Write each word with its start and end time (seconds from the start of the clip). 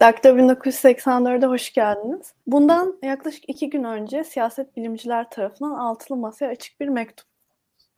Dakta 0.00 0.28
1984'e 0.28 1.46
hoş 1.46 1.72
geldiniz. 1.72 2.34
Bundan 2.46 2.98
yaklaşık 3.02 3.48
iki 3.48 3.70
gün 3.70 3.84
önce 3.84 4.24
siyaset 4.24 4.76
bilimciler 4.76 5.30
tarafından 5.30 5.74
altılı 5.74 6.18
masaya 6.18 6.50
açık 6.50 6.80
bir 6.80 6.88
mektup 6.88 7.26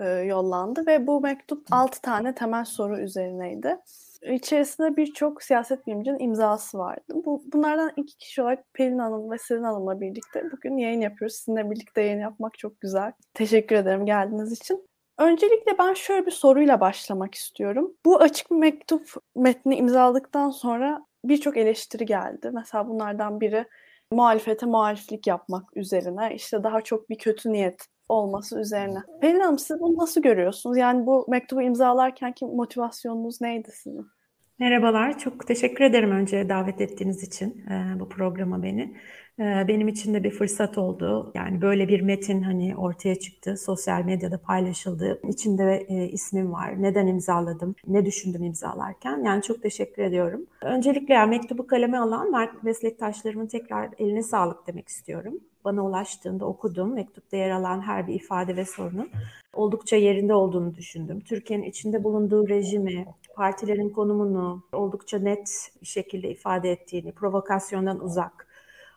e, 0.01 0.09
yollandı 0.09 0.87
ve 0.87 1.07
bu 1.07 1.21
mektup 1.21 1.67
altı 1.71 2.01
tane 2.01 2.35
temel 2.35 2.65
soru 2.65 3.01
üzerineydi. 3.01 3.77
İçerisinde 4.23 4.97
birçok 4.97 5.43
siyaset 5.43 5.87
bilimcinin 5.87 6.19
imzası 6.19 6.79
vardı. 6.79 7.15
Bu, 7.15 7.43
bunlardan 7.53 7.93
iki 7.97 8.17
kişi 8.17 8.43
olarak 8.43 8.75
Pelin 8.75 8.99
Hanım 8.99 9.31
ve 9.31 9.39
Serin 9.39 9.63
Hanım'la 9.63 10.01
birlikte 10.01 10.45
bugün 10.53 10.77
yayın 10.77 11.01
yapıyoruz. 11.01 11.37
Sizinle 11.37 11.71
birlikte 11.71 12.03
yayın 12.03 12.21
yapmak 12.21 12.59
çok 12.59 12.81
güzel. 12.81 13.13
Teşekkür 13.35 13.77
ederim 13.77 14.07
geldiğiniz 14.07 14.53
için. 14.53 14.89
Öncelikle 15.19 15.79
ben 15.79 15.95
şöyle 15.95 16.27
bir 16.27 16.31
soruyla 16.31 16.81
başlamak 16.81 17.35
istiyorum. 17.35 17.93
Bu 18.05 18.21
açık 18.21 18.51
mektup 18.51 19.15
metni 19.37 19.77
imzaladıktan 19.77 20.51
sonra 20.51 21.09
birçok 21.29 21.57
eleştiri 21.57 22.07
geldi. 22.07 22.51
Mesela 22.53 22.89
bunlardan 22.89 23.41
biri 23.41 23.65
muhalefete 24.13 24.67
muhaliflik 24.67 25.27
yapmak 25.27 25.77
üzerine, 25.77 26.35
işte 26.35 26.63
daha 26.63 26.81
çok 26.81 27.11
bir 27.11 27.19
kötü 27.19 27.53
niyet 27.53 27.87
olması 28.09 28.61
üzerine. 28.61 28.99
Pelin 29.21 29.41
Hanım 29.41 29.59
siz 29.59 29.81
bunu 29.81 29.97
nasıl 29.97 30.23
görüyorsunuz? 30.23 30.77
Yani 30.77 31.07
bu 31.07 31.27
mektubu 31.29 31.63
imzalarken 31.63 32.33
ki 32.33 32.47
motivasyonunuz 32.47 33.41
neydi 33.41 33.71
sizin? 33.73 34.07
Merhabalar, 34.59 35.19
çok 35.19 35.47
teşekkür 35.47 35.85
ederim 35.85 36.11
önce 36.11 36.49
davet 36.49 36.81
ettiğiniz 36.81 37.23
için 37.23 37.65
bu 38.01 38.09
programa 38.09 38.63
beni. 38.63 38.97
E, 39.39 39.65
benim 39.69 39.89
için 39.89 40.15
de 40.15 40.25
bir 40.25 40.31
fırsat 40.31 40.79
oldu. 40.79 41.33
Yani 41.35 41.63
böyle 41.63 41.89
bir 41.89 42.01
metin 42.01 42.43
hani 42.43 42.77
ortaya 42.77 43.15
çıktı, 43.15 43.57
sosyal 43.57 44.05
medyada 44.05 44.39
paylaşıldı. 44.39 45.21
İçinde 45.29 45.87
e, 45.89 46.09
ismim 46.09 46.53
var, 46.53 46.83
neden 46.83 47.07
imzaladım, 47.07 47.75
ne 47.87 48.07
düşündüm 48.07 48.43
imzalarken. 48.43 49.25
Yani 49.25 49.43
çok 49.43 49.63
teşekkür 49.63 50.03
ediyorum. 50.03 50.47
Öncelikle 50.63 51.15
yani 51.15 51.31
mektubu 51.31 51.67
kaleme 51.67 51.99
alan 51.99 52.51
meslektaşlarımın 52.63 53.47
tekrar 53.47 53.91
eline 53.99 54.23
sağlık 54.23 54.67
demek 54.67 54.89
istiyorum. 54.89 55.35
Bana 55.65 55.85
ulaştığında 55.85 56.47
okudum. 56.47 56.95
Mektupta 56.95 57.37
yer 57.37 57.51
alan 57.51 57.81
her 57.81 58.07
bir 58.07 58.15
ifade 58.15 58.57
ve 58.57 58.65
sorunun 58.65 59.11
oldukça 59.53 59.97
yerinde 59.97 60.35
olduğunu 60.35 60.75
düşündüm. 60.75 61.21
Türkiye'nin 61.21 61.65
içinde 61.65 62.05
bulunduğu 62.05 62.49
rejimi, 62.49 63.07
partilerin 63.37 63.91
konumunu 63.91 64.63
oldukça 64.73 65.19
net 65.19 65.71
bir 65.83 65.87
şekilde 65.87 66.31
ifade 66.31 66.71
ettiğini, 66.71 67.13
provokasyondan 67.13 68.01
uzak, 68.01 68.48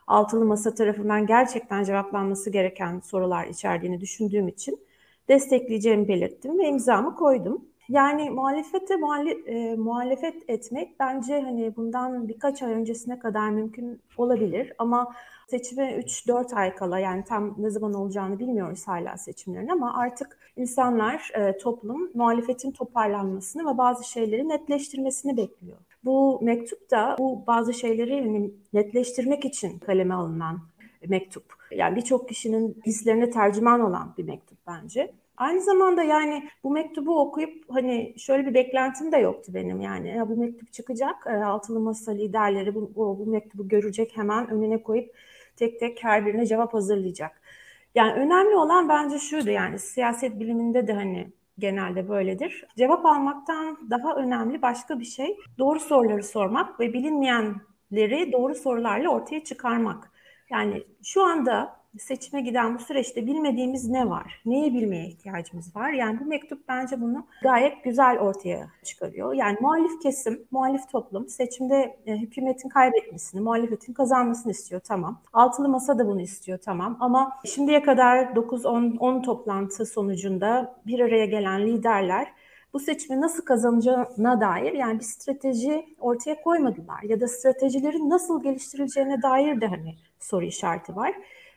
altılı 0.06 0.44
masa 0.44 0.74
tarafından 0.74 1.26
gerçekten 1.26 1.84
cevaplanması 1.84 2.50
gereken 2.50 3.00
sorular 3.00 3.46
içerdiğini 3.46 4.00
düşündüğüm 4.00 4.48
için 4.48 4.80
destekleyeceğimi 5.28 6.08
belirttim 6.08 6.58
ve 6.58 6.68
imzamı 6.68 7.14
koydum. 7.14 7.64
Yani 7.88 8.30
muhalefete 8.30 8.96
muhale, 8.96 9.30
e, 9.30 9.76
muhalefet 9.76 10.50
etmek 10.50 11.00
bence 11.00 11.40
hani 11.40 11.76
bundan 11.76 12.28
birkaç 12.28 12.62
ay 12.62 12.72
öncesine 12.72 13.18
kadar 13.18 13.50
mümkün 13.50 14.00
olabilir 14.16 14.72
ama 14.78 15.14
seçime 15.48 15.96
3-4 15.96 16.54
ay 16.54 16.74
kala 16.74 16.98
yani 16.98 17.24
tam 17.24 17.54
ne 17.58 17.70
zaman 17.70 17.94
olacağını 17.94 18.38
bilmiyoruz 18.38 18.88
hala 18.88 19.16
seçimlerin 19.16 19.68
ama 19.68 19.96
artık 19.96 20.38
insanlar, 20.56 21.30
e, 21.34 21.58
toplum 21.58 22.10
muhalefetin 22.14 22.70
toparlanmasını 22.70 23.72
ve 23.72 23.78
bazı 23.78 24.10
şeyleri 24.10 24.48
netleştirmesini 24.48 25.36
bekliyor. 25.36 25.78
Bu 26.04 26.40
mektup 26.42 26.90
da 26.90 27.16
bu 27.18 27.44
bazı 27.46 27.74
şeyleri 27.74 28.50
netleştirmek 28.72 29.44
için 29.44 29.78
kaleme 29.78 30.14
alınan 30.14 30.58
mektup. 31.08 31.44
Yani 31.70 31.96
birçok 31.96 32.28
kişinin 32.28 32.82
hislerine 32.86 33.30
tercüman 33.30 33.80
olan 33.80 34.14
bir 34.18 34.24
mektup 34.24 34.58
bence. 34.66 35.12
Aynı 35.36 35.60
zamanda 35.60 36.02
yani 36.02 36.48
bu 36.64 36.70
mektubu 36.70 37.20
okuyup 37.20 37.64
hani 37.68 38.14
şöyle 38.18 38.46
bir 38.46 38.54
beklentim 38.54 39.12
de 39.12 39.16
yoktu 39.16 39.52
benim 39.54 39.80
yani. 39.80 40.08
Ya 40.08 40.28
bu 40.28 40.36
mektup 40.36 40.72
çıkacak, 40.72 41.26
e, 41.26 41.30
altılı 41.30 41.80
masa 41.80 42.12
liderleri 42.12 42.74
bu, 42.74 42.92
bu, 42.96 43.18
bu 43.18 43.26
mektubu 43.26 43.68
görecek 43.68 44.16
hemen 44.16 44.50
önüne 44.50 44.82
koyup 44.82 45.14
tek 45.56 45.80
tek 45.80 46.04
her 46.04 46.26
birine 46.26 46.46
cevap 46.46 46.74
hazırlayacak. 46.74 47.42
Yani 47.94 48.12
önemli 48.12 48.56
olan 48.56 48.88
bence 48.88 49.18
şuydu 49.18 49.50
yani 49.50 49.78
siyaset 49.78 50.40
biliminde 50.40 50.86
de 50.86 50.92
hani 50.92 51.28
genelde 51.62 52.08
böyledir. 52.08 52.64
Cevap 52.76 53.06
almaktan 53.06 53.90
daha 53.90 54.14
önemli 54.14 54.62
başka 54.62 55.00
bir 55.00 55.04
şey 55.04 55.36
doğru 55.58 55.80
soruları 55.80 56.22
sormak 56.22 56.80
ve 56.80 56.92
bilinmeyenleri 56.92 58.32
doğru 58.32 58.54
sorularla 58.54 59.08
ortaya 59.08 59.44
çıkarmak. 59.44 60.10
Yani 60.50 60.82
şu 61.02 61.22
anda 61.24 61.81
seçime 61.98 62.40
giden 62.40 62.74
bu 62.74 62.78
süreçte 62.78 63.26
bilmediğimiz 63.26 63.88
ne 63.88 64.10
var? 64.10 64.42
Neyi 64.46 64.74
bilmeye 64.74 65.06
ihtiyacımız 65.06 65.76
var? 65.76 65.90
Yani 65.92 66.20
bu 66.20 66.24
mektup 66.24 66.68
bence 66.68 67.00
bunu 67.00 67.26
gayet 67.42 67.84
güzel 67.84 68.18
ortaya 68.18 68.70
çıkarıyor. 68.84 69.32
Yani 69.32 69.58
muhalif 69.60 70.02
kesim, 70.02 70.44
muhalif 70.50 70.90
toplum 70.90 71.28
seçimde 71.28 71.96
e, 72.06 72.16
hükümetin 72.16 72.68
kaybetmesini, 72.68 73.40
muhalefetin 73.40 73.92
kazanmasını 73.92 74.52
istiyor 74.52 74.80
tamam. 74.84 75.22
Altılı 75.32 75.68
masa 75.68 75.98
da 75.98 76.06
bunu 76.06 76.20
istiyor 76.20 76.58
tamam. 76.64 76.96
Ama 77.00 77.32
şimdiye 77.44 77.82
kadar 77.82 78.18
9-10 78.18 79.22
toplantı 79.22 79.86
sonucunda 79.86 80.76
bir 80.86 81.00
araya 81.00 81.26
gelen 81.26 81.66
liderler 81.66 82.28
bu 82.72 82.80
seçimi 82.80 83.20
nasıl 83.20 83.44
kazanacağına 83.44 84.40
dair 84.40 84.72
yani 84.72 84.98
bir 84.98 85.04
strateji 85.04 85.86
ortaya 86.00 86.42
koymadılar 86.42 87.02
ya 87.02 87.20
da 87.20 87.28
stratejilerin 87.28 88.10
nasıl 88.10 88.42
geliştirileceğine 88.42 89.22
dair 89.22 89.60
de 89.60 89.66
hani 89.66 89.94
soru 90.18 90.44
işareti 90.44 90.96
var. 90.96 91.14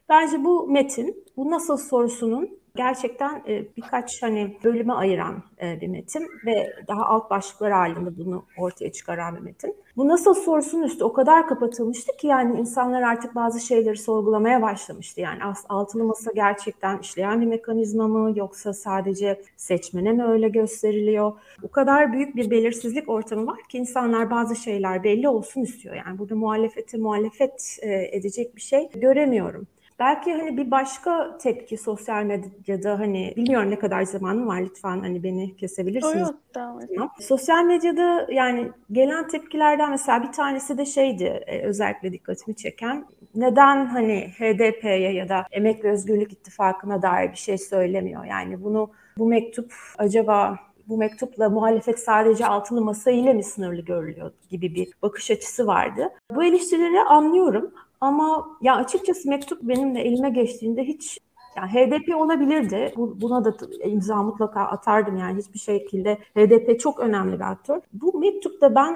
Bence 0.10 0.44
bu 0.44 0.68
metin, 0.68 1.24
bu 1.38 1.52
nasıl 1.52 1.78
sorusunun 1.78 2.60
gerçekten 2.76 3.44
e, 3.48 3.76
birkaç 3.78 4.24
hani 4.24 4.58
bölüme 4.64 4.94
ayıran 4.94 5.44
e, 5.62 5.82
bir 5.82 5.88
metin 5.88 6.28
ve 6.46 6.74
daha 6.88 7.06
alt 7.06 7.30
başlıklar 7.30 7.72
halinde 7.72 8.18
bunu 8.18 8.46
ortaya 8.58 8.92
çıkaran 8.92 9.36
bir 9.36 9.42
metin. 9.42 9.76
Bu 9.98 10.08
nasıl 10.08 10.34
sorusunun 10.34 10.84
üstü 10.84 11.04
o 11.04 11.14
kadar 11.14 11.48
kapatılmıştı 11.48 12.18
ki 12.18 12.28
yani 12.28 12.60
insanlar 12.60 13.02
artık 13.02 13.36
bazı 13.36 13.60
şeyleri 13.60 13.98
sorgulamaya 13.98 14.62
başlamıştı. 14.62 15.22
Yani 15.22 15.40
altılı 15.70 16.04
masa 16.04 16.32
gerçekten 16.32 17.00
işleyen 17.00 17.42
bir 17.42 17.46
mekanizma 17.46 18.08
mı 18.08 18.34
yoksa 18.36 18.74
sadece 18.74 19.42
seçmene 19.58 20.12
mi 20.12 20.26
öyle 20.26 20.50
gösteriliyor? 20.50 21.34
O 21.64 21.68
kadar 21.68 22.14
büyük 22.14 22.36
bir 22.36 22.52
belirsizlik 22.52 23.10
ortamı 23.10 23.48
var 23.48 23.60
ki 23.70 23.78
insanlar 23.78 24.32
bazı 24.32 24.56
şeyler 24.56 25.04
belli 25.04 25.30
olsun 25.30 25.62
istiyor. 25.62 25.96
Yani 25.96 26.20
burada 26.20 26.36
muhalefeti 26.36 26.98
muhalefet 26.98 27.78
e, 27.82 28.18
edecek 28.18 28.56
bir 28.56 28.62
şey 28.62 28.90
göremiyorum. 28.96 29.68
Belki 30.00 30.34
hani 30.34 30.58
bir 30.58 30.72
başka 30.72 31.38
tepki 31.38 31.78
sosyal 31.78 32.24
medyada 32.24 33.00
hani 33.00 33.34
bilmiyorum 33.38 33.72
ne 33.72 33.80
kadar 33.80 34.04
zamanım 34.04 34.48
var 34.48 34.62
lütfen 34.62 35.00
hani 35.00 35.24
beni 35.24 35.56
kesebilirsiniz. 35.56 36.28
Yok, 36.28 36.36
devam 36.56 36.82
Sosyal 37.22 37.64
medyada 37.64 38.28
yani 38.32 38.72
gelen 38.92 39.28
tepkilerden 39.28 39.90
mesela 39.90 40.24
bir 40.24 40.32
tanesi 40.32 40.78
de 40.78 40.86
şeydi 40.86 41.24
e, 41.24 41.62
özellikle 41.62 42.12
dikkatimi 42.12 42.56
çeken. 42.56 43.06
Neden 43.36 43.86
hani 43.86 44.32
HDP'ye 44.38 45.14
ya 45.14 45.30
da 45.30 45.46
Emek 45.52 45.84
ve 45.84 45.92
Özgürlük 45.92 46.34
İttifakı'na 46.34 47.02
dair 47.02 47.32
bir 47.32 47.38
şey 47.38 47.58
söylemiyor? 47.58 48.26
Yani 48.26 48.64
bunu 48.64 48.92
bu 49.18 49.28
mektup 49.28 49.74
acaba 49.98 50.60
bu 50.88 50.98
mektupla 50.98 51.50
muhalefet 51.50 52.00
sadece 52.00 52.46
altılı 52.46 52.82
masa 52.82 53.12
ile 53.12 53.34
mi 53.34 53.44
sınırlı 53.44 53.82
görülüyor 53.82 54.32
gibi 54.50 54.76
bir 54.76 54.90
bakış 55.02 55.32
açısı 55.32 55.68
vardı. 55.68 56.10
Bu 56.36 56.44
eleştirileri 56.44 57.02
anlıyorum 57.02 57.74
ama 58.06 58.58
ya 58.62 58.76
açıkçası 58.76 59.30
mektup 59.30 59.60
benim 59.64 59.96
de 59.96 60.02
elime 60.02 60.30
geçtiğinde 60.30 60.84
hiç 60.84 61.20
yani 61.58 61.70
HDP 61.70 62.16
olabilirdi. 62.16 62.94
Buna 62.98 63.46
da 63.46 63.56
imza 63.84 64.24
mutlaka 64.24 64.62
atardım 64.62 65.18
yani 65.18 65.42
hiçbir 65.42 65.60
şekilde. 65.60 66.16
HDP 66.16 66.80
çok 66.80 67.00
önemli 67.00 67.36
bir 67.36 67.52
aktör. 67.52 67.80
Bu 67.94 68.20
mektupta 68.20 68.76
ben 68.76 68.96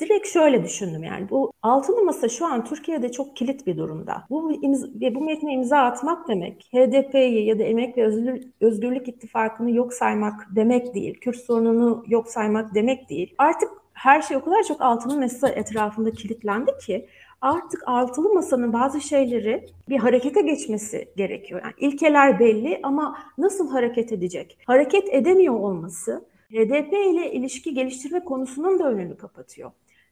direkt 0.00 0.28
şöyle 0.28 0.64
düşündüm 0.64 1.04
yani 1.04 1.30
bu 1.30 1.52
altılı 1.62 2.04
masa 2.04 2.28
şu 2.28 2.46
an 2.46 2.64
Türkiye'de 2.64 3.12
çok 3.12 3.36
kilit 3.36 3.66
bir 3.66 3.76
durumda. 3.76 4.24
Bu 4.30 4.52
imza, 4.52 4.86
bu 5.14 5.20
metne 5.20 5.52
imza 5.52 5.78
atmak 5.78 6.28
demek 6.28 6.68
HDP'yi 6.72 7.46
ya 7.46 7.58
da 7.58 7.62
Emek 7.62 7.96
ve 7.96 8.04
Özgürlük, 8.04 8.44
Özgürlük 8.60 9.08
İttifakı'nı 9.08 9.70
yok 9.70 9.92
saymak 9.92 10.46
demek 10.56 10.94
değil. 10.94 11.20
Kürt 11.20 11.36
sorununu 11.36 12.04
yok 12.06 12.28
saymak 12.28 12.74
demek 12.74 13.10
değil. 13.10 13.34
Artık 13.38 13.70
her 13.92 14.22
şey 14.22 14.36
o 14.36 14.44
kadar 14.44 14.62
çok 14.62 14.80
altılı 14.80 15.20
masa 15.20 15.48
etrafında 15.48 16.10
kilitlendi 16.10 16.70
ki 16.86 17.08
artık 17.40 17.82
altılı 17.86 18.34
masanın 18.34 18.72
bazı 18.72 19.00
şeyleri 19.00 19.66
bir 19.88 19.98
harekete 19.98 20.40
geçmesi 20.40 21.08
gerekiyor. 21.16 21.60
Yani 21.64 21.74
ilkeler 21.78 22.40
belli 22.40 22.80
ama 22.82 23.18
nasıl 23.38 23.70
hareket 23.70 24.12
edecek? 24.12 24.58
Hareket 24.66 25.08
edemiyor 25.14 25.54
olması 25.54 26.24
HDP 26.50 26.92
ile 26.92 27.32
ilişki 27.32 27.74
geliştirme 27.74 28.24
konusunun 28.24 28.78
da 28.78 28.90
önünü 28.90 29.16
kapatıyor. 29.16 29.70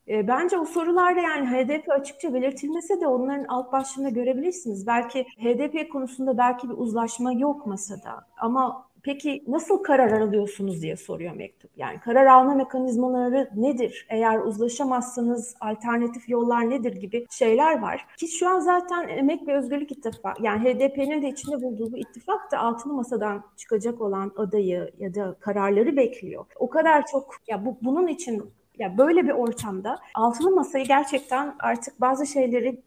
E, 0.08 0.28
bence 0.28 0.58
o 0.58 0.64
sorularda 0.64 1.20
yani 1.20 1.46
HDP 1.46 1.90
açıkça 1.90 2.34
belirtilmese 2.34 3.00
de 3.00 3.06
onların 3.06 3.44
alt 3.48 3.72
başlığında 3.72 4.08
görebilirsiniz. 4.08 4.86
Belki 4.86 5.22
HDP 5.22 5.92
konusunda 5.92 6.38
belki 6.38 6.68
bir 6.68 6.74
uzlaşma 6.74 7.32
yok 7.32 7.66
masada 7.66 8.26
ama 8.38 8.86
Peki 9.06 9.44
nasıl 9.48 9.82
karar 9.82 10.20
alıyorsunuz 10.20 10.82
diye 10.82 10.96
soruyor 10.96 11.34
mektup. 11.34 11.70
Yani 11.76 12.00
karar 12.00 12.26
alma 12.26 12.54
mekanizmaları 12.54 13.50
nedir? 13.56 14.06
Eğer 14.10 14.38
uzlaşamazsanız 14.38 15.54
alternatif 15.60 16.28
yollar 16.28 16.70
nedir 16.70 16.92
gibi 16.92 17.26
şeyler 17.30 17.82
var. 17.82 18.06
Ki 18.18 18.28
şu 18.28 18.48
an 18.48 18.60
zaten 18.60 19.08
Emek 19.08 19.48
ve 19.48 19.56
Özgürlük 19.56 19.92
İttifakı 19.92 20.42
yani 20.42 20.60
HDP'nin 20.60 21.22
de 21.22 21.28
içinde 21.28 21.62
bulduğu 21.62 21.92
bu 21.92 21.96
ittifak 21.96 22.52
da 22.52 22.58
altılı 22.58 22.92
masadan 22.92 23.44
çıkacak 23.56 24.00
olan 24.00 24.32
adayı 24.36 24.90
ya 24.98 25.14
da 25.14 25.36
kararları 25.40 25.96
bekliyor. 25.96 26.44
O 26.56 26.70
kadar 26.70 27.06
çok 27.06 27.34
ya 27.48 27.66
bu 27.66 27.78
bunun 27.82 28.06
için 28.06 28.52
Ya 28.78 28.98
böyle 28.98 29.24
bir 29.24 29.30
ortamda 29.30 29.98
altılı 30.14 30.50
masayı 30.50 30.84
gerçekten 30.84 31.54
artık 31.58 32.00
bazı 32.00 32.26
şeyleri 32.26 32.82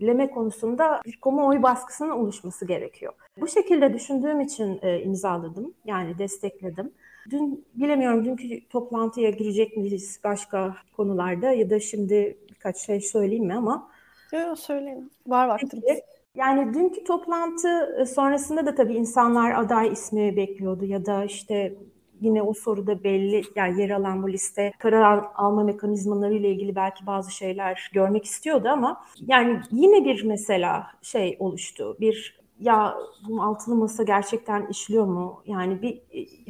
belirleme 0.00 0.30
konusunda 0.30 1.00
bir 1.06 1.18
kamuoyu 1.20 1.62
baskısının 1.62 2.10
oluşması 2.10 2.64
gerekiyor. 2.64 3.12
Bu 3.40 3.48
şekilde 3.48 3.94
düşündüğüm 3.94 4.40
için 4.40 4.78
e, 4.82 5.02
imzaladım. 5.02 5.74
Yani 5.84 6.18
destekledim. 6.18 6.92
Dün 7.30 7.64
bilemiyorum 7.74 8.24
dünkü 8.24 8.68
toplantıya 8.68 9.30
girecek 9.30 9.76
miyiz 9.76 10.20
başka 10.24 10.76
konularda 10.96 11.52
ya 11.52 11.70
da 11.70 11.80
şimdi 11.80 12.38
birkaç 12.50 12.76
şey 12.76 13.00
söyleyeyim 13.00 13.44
mi 13.44 13.54
ama. 13.54 13.90
Yok 14.32 14.58
söyleyin. 14.58 15.10
Var 15.26 15.48
vaktimiz. 15.48 15.84
Peki, 15.86 16.02
yani 16.34 16.74
dünkü 16.74 17.04
toplantı 17.04 17.96
e, 18.00 18.04
sonrasında 18.04 18.66
da 18.66 18.74
tabii 18.74 18.94
insanlar 18.94 19.50
aday 19.50 19.92
ismi 19.92 20.36
bekliyordu 20.36 20.84
ya 20.84 21.06
da 21.06 21.24
işte 21.24 21.74
yine 22.20 22.42
o 22.42 22.54
soruda 22.54 23.04
belli 23.04 23.42
yani 23.56 23.80
yer 23.80 23.90
alan 23.90 24.22
bu 24.22 24.32
liste 24.32 24.72
karar 24.78 25.24
alma 25.34 25.64
mekanizmaları 25.64 26.34
ile 26.34 26.50
ilgili 26.50 26.76
belki 26.76 27.06
bazı 27.06 27.30
şeyler 27.30 27.90
görmek 27.92 28.24
istiyordu 28.24 28.68
ama 28.68 29.04
yani 29.26 29.60
yine 29.70 30.04
bir 30.04 30.24
mesela 30.24 30.86
şey 31.02 31.36
oluştu. 31.38 31.96
Bir 32.00 32.38
ya 32.60 32.94
bu 33.28 33.42
altılı 33.42 33.74
masa 33.74 34.02
gerçekten 34.02 34.66
işliyor 34.66 35.04
mu? 35.04 35.42
Yani 35.46 35.82
bir 35.82 36.00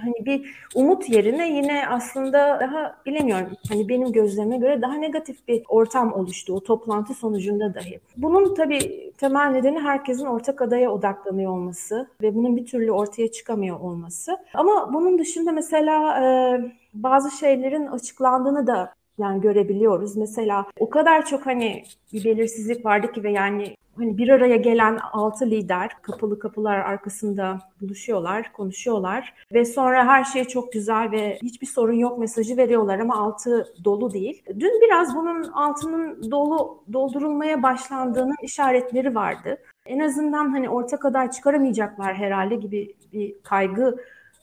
hani 0.00 0.26
bir 0.26 0.68
umut 0.74 1.08
yerine 1.08 1.50
yine 1.50 1.88
aslında 1.88 2.60
daha 2.60 2.96
bilemiyorum. 3.06 3.52
Hani 3.68 3.88
benim 3.88 4.12
gözlerime 4.12 4.56
göre 4.56 4.82
daha 4.82 4.94
negatif 4.94 5.48
bir 5.48 5.62
ortam 5.68 6.12
oluştu 6.12 6.54
o 6.54 6.60
toplantı 6.60 7.14
sonucunda 7.14 7.74
dahi. 7.74 8.00
Bunun 8.16 8.54
tabii 8.54 9.12
temel 9.18 9.50
nedeni 9.50 9.78
herkesin 9.80 10.26
ortak 10.26 10.62
adaya 10.62 10.90
odaklanıyor 10.90 11.52
olması 11.52 12.08
ve 12.22 12.34
bunun 12.34 12.56
bir 12.56 12.66
türlü 12.66 12.92
ortaya 12.92 13.32
çıkamıyor 13.32 13.80
olması. 13.80 14.38
Ama 14.54 14.94
bunun 14.94 15.18
dışında 15.18 15.52
mesela 15.52 16.24
e, 16.24 16.60
bazı 16.94 17.30
şeylerin 17.30 17.86
açıklandığını 17.86 18.66
da 18.66 18.97
yani 19.18 19.40
görebiliyoruz. 19.40 20.16
Mesela 20.16 20.66
o 20.78 20.90
kadar 20.90 21.26
çok 21.26 21.46
hani 21.46 21.84
bir 22.12 22.24
belirsizlik 22.24 22.84
vardı 22.84 23.12
ki 23.12 23.24
ve 23.24 23.32
yani 23.32 23.76
hani 23.98 24.18
bir 24.18 24.28
araya 24.28 24.56
gelen 24.56 24.98
altı 25.12 25.50
lider 25.50 25.90
kapalı 26.02 26.38
kapılar 26.38 26.78
arkasında 26.78 27.58
buluşuyorlar, 27.80 28.52
konuşuyorlar 28.52 29.34
ve 29.52 29.64
sonra 29.64 30.06
her 30.06 30.24
şey 30.24 30.44
çok 30.44 30.72
güzel 30.72 31.10
ve 31.10 31.38
hiçbir 31.42 31.66
sorun 31.66 31.92
yok 31.92 32.18
mesajı 32.18 32.56
veriyorlar 32.56 32.98
ama 32.98 33.16
altı 33.16 33.74
dolu 33.84 34.12
değil. 34.12 34.42
Dün 34.48 34.80
biraz 34.80 35.16
bunun 35.16 35.42
altının 35.42 36.30
dolu 36.30 36.84
doldurulmaya 36.92 37.62
başlandığının 37.62 38.36
işaretleri 38.42 39.14
vardı. 39.14 39.58
En 39.86 39.98
azından 39.98 40.50
hani 40.50 40.68
ortak 40.68 41.04
aday 41.04 41.30
çıkaramayacaklar 41.30 42.14
herhalde 42.14 42.54
gibi 42.54 42.94
bir 43.12 43.34
kaygı 43.42 43.96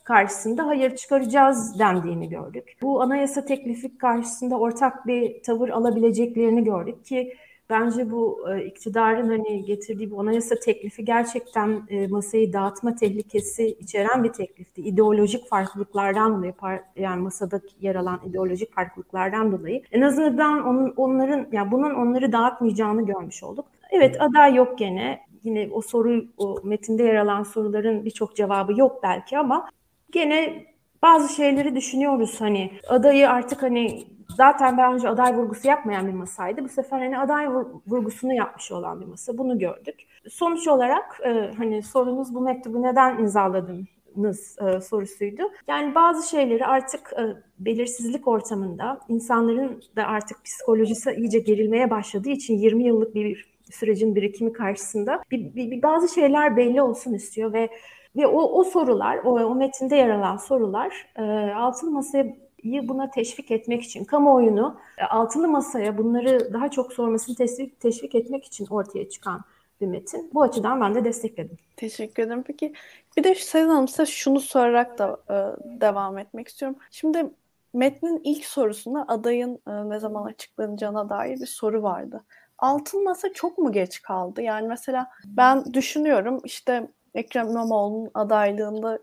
karşısında 0.06 0.68
hayır 0.68 0.96
çıkaracağız 0.96 1.80
dendiğini 1.80 2.30
gördük. 2.30 2.78
Bu 2.82 3.02
anayasa 3.02 3.46
teklifi 3.46 3.98
karşısında 3.98 4.60
ortak 4.60 5.08
bir 5.08 5.44
tavır 5.44 5.70
alabileceklerini 5.70 6.64
gördük 6.64 7.06
ki 7.06 7.34
bence 7.70 8.12
bu 8.12 8.46
e, 8.52 8.66
iktidarın 8.66 9.30
hani 9.30 9.66
getirdiği 9.66 10.12
bu 10.12 10.22
anayasa 10.22 10.56
teklifi 10.56 11.06
gerçekten 11.06 11.84
e, 11.90 12.08
masayı 12.08 12.54
dağıtma 12.54 12.96
tehlikesi 12.96 13.68
içeren 13.68 14.24
bir 14.24 14.34
teklifti. 14.34 14.82
İdeolojik 14.82 15.50
farklılıklardan 15.50 16.38
dolayı 16.38 16.54
yani 16.96 17.22
masada 17.22 17.62
yer 17.82 17.96
alan 17.96 18.20
ideolojik 18.26 18.74
farklılıklardan 18.74 19.52
dolayı 19.52 19.82
en 19.92 20.02
azından 20.02 20.68
onun, 20.68 20.94
onların 20.98 21.48
yani 21.52 21.72
bunun 21.72 21.94
onları 21.94 22.32
dağıtmayacağını 22.32 23.06
görmüş 23.06 23.44
olduk. 23.44 23.66
Evet 23.92 24.22
aday 24.22 24.56
yok 24.56 24.78
gene. 24.78 25.20
Yine 25.44 25.70
o 25.72 25.82
soru 25.82 26.26
o 26.38 26.60
metinde 26.64 27.04
yer 27.04 27.16
alan 27.16 27.44
soruların 27.44 28.06
birçok 28.06 28.36
cevabı 28.36 28.80
yok 28.80 29.04
belki 29.04 29.38
ama 29.38 29.70
gene 30.16 30.66
bazı 31.02 31.36
şeyleri 31.36 31.76
düşünüyoruz 31.76 32.42
hani 32.42 32.72
adayı 32.88 33.30
artık 33.30 33.64
hani 33.64 34.08
zaten 34.38 34.78
daha 34.78 34.94
önce 34.94 35.10
aday 35.10 35.38
vurgusu 35.38 35.68
yapmayan 35.68 36.08
bir 36.08 36.14
masaydı. 36.14 36.64
Bu 36.64 36.70
sefer 36.70 37.00
hani 37.00 37.20
aday 37.20 37.48
vurgusunu 37.88 38.34
yapmış 38.34 38.72
olan 38.72 39.02
bir 39.02 39.06
masa. 39.06 39.38
Bunu 39.38 39.60
gördük. 39.60 39.96
Sonuç 40.30 40.68
olarak 40.68 41.22
e, 41.26 41.52
hani 41.58 41.84
sorunuz 41.84 42.36
bu 42.36 42.42
mektubu 42.42 42.84
neden 42.84 43.20
imzaladınız 43.20 44.58
e, 44.62 44.82
sorusuydu. 44.82 45.42
Yani 45.68 45.96
bazı 45.96 46.30
şeyleri 46.30 46.66
artık 46.66 47.14
e, 47.14 47.24
belirsizlik 47.60 48.28
ortamında 48.28 49.00
insanların 49.10 49.84
da 49.96 50.06
artık 50.06 50.44
psikolojisi 50.46 51.12
iyice 51.12 51.40
gerilmeye 51.40 51.90
başladığı 51.90 52.30
için 52.30 52.58
20 52.58 52.84
yıllık 52.84 53.16
bir 53.16 53.56
sürecin 53.72 54.16
birikimi 54.16 54.54
karşısında 54.54 55.24
bir, 55.32 55.56
bir, 55.56 55.72
bir 55.72 55.82
bazı 55.82 56.14
şeyler 56.14 56.58
belli 56.58 56.82
olsun 56.82 57.14
istiyor 57.14 57.54
ve 57.54 57.70
ve 58.16 58.28
o, 58.28 58.60
o 58.60 58.64
sorular, 58.64 59.18
o, 59.18 59.30
o 59.30 59.56
metinde 59.56 59.96
yer 59.96 60.10
alan 60.10 60.38
sorular 60.38 61.08
e, 61.16 61.24
altılı 61.54 61.92
masaya 61.92 62.26
buna 62.64 63.10
teşvik 63.10 63.52
etmek 63.52 63.84
için, 63.84 64.04
kamuoyunu 64.04 64.78
e, 64.98 65.04
altılı 65.04 65.48
masaya 65.48 65.98
bunları 65.98 66.54
daha 66.54 66.72
çok 66.72 66.94
sormasını 66.94 67.36
teşvik, 67.36 67.80
teşvik 67.80 68.16
etmek 68.16 68.46
için 68.46 68.68
ortaya 68.70 69.10
çıkan 69.10 69.42
bir 69.82 69.88
metin. 69.88 70.30
Bu 70.34 70.42
açıdan 70.42 70.82
ben 70.82 70.96
de 70.96 71.04
destekledim. 71.04 71.58
Teşekkür 71.76 72.24
ederim. 72.24 72.44
Peki 72.48 72.74
bir 73.18 73.24
de 73.24 73.36
Sezen 73.36 73.70
Hanım 73.70 73.88
size 73.88 74.06
şunu 74.06 74.40
sorarak 74.40 75.00
da 75.00 75.20
e, 75.30 75.36
devam 75.82 76.18
etmek 76.18 76.48
istiyorum. 76.48 76.78
Şimdi 76.92 77.30
metnin 77.74 78.22
ilk 78.24 78.46
sorusunda 78.46 79.06
adayın 79.08 79.60
e, 79.68 79.90
ne 79.90 80.00
zaman 80.00 80.24
açıklanacağına 80.24 81.10
dair 81.10 81.42
bir 81.42 81.46
soru 81.46 81.84
vardı. 81.84 82.24
Altın 82.58 83.04
masa 83.04 83.34
çok 83.34 83.58
mu 83.58 83.72
geç 83.72 84.02
kaldı? 84.02 84.42
Yani 84.42 84.68
mesela 84.68 85.08
ben 85.26 85.74
düşünüyorum 85.74 86.42
işte 86.44 86.88
Ekrem 87.16 87.50
İmamoğlu'nun 87.50 88.12
adaylığında 88.14 89.00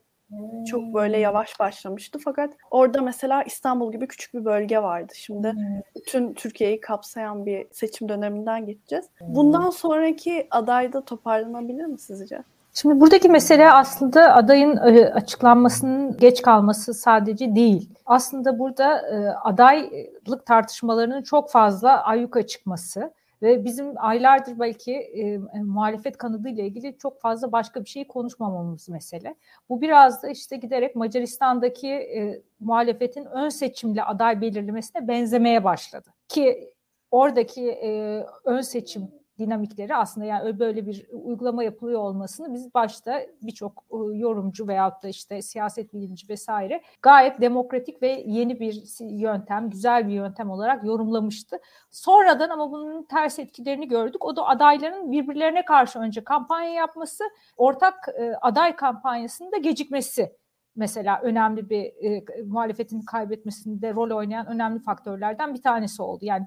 çok 0.70 0.94
böyle 0.94 1.18
yavaş 1.18 1.60
başlamıştı. 1.60 2.18
Fakat 2.24 2.54
orada 2.70 3.02
mesela 3.02 3.42
İstanbul 3.42 3.92
gibi 3.92 4.08
küçük 4.08 4.34
bir 4.34 4.44
bölge 4.44 4.78
vardı. 4.78 5.12
Şimdi 5.16 5.54
bütün 5.96 6.34
Türkiye'yi 6.34 6.80
kapsayan 6.80 7.46
bir 7.46 7.66
seçim 7.72 8.08
döneminden 8.08 8.66
geçeceğiz. 8.66 9.04
Bundan 9.20 9.70
sonraki 9.70 10.46
adayda 10.50 11.04
toparlanabilir 11.04 11.84
mi 11.84 11.98
sizce? 11.98 12.42
Şimdi 12.74 13.00
buradaki 13.00 13.28
mesele 13.28 13.70
aslında 13.70 14.34
adayın 14.34 14.76
e, 14.76 15.06
açıklanmasının 15.06 16.16
geç 16.16 16.42
kalması 16.42 16.94
sadece 16.94 17.54
değil. 17.54 17.90
Aslında 18.06 18.58
burada 18.58 18.98
e, 18.98 19.28
adaylık 19.28 20.46
tartışmalarının 20.46 21.22
çok 21.22 21.50
fazla 21.50 22.02
ayyuka 22.02 22.46
çıkması 22.46 23.12
ve 23.42 23.64
bizim 23.64 23.94
aylardır 23.96 24.58
belki 24.58 24.92
e, 24.92 25.20
e 25.20 25.40
muhalefet 25.64 26.16
kanadı 26.16 26.48
ile 26.48 26.66
ilgili 26.66 26.98
çok 26.98 27.20
fazla 27.20 27.52
başka 27.52 27.84
bir 27.84 27.88
şey 27.88 28.06
konuşmamamız 28.06 28.88
mesele. 28.88 29.34
Bu 29.68 29.80
biraz 29.80 30.22
da 30.22 30.28
işte 30.28 30.56
giderek 30.56 30.96
Macaristan'daki 30.96 31.88
e, 31.88 32.42
muhalefetin 32.60 33.24
ön 33.24 33.48
seçimle 33.48 34.04
aday 34.04 34.40
belirlemesine 34.40 35.08
benzemeye 35.08 35.64
başladı. 35.64 36.14
Ki 36.28 36.70
oradaki 37.10 37.70
e, 37.70 38.22
ön 38.44 38.60
seçim 38.60 39.21
dinamikleri 39.46 39.96
aslında 39.96 40.26
yani 40.26 40.58
böyle 40.58 40.86
bir 40.86 41.06
uygulama 41.12 41.64
yapılıyor 41.64 42.00
olmasını 42.00 42.54
biz 42.54 42.74
başta 42.74 43.20
birçok 43.42 43.84
yorumcu 44.12 44.68
veyahut 44.68 45.02
da 45.02 45.08
işte 45.08 45.42
siyaset 45.42 45.94
bilimci 45.94 46.28
vesaire 46.28 46.82
gayet 47.02 47.40
demokratik 47.40 48.02
ve 48.02 48.24
yeni 48.26 48.60
bir 48.60 48.82
yöntem, 49.00 49.70
güzel 49.70 50.08
bir 50.08 50.12
yöntem 50.12 50.50
olarak 50.50 50.84
yorumlamıştı. 50.84 51.58
Sonradan 51.90 52.50
ama 52.50 52.72
bunun 52.72 53.02
ters 53.02 53.38
etkilerini 53.38 53.88
gördük. 53.88 54.24
O 54.24 54.36
da 54.36 54.46
adayların 54.46 55.12
birbirlerine 55.12 55.64
karşı 55.64 55.98
önce 55.98 56.24
kampanya 56.24 56.70
yapması, 56.70 57.24
ortak 57.56 58.08
aday 58.40 58.76
kampanyasında 58.76 59.56
gecikmesi 59.56 60.36
mesela 60.76 61.20
önemli 61.22 61.70
bir 61.70 61.84
e, 61.84 62.24
muhalefetin 62.44 63.02
kaybetmesinde 63.02 63.94
rol 63.94 64.10
oynayan 64.10 64.46
önemli 64.46 64.78
faktörlerden 64.78 65.54
bir 65.54 65.62
tanesi 65.62 66.02
oldu. 66.02 66.24
Yani 66.24 66.46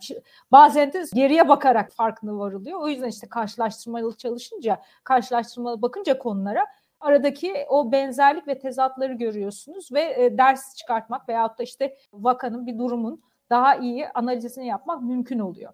bazen 0.51 0.93
de 0.93 1.03
geriye 1.13 1.47
bakarak 1.47 1.91
farkına 1.91 2.37
varılıyor. 2.37 2.79
O 2.81 2.87
yüzden 2.87 3.07
işte 3.07 3.27
karşılaştırmalı 3.27 4.17
çalışınca, 4.17 4.81
karşılaştırmalı 5.03 5.81
bakınca 5.81 6.17
konulara 6.17 6.65
aradaki 6.99 7.65
o 7.69 7.91
benzerlik 7.91 8.47
ve 8.47 8.59
tezatları 8.59 9.13
görüyorsunuz 9.13 9.91
ve 9.91 10.23
e, 10.23 10.37
ders 10.37 10.75
çıkartmak 10.75 11.29
veyahut 11.29 11.59
da 11.59 11.63
işte 11.63 11.97
vakanın 12.13 12.67
bir 12.67 12.77
durumun 12.77 13.21
daha 13.49 13.75
iyi 13.75 14.09
analizini 14.09 14.67
yapmak 14.67 15.01
mümkün 15.01 15.39
oluyor. 15.39 15.73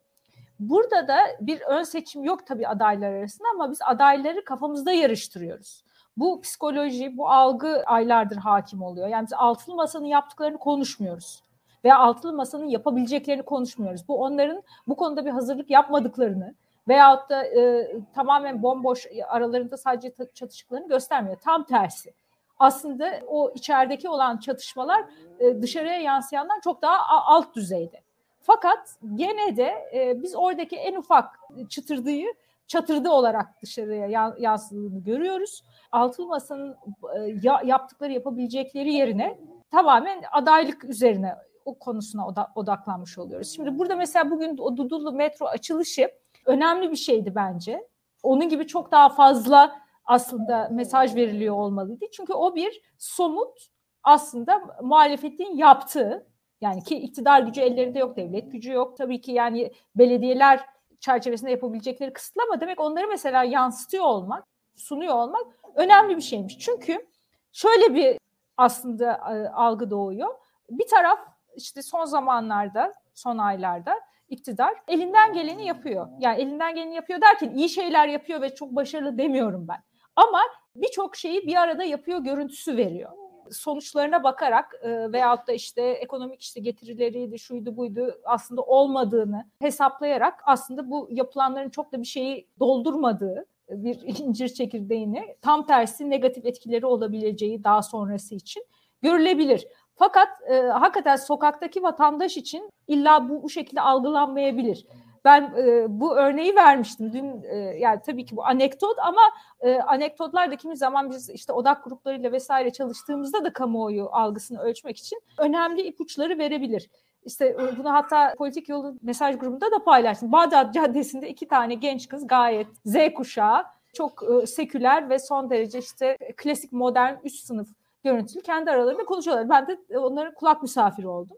Burada 0.59 1.07
da 1.07 1.17
bir 1.39 1.61
ön 1.61 1.83
seçim 1.83 2.23
yok 2.23 2.47
tabii 2.47 2.67
adaylar 2.67 3.13
arasında 3.13 3.47
ama 3.53 3.71
biz 3.71 3.79
adayları 3.85 4.45
kafamızda 4.45 4.91
yarıştırıyoruz. 4.91 5.83
Bu 6.17 6.41
psikoloji, 6.41 7.17
bu 7.17 7.29
algı 7.29 7.83
aylardır 7.85 8.37
hakim 8.37 8.81
oluyor. 8.81 9.07
Yani 9.07 9.25
biz 9.25 9.33
altılı 9.33 9.75
masanın 9.75 10.05
yaptıklarını 10.05 10.57
konuşmuyoruz. 10.57 11.43
Veya 11.83 11.97
altılı 11.97 12.33
masanın 12.33 12.67
yapabileceklerini 12.67 13.43
konuşmuyoruz. 13.43 14.07
Bu 14.07 14.23
onların 14.23 14.63
bu 14.87 14.95
konuda 14.95 15.25
bir 15.25 15.31
hazırlık 15.31 15.69
yapmadıklarını 15.69 16.55
veyahut 16.87 17.29
da 17.29 17.45
e, 17.45 17.91
tamamen 18.13 18.63
bomboş 18.63 19.07
aralarında 19.27 19.77
sadece 19.77 20.13
çatışıklarını 20.33 20.87
göstermiyor. 20.87 21.37
Tam 21.37 21.63
tersi. 21.63 22.13
Aslında 22.59 23.19
o 23.27 23.51
içerideki 23.55 24.09
olan 24.09 24.37
çatışmalar 24.37 25.05
e, 25.39 25.61
dışarıya 25.61 25.99
yansıyandan 25.99 26.59
çok 26.59 26.81
daha 26.81 27.07
alt 27.07 27.55
düzeyde. 27.55 28.01
Fakat 28.41 28.95
gene 29.15 29.57
de 29.57 29.89
e, 29.93 30.21
biz 30.23 30.35
oradaki 30.35 30.75
en 30.75 30.95
ufak 30.95 31.39
çıtırdıyı 31.69 32.33
çatırdı 32.67 33.09
olarak 33.09 33.61
dışarıya 33.61 34.35
yansıdığını 34.39 35.03
görüyoruz. 35.03 35.63
Altılı 35.91 36.27
Masa'nın 36.27 36.75
e, 37.15 37.47
yaptıkları 37.63 38.11
yapabilecekleri 38.11 38.93
yerine 38.93 39.39
tamamen 39.71 40.23
adaylık 40.31 40.83
üzerine 40.83 41.35
o 41.65 41.79
konusuna 41.79 42.27
odaklanmış 42.55 43.17
oluyoruz. 43.17 43.55
Şimdi 43.55 43.79
burada 43.79 43.95
mesela 43.95 44.31
bugün 44.31 44.57
o 44.57 44.77
Dudullu 44.77 45.11
metro 45.11 45.45
açılışı 45.45 46.11
önemli 46.45 46.91
bir 46.91 46.95
şeydi 46.95 47.35
bence. 47.35 47.87
Onun 48.23 48.49
gibi 48.49 48.67
çok 48.67 48.91
daha 48.91 49.09
fazla 49.09 49.81
aslında 50.05 50.69
mesaj 50.71 51.15
veriliyor 51.15 51.55
olmalıydı. 51.55 52.05
Çünkü 52.11 52.33
o 52.33 52.55
bir 52.55 52.81
somut 52.97 53.67
aslında 54.03 54.61
muhalefetin 54.81 55.57
yaptığı 55.57 56.27
yani 56.61 56.83
ki 56.83 56.95
iktidar 56.95 57.41
gücü 57.41 57.61
ellerinde 57.61 57.99
yok, 57.99 58.17
devlet 58.17 58.51
gücü 58.51 58.71
yok. 58.71 58.97
Tabii 58.97 59.21
ki 59.21 59.31
yani 59.31 59.71
belediyeler 59.95 60.65
çerçevesinde 60.99 61.51
yapabilecekleri 61.51 62.13
kısıtlı 62.13 62.41
ama 62.49 62.61
demek 62.61 62.79
onları 62.79 63.07
mesela 63.07 63.43
yansıtıyor 63.43 64.03
olmak, 64.03 64.47
sunuyor 64.75 65.15
olmak 65.15 65.45
önemli 65.75 66.17
bir 66.17 66.21
şeymiş. 66.21 66.59
Çünkü 66.59 67.07
şöyle 67.51 67.95
bir 67.95 68.17
aslında 68.57 69.13
e, 69.13 69.49
algı 69.49 69.89
doğuyor. 69.89 70.29
Bir 70.69 70.87
taraf 70.87 71.19
işte 71.55 71.81
son 71.81 72.05
zamanlarda, 72.05 72.93
son 73.13 73.37
aylarda 73.37 73.99
iktidar 74.29 74.73
elinden 74.87 75.33
geleni 75.33 75.65
yapıyor. 75.65 76.07
Yani 76.19 76.41
elinden 76.41 76.75
geleni 76.75 76.95
yapıyor 76.95 77.21
derken 77.21 77.49
iyi 77.49 77.69
şeyler 77.69 78.07
yapıyor 78.07 78.41
ve 78.41 78.55
çok 78.55 78.75
başarılı 78.75 79.17
demiyorum 79.17 79.67
ben. 79.67 79.83
Ama 80.15 80.41
birçok 80.75 81.15
şeyi 81.15 81.47
bir 81.47 81.55
arada 81.55 81.83
yapıyor 81.83 82.19
görüntüsü 82.19 82.77
veriyor 82.77 83.11
sonuçlarına 83.51 84.23
bakarak 84.23 84.75
e, 84.81 85.11
veyahut 85.11 85.47
da 85.47 85.51
işte 85.53 85.81
ekonomik 85.81 86.41
işte 86.41 86.59
getirileriydi, 86.59 87.39
şuydu 87.39 87.77
buydu 87.77 88.21
aslında 88.25 88.61
olmadığını 88.61 89.45
hesaplayarak 89.59 90.43
aslında 90.45 90.91
bu 90.91 91.07
yapılanların 91.11 91.69
çok 91.69 91.91
da 91.91 92.01
bir 92.01 92.07
şeyi 92.07 92.47
doldurmadığı 92.59 93.45
bir 93.71 94.01
incir 94.19 94.47
çekirdeğini 94.47 95.35
tam 95.41 95.65
tersi 95.65 96.09
negatif 96.09 96.45
etkileri 96.45 96.85
olabileceği 96.85 97.63
daha 97.63 97.81
sonrası 97.81 98.35
için 98.35 98.63
görülebilir. 99.01 99.67
Fakat 99.95 100.27
e, 100.49 100.55
hakikaten 100.55 101.15
sokaktaki 101.15 101.83
vatandaş 101.83 102.37
için 102.37 102.69
illa 102.87 103.29
bu, 103.29 103.43
bu 103.43 103.49
şekilde 103.49 103.81
algılanmayabilir. 103.81 104.85
Ben 105.25 105.53
e, 105.57 105.85
bu 105.89 106.17
örneği 106.17 106.55
vermiştim 106.55 107.13
dün 107.13 107.43
e, 107.43 107.57
yani 107.57 107.99
tabii 108.05 108.25
ki 108.25 108.35
bu 108.35 108.45
anekdot 108.45 108.99
ama 108.99 109.21
e, 109.59 109.75
anekdotlar 109.75 110.51
da 110.51 110.55
kimi 110.55 110.77
zaman 110.77 111.09
biz 111.09 111.29
işte 111.29 111.53
odak 111.53 111.83
gruplarıyla 111.83 112.31
vesaire 112.31 112.71
çalıştığımızda 112.71 113.43
da 113.43 113.53
kamuoyu 113.53 114.09
algısını 114.11 114.59
ölçmek 114.59 114.97
için 114.97 115.21
önemli 115.37 115.81
ipuçları 115.81 116.37
verebilir. 116.37 116.89
İşte 117.25 117.45
e, 117.45 117.77
bunu 117.77 117.93
hatta 117.93 118.33
politik 118.37 118.69
yolu 118.69 118.95
mesaj 119.01 119.37
grubunda 119.37 119.71
da 119.71 119.83
paylaştım. 119.83 120.31
Bağdat 120.31 120.73
Caddesi'nde 120.73 121.29
iki 121.29 121.47
tane 121.47 121.73
genç 121.73 122.07
kız 122.07 122.27
gayet 122.27 122.67
Z 122.85 122.95
kuşağı, 123.15 123.63
çok 123.93 124.23
e, 124.23 124.47
seküler 124.47 125.09
ve 125.09 125.19
son 125.19 125.49
derece 125.49 125.79
işte 125.79 126.17
klasik 126.37 126.71
modern 126.71 127.15
üst 127.23 127.45
sınıf 127.45 127.67
görüntülü 128.03 128.41
kendi 128.41 128.71
aralarında 128.71 129.05
konuşuyorlar. 129.05 129.49
Ben 129.49 129.67
de 129.67 129.97
onların 129.97 130.33
kulak 130.33 130.61
misafiri 130.61 131.07
oldum. 131.07 131.37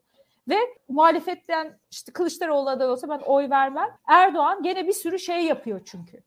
Ve 0.49 0.57
muhalefetten 0.89 1.79
işte 1.91 2.11
Kılıçdaroğlu 2.11 2.69
aday 2.69 2.89
olsa 2.89 3.09
ben 3.09 3.19
oy 3.19 3.49
vermem. 3.49 3.89
Erdoğan 4.07 4.63
gene 4.63 4.87
bir 4.87 4.93
sürü 4.93 5.19
şey 5.19 5.45
yapıyor 5.45 5.81
çünkü. 5.85 6.19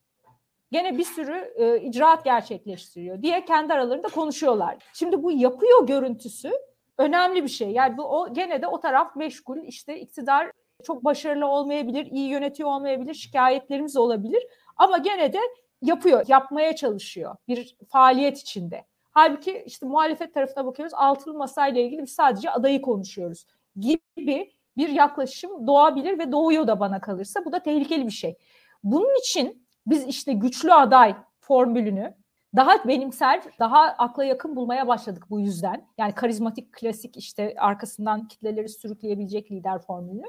Gene 0.72 0.98
bir 0.98 1.04
sürü 1.04 1.52
e, 1.56 1.80
icraat 1.80 2.24
gerçekleştiriyor 2.24 3.22
diye 3.22 3.44
kendi 3.44 3.72
aralarında 3.72 4.08
konuşuyorlar. 4.08 4.76
Şimdi 4.92 5.22
bu 5.22 5.32
yapıyor 5.32 5.86
görüntüsü 5.86 6.52
önemli 6.98 7.42
bir 7.42 7.48
şey. 7.48 7.70
Yani 7.70 7.96
bu 7.96 8.02
o 8.02 8.34
gene 8.34 8.62
de 8.62 8.66
o 8.66 8.80
taraf 8.80 9.16
meşgul. 9.16 9.58
İşte 9.62 10.00
iktidar 10.00 10.50
çok 10.84 11.04
başarılı 11.04 11.46
olmayabilir, 11.46 12.06
iyi 12.06 12.28
yönetiyor 12.28 12.68
olmayabilir, 12.68 13.14
şikayetlerimiz 13.14 13.96
olabilir. 13.96 14.42
Ama 14.76 14.98
gene 14.98 15.32
de 15.32 15.40
yapıyor, 15.82 16.24
yapmaya 16.28 16.76
çalışıyor 16.76 17.36
bir 17.48 17.76
faaliyet 17.88 18.38
içinde. 18.38 18.84
Halbuki 19.10 19.62
işte 19.66 19.86
muhalefet 19.86 20.34
tarafına 20.34 20.66
bakıyoruz. 20.66 20.94
Altılı 20.94 21.34
masayla 21.34 21.80
ilgili 21.80 22.02
biz 22.02 22.12
sadece 22.12 22.50
adayı 22.50 22.82
konuşuyoruz 22.82 23.46
gibi 23.76 24.52
bir 24.76 24.88
yaklaşım 24.88 25.66
doğabilir 25.66 26.18
ve 26.18 26.32
doğuyor 26.32 26.66
da 26.66 26.80
bana 26.80 27.00
kalırsa. 27.00 27.44
Bu 27.44 27.52
da 27.52 27.58
tehlikeli 27.58 28.06
bir 28.06 28.10
şey. 28.12 28.36
Bunun 28.84 29.18
için 29.18 29.66
biz 29.86 30.06
işte 30.06 30.32
güçlü 30.32 30.72
aday 30.72 31.16
formülünü 31.40 32.14
daha 32.56 32.88
benimsel, 32.88 33.42
daha 33.58 33.80
akla 33.80 34.24
yakın 34.24 34.56
bulmaya 34.56 34.88
başladık 34.88 35.24
bu 35.30 35.40
yüzden. 35.40 35.88
Yani 35.98 36.12
karizmatik, 36.12 36.72
klasik 36.72 37.16
işte 37.16 37.54
arkasından 37.58 38.28
kitleleri 38.28 38.68
sürükleyebilecek 38.68 39.50
lider 39.50 39.78
formülünü. 39.78 40.26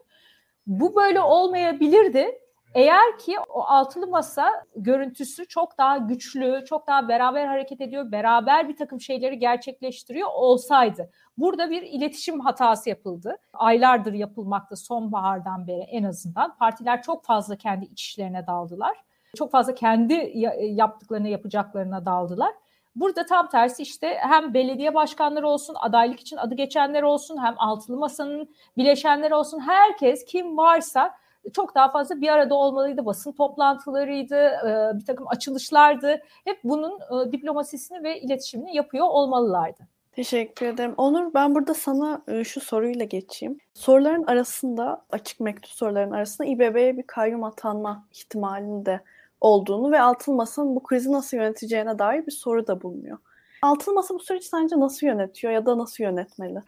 Bu 0.68 0.96
böyle 0.96 1.22
olmayabilirdi 1.22 2.40
eğer 2.74 3.18
ki 3.18 3.36
o 3.50 3.62
altılı 3.62 4.08
masa 4.08 4.66
görüntüsü 4.76 5.48
çok 5.48 5.78
daha 5.78 5.98
güçlü, 5.98 6.66
çok 6.66 6.88
daha 6.88 7.08
beraber 7.08 7.46
hareket 7.46 7.82
ediyor, 7.82 8.12
beraber 8.12 8.70
bir 8.70 8.76
takım 8.76 9.02
şeyleri 9.02 9.40
gerçekleştiriyor 9.40 10.30
olsaydı. 10.34 11.10
Burada 11.38 11.70
bir 11.70 11.82
iletişim 11.82 12.40
hatası 12.40 12.90
yapıldı. 12.90 13.38
Aylardır 13.54 14.14
yapılmakta 14.14 14.76
sonbahardan 14.76 15.68
beri 15.68 15.82
en 15.82 16.04
azından. 16.04 16.58
Partiler 16.58 17.02
çok 17.02 17.26
fazla 17.26 17.56
kendi 17.56 17.86
iç 17.86 18.02
işlerine 18.02 18.48
daldılar. 18.48 19.07
Çok 19.38 19.52
fazla 19.52 19.76
kendi 19.76 20.32
yaptıklarına, 20.60 21.28
yapacaklarına 21.28 22.06
daldılar. 22.06 22.52
Burada 22.96 23.26
tam 23.26 23.50
tersi 23.50 23.84
işte 23.84 24.18
hem 24.20 24.54
belediye 24.54 24.94
başkanları 24.94 25.48
olsun, 25.48 25.76
adaylık 25.80 26.20
için 26.20 26.38
adı 26.38 26.56
geçenler 26.56 27.04
olsun, 27.04 27.38
hem 27.44 27.56
altılı 27.58 27.98
masanın 27.98 28.50
bileşenleri 28.78 29.36
olsun, 29.36 29.60
herkes 29.60 30.26
kim 30.26 30.58
varsa 30.58 31.14
çok 31.54 31.76
daha 31.76 31.92
fazla 31.92 32.22
bir 32.22 32.30
arada 32.30 32.56
olmalıydı. 32.56 33.06
Basın 33.06 33.32
toplantılarıydı, 33.32 34.36
e, 34.36 35.00
bir 35.00 35.06
takım 35.06 35.28
açılışlardı. 35.28 36.22
Hep 36.46 36.60
bunun 36.64 37.00
e, 37.00 37.32
diplomasisini 37.32 38.04
ve 38.04 38.22
iletişimini 38.22 38.76
yapıyor 38.76 39.08
olmalılardı. 39.10 39.88
Teşekkür 40.12 40.66
ederim. 40.66 40.94
Onur 40.98 41.34
ben 41.34 41.56
burada 41.56 41.74
sana 41.74 42.22
e, 42.28 42.44
şu 42.44 42.62
soruyla 42.62 43.06
geçeyim. 43.06 43.58
Soruların 43.74 44.24
arasında, 44.24 45.02
açık 45.12 45.40
mektup 45.40 45.72
soruların 45.72 46.12
arasında 46.12 46.48
İBB'ye 46.48 46.98
bir 46.98 47.04
kayyum 47.04 47.44
atanma 47.44 48.06
ihtimalinde 48.12 49.02
olduğunu 49.42 49.92
ve 49.92 50.02
Altılı 50.02 50.36
Masa'nın 50.36 50.76
bu 50.76 50.84
krizi 50.84 51.12
nasıl 51.12 51.38
yöneteceğine 51.38 52.00
dair 52.00 52.26
bir 52.26 52.32
soru 52.32 52.68
da 52.68 52.82
bulunuyor. 52.82 53.18
Altılı 53.62 53.96
Masa 53.96 54.14
bu 54.14 54.20
süreci 54.20 54.48
sence 54.48 54.80
nasıl 54.80 55.08
yönetiyor 55.08 55.54
ya 55.54 55.66
da 55.66 55.78
nasıl 55.78 56.04
yönetmeli? 56.04 56.60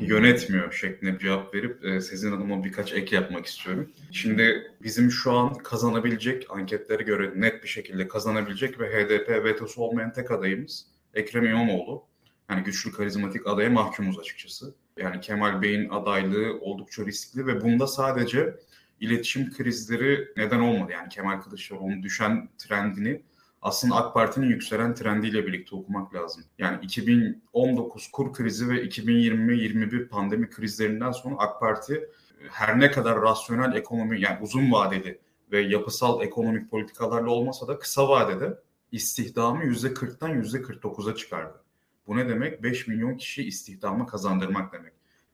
yönetmiyor 0.00 0.72
şeklinde 0.72 1.14
bir 1.14 1.18
cevap 1.18 1.54
verip 1.54 1.84
e, 1.84 2.00
Sezin 2.00 2.30
Hanım'a 2.32 2.64
birkaç 2.64 2.92
ek 2.92 3.16
yapmak 3.16 3.46
istiyorum. 3.46 3.90
Şimdi 4.12 4.72
bizim 4.82 5.10
şu 5.10 5.32
an 5.32 5.54
kazanabilecek, 5.54 6.46
anketlere 6.50 7.02
göre 7.02 7.32
net 7.36 7.62
bir 7.62 7.68
şekilde 7.68 8.08
kazanabilecek 8.08 8.80
ve 8.80 8.86
HDP 8.86 9.44
vetosu 9.44 9.82
olmayan 9.82 10.12
tek 10.12 10.30
adayımız 10.30 10.86
Ekrem 11.14 11.44
İmamoğlu. 11.44 12.04
Yani 12.50 12.62
güçlü 12.62 12.92
karizmatik 12.92 13.46
adaya 13.46 13.70
mahkumuz 13.70 14.18
açıkçası. 14.18 14.74
Yani 14.96 15.20
Kemal 15.20 15.62
Bey'in 15.62 15.88
adaylığı 15.88 16.58
oldukça 16.60 17.06
riskli 17.06 17.46
ve 17.46 17.60
bunda 17.60 17.86
sadece 17.86 18.54
iletişim 19.02 19.52
krizleri 19.52 20.28
neden 20.36 20.60
olmadı. 20.60 20.92
Yani 20.92 21.08
Kemal 21.08 21.40
Kılıçdaroğlu'nun 21.40 22.02
düşen 22.02 22.48
trendini 22.58 23.22
aslında 23.62 23.96
AK 23.96 24.14
Parti'nin 24.14 24.46
yükselen 24.46 24.94
trendiyle 24.94 25.46
birlikte 25.46 25.76
okumak 25.76 26.14
lazım. 26.14 26.44
Yani 26.58 26.78
2019 26.82 28.10
kur 28.10 28.32
krizi 28.32 28.68
ve 28.68 28.84
2020-21 28.84 30.08
pandemi 30.08 30.50
krizlerinden 30.50 31.12
sonra 31.12 31.34
AK 31.38 31.60
Parti 31.60 32.08
her 32.50 32.80
ne 32.80 32.90
kadar 32.90 33.22
rasyonel 33.22 33.76
ekonomi 33.76 34.20
yani 34.20 34.38
uzun 34.42 34.72
vadeli 34.72 35.20
ve 35.52 35.60
yapısal 35.60 36.22
ekonomik 36.22 36.70
politikalarla 36.70 37.30
olmasa 37.30 37.68
da 37.68 37.78
kısa 37.78 38.08
vadede 38.08 38.58
istihdamı 38.92 39.64
%40'tan 39.64 40.42
%49'a 40.42 41.14
çıkardı. 41.14 41.60
Bu 42.06 42.16
ne 42.16 42.28
demek? 42.28 42.62
5 42.62 42.86
milyon 42.86 43.16
kişi 43.16 43.44
istihdamı 43.44 44.06
kazandırmak 44.06 44.72
demek. 44.72 44.92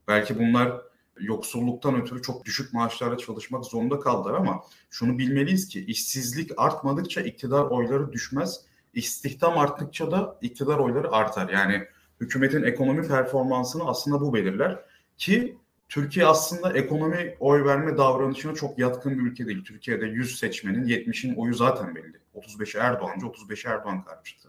Belki 0.08 0.38
bunlar 0.38 0.82
yoksulluktan 1.20 2.00
ötürü 2.00 2.22
çok 2.22 2.44
düşük 2.44 2.72
maaşlarla 2.74 3.18
çalışmak 3.18 3.64
zorunda 3.64 4.00
kaldılar 4.00 4.34
ama 4.34 4.64
şunu 4.90 5.18
bilmeliyiz 5.18 5.68
ki 5.68 5.84
işsizlik 5.84 6.50
artmadıkça 6.56 7.20
iktidar 7.20 7.64
oyları 7.64 8.12
düşmez. 8.12 8.60
İstihdam 8.94 9.58
arttıkça 9.58 10.10
da 10.10 10.38
iktidar 10.42 10.78
oyları 10.78 11.12
artar. 11.12 11.48
Yani 11.48 11.84
hükümetin 12.20 12.62
ekonomi 12.62 13.08
performansını 13.08 13.88
aslında 13.88 14.20
bu 14.20 14.34
belirler 14.34 14.78
ki 15.16 15.58
Türkiye 15.88 16.26
aslında 16.26 16.72
ekonomi 16.72 17.36
oy 17.40 17.64
verme 17.64 17.96
davranışına 17.96 18.54
çok 18.54 18.78
yatkın 18.78 19.18
bir 19.18 19.22
ülke 19.22 19.46
değil. 19.46 19.64
Türkiye'de 19.64 20.06
100 20.06 20.38
seçmenin 20.38 20.84
70'in 20.84 21.34
oyu 21.34 21.54
zaten 21.54 21.94
belli. 21.94 22.16
35'i 22.34 22.80
Erdoğancı, 22.80 23.26
35'i 23.26 23.70
Erdoğan 23.70 24.04
karşıtı. 24.04 24.48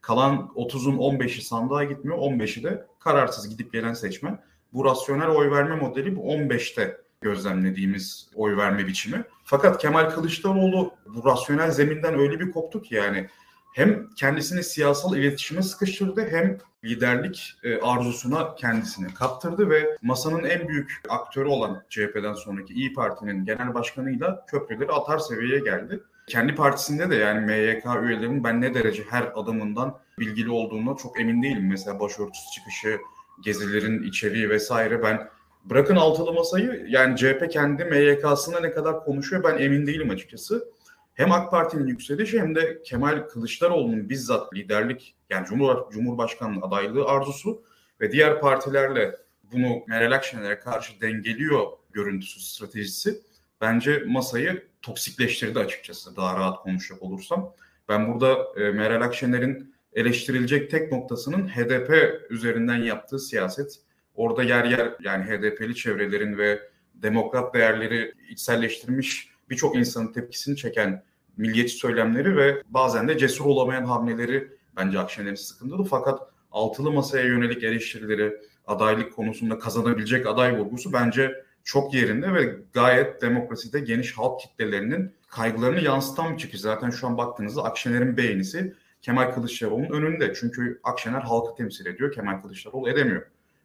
Kalan 0.00 0.52
30'un 0.56 0.96
15'i 0.96 1.42
sandığa 1.42 1.84
gitmiyor, 1.84 2.18
15'i 2.18 2.62
de 2.62 2.86
kararsız 3.00 3.48
gidip 3.48 3.72
gelen 3.72 3.92
seçmen 3.92 4.42
bu 4.72 4.84
rasyonel 4.84 5.28
oy 5.28 5.50
verme 5.50 5.74
modeli 5.74 6.16
bu 6.16 6.20
15'te 6.20 6.96
gözlemlediğimiz 7.20 8.30
oy 8.34 8.56
verme 8.56 8.86
biçimi. 8.86 9.24
Fakat 9.44 9.82
Kemal 9.82 10.10
Kılıçdaroğlu 10.10 10.92
bu 11.06 11.24
rasyonel 11.24 11.70
zeminden 11.70 12.18
öyle 12.18 12.40
bir 12.40 12.50
koptu 12.50 12.82
ki 12.82 12.94
yani 12.94 13.28
hem 13.72 14.10
kendisini 14.16 14.62
siyasal 14.62 15.16
iletişime 15.16 15.62
sıkıştırdı 15.62 16.28
hem 16.30 16.58
liderlik 16.84 17.54
e, 17.64 17.80
arzusuna 17.80 18.54
kendisini 18.54 19.14
kaptırdı 19.14 19.70
ve 19.70 19.96
masanın 20.02 20.44
en 20.44 20.68
büyük 20.68 21.02
aktörü 21.08 21.48
olan 21.48 21.82
CHP'den 21.88 22.34
sonraki 22.34 22.74
İyi 22.74 22.92
Parti'nin 22.92 23.44
genel 23.44 23.74
başkanıyla 23.74 24.46
köprüleri 24.46 24.92
atar 24.92 25.18
seviyeye 25.18 25.60
geldi. 25.60 26.00
Kendi 26.26 26.54
partisinde 26.54 27.10
de 27.10 27.14
yani 27.14 27.46
MYK 27.46 27.84
üyelerinin 28.02 28.44
ben 28.44 28.60
ne 28.60 28.74
derece 28.74 29.02
her 29.10 29.32
adımından 29.34 29.98
bilgili 30.18 30.50
olduğuna 30.50 30.96
çok 30.96 31.20
emin 31.20 31.42
değilim. 31.42 31.68
Mesela 31.68 32.00
başörtüsü 32.00 32.50
çıkışı, 32.54 32.98
gezilerin 33.40 34.02
içeriği 34.02 34.50
vesaire 34.50 35.02
ben 35.02 35.28
bırakın 35.64 35.96
altılı 35.96 36.32
masayı 36.32 36.86
yani 36.88 37.16
CHP 37.16 37.50
kendi 37.50 37.84
MYK'sına 37.84 38.60
ne 38.60 38.70
kadar 38.70 39.04
konuşuyor 39.04 39.44
ben 39.44 39.58
emin 39.58 39.86
değilim 39.86 40.10
açıkçası. 40.10 40.72
Hem 41.14 41.32
AK 41.32 41.50
Parti'nin 41.50 41.86
yükselişi 41.86 42.40
hem 42.40 42.54
de 42.54 42.82
Kemal 42.82 43.28
Kılıçdaroğlu'nun 43.28 44.08
bizzat 44.08 44.54
liderlik 44.54 45.14
yani 45.30 45.46
Cumhur, 45.46 45.90
Cumhurbaşkanlığı 45.90 46.66
adaylığı 46.66 47.04
arzusu 47.04 47.62
ve 48.00 48.12
diğer 48.12 48.40
partilerle 48.40 49.16
bunu 49.52 49.82
Meral 49.88 50.12
Akşener'e 50.12 50.58
karşı 50.58 51.00
dengeliyor 51.00 51.66
görüntüsü, 51.92 52.40
stratejisi 52.40 53.20
bence 53.60 54.04
masayı 54.06 54.66
toksikleştirdi 54.82 55.58
açıkçası 55.58 56.16
daha 56.16 56.36
rahat 56.36 56.62
konuşacak 56.62 57.02
olursam. 57.02 57.54
Ben 57.88 58.14
burada 58.14 58.60
e, 58.60 58.70
Meral 58.70 59.02
Akşener'in 59.02 59.71
eleştirilecek 59.92 60.70
tek 60.70 60.92
noktasının 60.92 61.48
HDP 61.48 61.90
üzerinden 62.30 62.82
yaptığı 62.82 63.18
siyaset. 63.18 63.78
Orada 64.14 64.42
yer 64.42 64.64
yer 64.64 64.92
yani 65.00 65.24
HDP'li 65.24 65.74
çevrelerin 65.74 66.38
ve 66.38 66.60
demokrat 66.94 67.54
değerleri 67.54 68.12
içselleştirmiş 68.30 69.28
birçok 69.50 69.76
insanın 69.76 70.12
tepkisini 70.12 70.56
çeken 70.56 71.02
milliyetçi 71.36 71.76
söylemleri 71.76 72.36
ve 72.36 72.62
bazen 72.68 73.08
de 73.08 73.18
cesur 73.18 73.44
olamayan 73.44 73.84
hamleleri 73.84 74.48
bence 74.76 74.98
Akşener'in 74.98 75.34
sıkıntılı. 75.34 75.84
Fakat 75.84 76.20
altılı 76.52 76.92
masaya 76.92 77.26
yönelik 77.26 77.64
eleştirileri, 77.64 78.36
adaylık 78.66 79.12
konusunda 79.12 79.58
kazanabilecek 79.58 80.26
aday 80.26 80.58
vurgusu 80.58 80.92
bence 80.92 81.44
çok 81.64 81.94
yerinde 81.94 82.34
ve 82.34 82.56
gayet 82.72 83.22
demokraside 83.22 83.80
geniş 83.80 84.12
halk 84.12 84.40
kitlelerinin 84.40 85.12
kaygılarını 85.28 85.80
yansıtan 85.80 86.32
bir 86.32 86.38
çıkış. 86.38 86.60
Zaten 86.60 86.90
şu 86.90 87.06
an 87.06 87.18
baktığınızda 87.18 87.64
Akşener'in 87.64 88.16
beğenisi 88.16 88.74
Kemal 89.02 89.34
Kılıçdaroğlu'nun 89.34 89.90
önünde. 90.02 90.34
Çünkü 90.34 90.80
Akşener 90.84 91.20
halkı 91.20 91.56
temsil 91.56 91.86
ediyor, 91.86 92.12
Kemal 92.12 92.42
Kılıçdaroğlu 92.42 92.90
edemiyor. 92.90 93.22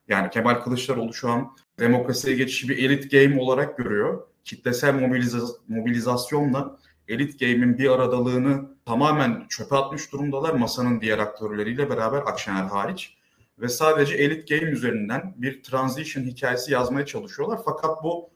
Yani 0.08 0.30
Kemal 0.30 0.56
Kılıçdaroğlu 0.56 1.14
şu 1.14 1.30
an 1.30 1.56
demokrasiye 1.80 2.36
geçişi 2.36 2.70
bir 2.70 2.78
elit 2.78 3.12
game 3.12 3.42
olarak 3.42 3.78
görüyor. 3.78 4.28
Kitlesel 4.46 4.94
mobiliza- 4.96 5.56
mobilizasyonla 5.68 6.78
elit 7.08 7.40
game'in 7.40 7.78
bir 7.78 7.90
aradalığını 7.90 8.70
tamamen 8.86 9.46
çöpe 9.50 9.76
atmış 9.76 10.12
durumdalar 10.12 10.54
masanın 10.54 11.02
diğer 11.02 11.18
aktörleriyle 11.20 11.90
beraber 11.90 12.18
Akşener 12.18 12.64
hariç. 12.64 13.18
Ve 13.60 13.68
sadece 13.70 14.16
elit 14.16 14.50
game 14.50 14.62
üzerinden 14.72 15.34
bir 15.38 15.64
transition 15.64 16.24
hikayesi 16.24 16.74
yazmaya 16.74 17.06
çalışıyorlar. 17.06 17.60
Fakat 17.66 18.04
bu 18.04 18.30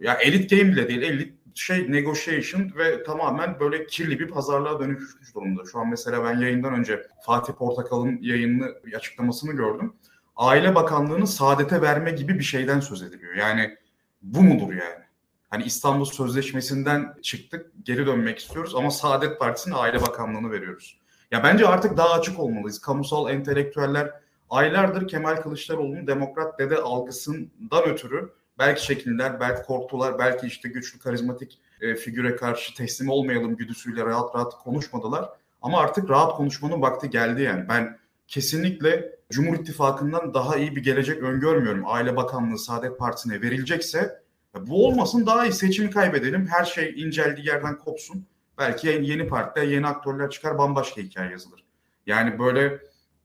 ya 0.00 0.14
elit 0.14 0.50
game 0.50 0.62
bile 0.72 0.88
değil, 0.88 1.02
elit 1.02 1.34
şey 1.56 1.92
negotiation 1.92 2.72
ve 2.76 3.02
tamamen 3.02 3.60
böyle 3.60 3.86
kirli 3.86 4.18
bir 4.18 4.28
pazarlığa 4.28 4.80
dönüşmüş 4.80 5.34
durumda. 5.34 5.62
Şu 5.72 5.78
an 5.78 5.88
mesela 5.88 6.24
ben 6.24 6.40
yayından 6.40 6.74
önce 6.74 7.06
Fatih 7.26 7.52
Portakal'ın 7.52 8.18
yayınını 8.20 8.74
açıklamasını 8.96 9.52
gördüm. 9.52 9.94
Aile 10.36 10.74
Bakanlığı'nı 10.74 11.26
saadete 11.26 11.82
verme 11.82 12.10
gibi 12.10 12.38
bir 12.38 12.44
şeyden 12.44 12.80
söz 12.80 13.02
ediliyor. 13.02 13.34
Yani 13.34 13.76
bu 14.22 14.42
mudur 14.42 14.72
yani? 14.72 15.04
Hani 15.50 15.64
İstanbul 15.64 16.04
Sözleşmesi'nden 16.04 17.14
çıktık, 17.22 17.72
geri 17.82 18.06
dönmek 18.06 18.38
istiyoruz 18.38 18.74
ama 18.74 18.90
Saadet 18.90 19.38
Partisi'ne 19.38 19.74
Aile 19.74 20.00
Bakanlığı'nı 20.00 20.50
veriyoruz. 20.50 21.00
Ya 21.30 21.42
bence 21.42 21.66
artık 21.66 21.96
daha 21.96 22.12
açık 22.12 22.40
olmalıyız. 22.40 22.80
Kamusal 22.80 23.30
entelektüeller 23.30 24.10
aylardır 24.50 25.08
Kemal 25.08 25.36
Kılıçdaroğlu'nun 25.36 26.06
demokrat 26.06 26.58
dede 26.58 26.76
algısından 26.76 27.84
ötürü 27.84 28.32
belki 28.58 28.82
çekindiler, 28.82 29.40
belki 29.40 29.62
korktular, 29.62 30.18
belki 30.18 30.46
işte 30.46 30.68
güçlü 30.68 30.98
karizmatik 30.98 31.58
e, 31.80 31.94
figüre 31.94 32.36
karşı 32.36 32.74
teslim 32.74 33.08
olmayalım 33.08 33.56
güdüsüyle 33.56 34.04
rahat 34.04 34.34
rahat 34.34 34.58
konuşmadılar. 34.58 35.28
Ama 35.62 35.78
artık 35.78 36.10
rahat 36.10 36.36
konuşmanın 36.36 36.82
vakti 36.82 37.10
geldi 37.10 37.42
yani. 37.42 37.68
Ben 37.68 37.98
kesinlikle 38.28 39.16
Cumhur 39.30 39.54
İttifakı'ndan 39.54 40.34
daha 40.34 40.56
iyi 40.56 40.76
bir 40.76 40.82
gelecek 40.82 41.22
öngörmüyorum. 41.22 41.82
Aile 41.86 42.16
Bakanlığı 42.16 42.58
Saadet 42.58 42.98
Partisi'ne 42.98 43.42
verilecekse 43.42 44.22
bu 44.60 44.86
olmasın 44.86 45.26
daha 45.26 45.46
iyi 45.46 45.52
seçimi 45.52 45.90
kaybedelim. 45.90 46.46
Her 46.46 46.64
şey 46.64 46.94
inceldiği 46.96 47.46
yerden 47.46 47.78
kopsun. 47.78 48.26
Belki 48.58 48.88
yeni 48.88 49.28
partiler, 49.28 49.66
yeni 49.66 49.86
aktörler 49.86 50.30
çıkar 50.30 50.58
bambaşka 50.58 51.00
hikaye 51.00 51.30
yazılır. 51.30 51.64
Yani 52.06 52.38
böyle 52.38 52.78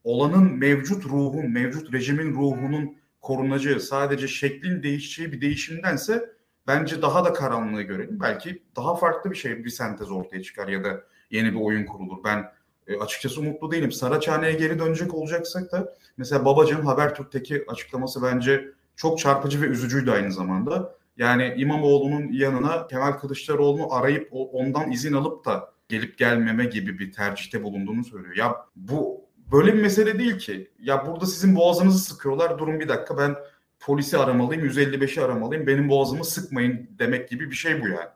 olanın 0.04 0.58
mevcut 0.58 1.06
ruhun, 1.06 1.52
mevcut 1.52 1.94
rejimin 1.94 2.34
ruhunun 2.34 2.96
korunacağı, 3.22 3.80
sadece 3.80 4.28
şeklin 4.28 4.84
değişeceği 4.84 5.32
bir 5.32 5.42
değişimdense 5.42 6.30
bence 6.68 7.02
daha 7.02 7.26
da 7.26 7.34
karanlığı 7.34 7.82
görelim. 7.82 8.20
Belki 8.20 8.64
daha 8.76 8.96
farklı 8.96 9.32
bir 9.32 9.36
şey, 9.36 9.64
bir 9.64 9.70
sentez 9.70 10.12
ortaya 10.12 10.44
çıkar 10.44 10.68
ya 10.68 10.84
da 10.84 11.04
yeni 11.32 11.54
bir 11.54 11.60
oyun 11.60 11.86
kurulur. 11.86 12.24
Ben 12.24 12.52
e, 12.88 13.00
açıkçası 13.00 13.42
umutlu 13.42 13.72
değilim. 13.72 13.92
Saraçhane'ye 13.92 14.54
geri 14.54 14.80
dönecek 14.80 15.14
olacaksak 15.14 15.72
da 15.72 15.96
mesela 16.18 16.46
Babacan'ın 16.46 16.86
Habertürk'teki 16.86 17.66
açıklaması 17.68 18.24
bence 18.24 18.68
çok 18.96 19.20
çarpıcı 19.20 19.62
ve 19.62 19.66
üzücüydü 19.66 20.12
aynı 20.12 20.32
zamanda. 20.32 20.96
Yani 21.18 21.54
İmamoğlu'nun 21.58 22.32
yanına 22.32 22.88
Kemal 22.88 23.12
Kılıçdaroğlu'nu 23.12 23.94
arayıp 23.94 24.30
ondan 24.32 24.92
izin 24.92 25.14
alıp 25.14 25.46
da 25.46 25.72
gelip 25.90 26.18
gelmeme 26.18 26.66
gibi 26.66 27.00
bir 27.00 27.12
tercihte 27.12 27.64
bulunduğunu 27.64 28.04
söylüyor. 28.04 28.36
Ya 28.36 28.56
bu 28.76 29.26
böyle 29.52 29.74
bir 29.74 29.82
mesele 29.82 30.20
değil 30.20 30.38
ki. 30.38 30.72
Ya 30.80 31.08
burada 31.08 31.26
sizin 31.26 31.56
boğazınızı 31.56 32.00
sıkıyorlar. 32.00 32.60
Durun 32.60 32.80
bir 32.80 32.88
dakika 32.88 33.18
ben 33.18 33.36
polisi 33.80 34.18
aramalıyım, 34.18 34.66
155'i 34.66 35.24
aramalıyım. 35.24 35.68
Benim 35.68 35.90
boğazımı 35.90 36.26
sıkmayın 36.26 36.90
demek 37.00 37.30
gibi 37.30 37.52
bir 37.52 37.56
şey 37.56 37.82
bu 37.82 37.88
yani. 37.88 38.10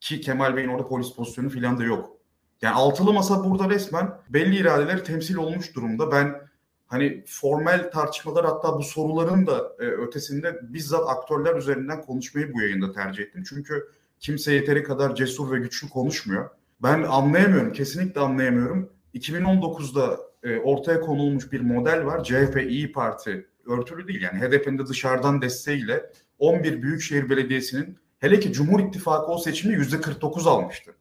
Ki 0.00 0.20
Kemal 0.20 0.56
Bey'in 0.56 0.68
orada 0.68 0.88
polis 0.88 1.14
pozisyonu 1.14 1.50
falan 1.50 1.78
da 1.78 1.84
yok. 1.84 2.10
Yani 2.62 2.74
altılı 2.74 3.12
masa 3.12 3.44
burada 3.44 3.70
resmen 3.70 4.10
belli 4.28 4.56
iradeler 4.56 5.04
temsil 5.04 5.36
olmuş 5.36 5.74
durumda. 5.76 6.12
Ben 6.12 6.40
hani 6.86 7.24
formel 7.26 7.90
tartışmalar 7.90 8.46
hatta 8.46 8.78
bu 8.78 8.82
soruların 8.82 9.46
da 9.46 9.72
e, 9.78 9.84
ötesinde 9.84 10.60
bizzat 10.62 11.08
aktörler 11.08 11.56
üzerinden 11.56 12.00
konuşmayı 12.00 12.52
bu 12.54 12.60
yayında 12.60 12.92
tercih 12.92 13.22
ettim. 13.22 13.44
Çünkü 13.48 13.88
kimse 14.20 14.52
yeteri 14.52 14.82
kadar 14.82 15.14
cesur 15.14 15.52
ve 15.52 15.58
güçlü 15.58 15.88
konuşmuyor. 15.88 16.50
Ben 16.82 17.02
anlayamıyorum, 17.02 17.72
kesinlikle 17.72 18.20
anlayamıyorum. 18.20 18.90
2019'da 19.14 20.20
e, 20.44 20.58
ortaya 20.58 21.00
konulmuş 21.00 21.52
bir 21.52 21.60
model 21.60 22.06
var. 22.06 22.24
CHP, 22.24 22.62
İyi 22.68 22.92
Parti 22.92 23.46
örtülü 23.66 24.08
değil 24.08 24.22
yani 24.22 24.40
HDP'nin 24.40 24.78
de 24.78 24.86
dışarıdan 24.86 25.42
desteğiyle 25.42 26.10
11 26.38 26.82
Büyükşehir 26.82 27.30
Belediyesi'nin 27.30 27.98
hele 28.18 28.40
ki 28.40 28.52
Cumhur 28.52 28.80
İttifakı 28.80 29.26
o 29.26 29.38
seçimi 29.38 29.74
%49 29.74 30.48
almıştı. 30.48 30.94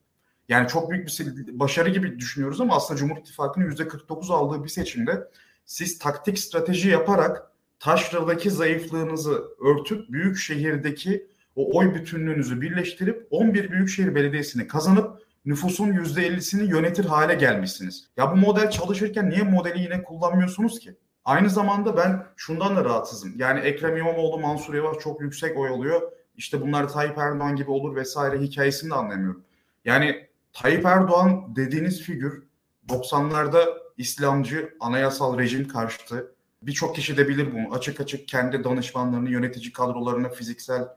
Yani 0.50 0.68
çok 0.68 0.92
büyük 0.92 1.08
bir 1.08 1.60
başarı 1.60 1.90
gibi 1.90 2.20
düşünüyoruz 2.20 2.62
ama 2.62 2.76
aslında 2.76 3.00
Cumhur 3.00 3.18
İttifakı'nın 3.18 3.72
%49 3.72 4.34
aldığı 4.34 4.64
bir 4.64 4.70
seçimde 4.70 5.28
siz 5.66 6.00
taktik 6.00 6.40
strateji 6.40 6.90
yaparak 6.90 7.52
taşradaki 7.80 8.52
zayıflığınızı 8.52 9.44
örtüp 9.60 10.12
büyük 10.12 10.38
şehirdeki 10.38 11.28
o 11.56 11.78
oy 11.78 11.96
bütünlüğünüzü 11.96 12.62
birleştirip 12.62 13.28
11 13.30 13.72
büyükşehir 13.72 14.16
belediyesini 14.16 14.68
kazanıp 14.68 15.24
nüfusun 15.46 15.94
%50'sini 15.94 16.70
yönetir 16.70 17.06
hale 17.06 17.34
gelmişsiniz. 17.34 18.08
Ya 18.18 18.32
bu 18.32 18.36
model 18.36 18.70
çalışırken 18.70 19.30
niye 19.30 19.44
modeli 19.44 19.80
yine 19.80 20.04
kullanmıyorsunuz 20.04 20.80
ki? 20.80 20.96
Aynı 21.26 21.50
zamanda 21.50 21.98
ben 21.98 22.26
şundan 22.36 22.76
da 22.76 22.86
rahatsızım. 22.86 23.34
Yani 23.38 23.60
Ekrem 23.60 23.98
İmamoğlu, 23.98 24.40
Mansur 24.40 24.74
Yavaş 24.74 24.98
çok 24.98 25.22
yüksek 25.22 25.58
oy 25.58 25.70
alıyor. 25.70 26.02
İşte 26.38 26.62
bunlar 26.62 26.90
Tayyip 26.90 27.18
Erdoğan 27.18 27.56
gibi 27.56 27.72
olur 27.72 27.96
vesaire 27.96 28.40
hikayesini 28.42 28.90
de 28.90 28.96
anlamıyorum. 28.96 29.44
Yani 29.86 30.28
Tayyip 30.54 30.86
Erdoğan 30.86 31.56
dediğiniz 31.56 32.02
figür 32.02 32.44
90'larda 32.90 33.66
İslamcı 33.98 34.74
anayasal 34.80 35.40
rejim 35.40 35.68
karşıtı. 35.68 36.34
Birçok 36.62 36.96
kişi 36.96 37.18
de 37.18 37.28
bilir 37.28 37.54
bunu. 37.54 37.76
Açık 37.76 38.00
açık 38.00 38.28
kendi 38.28 38.64
danışmanlarını, 38.64 39.30
yönetici 39.30 39.72
kadrolarına 39.72 40.30
fiziksel 40.30 40.88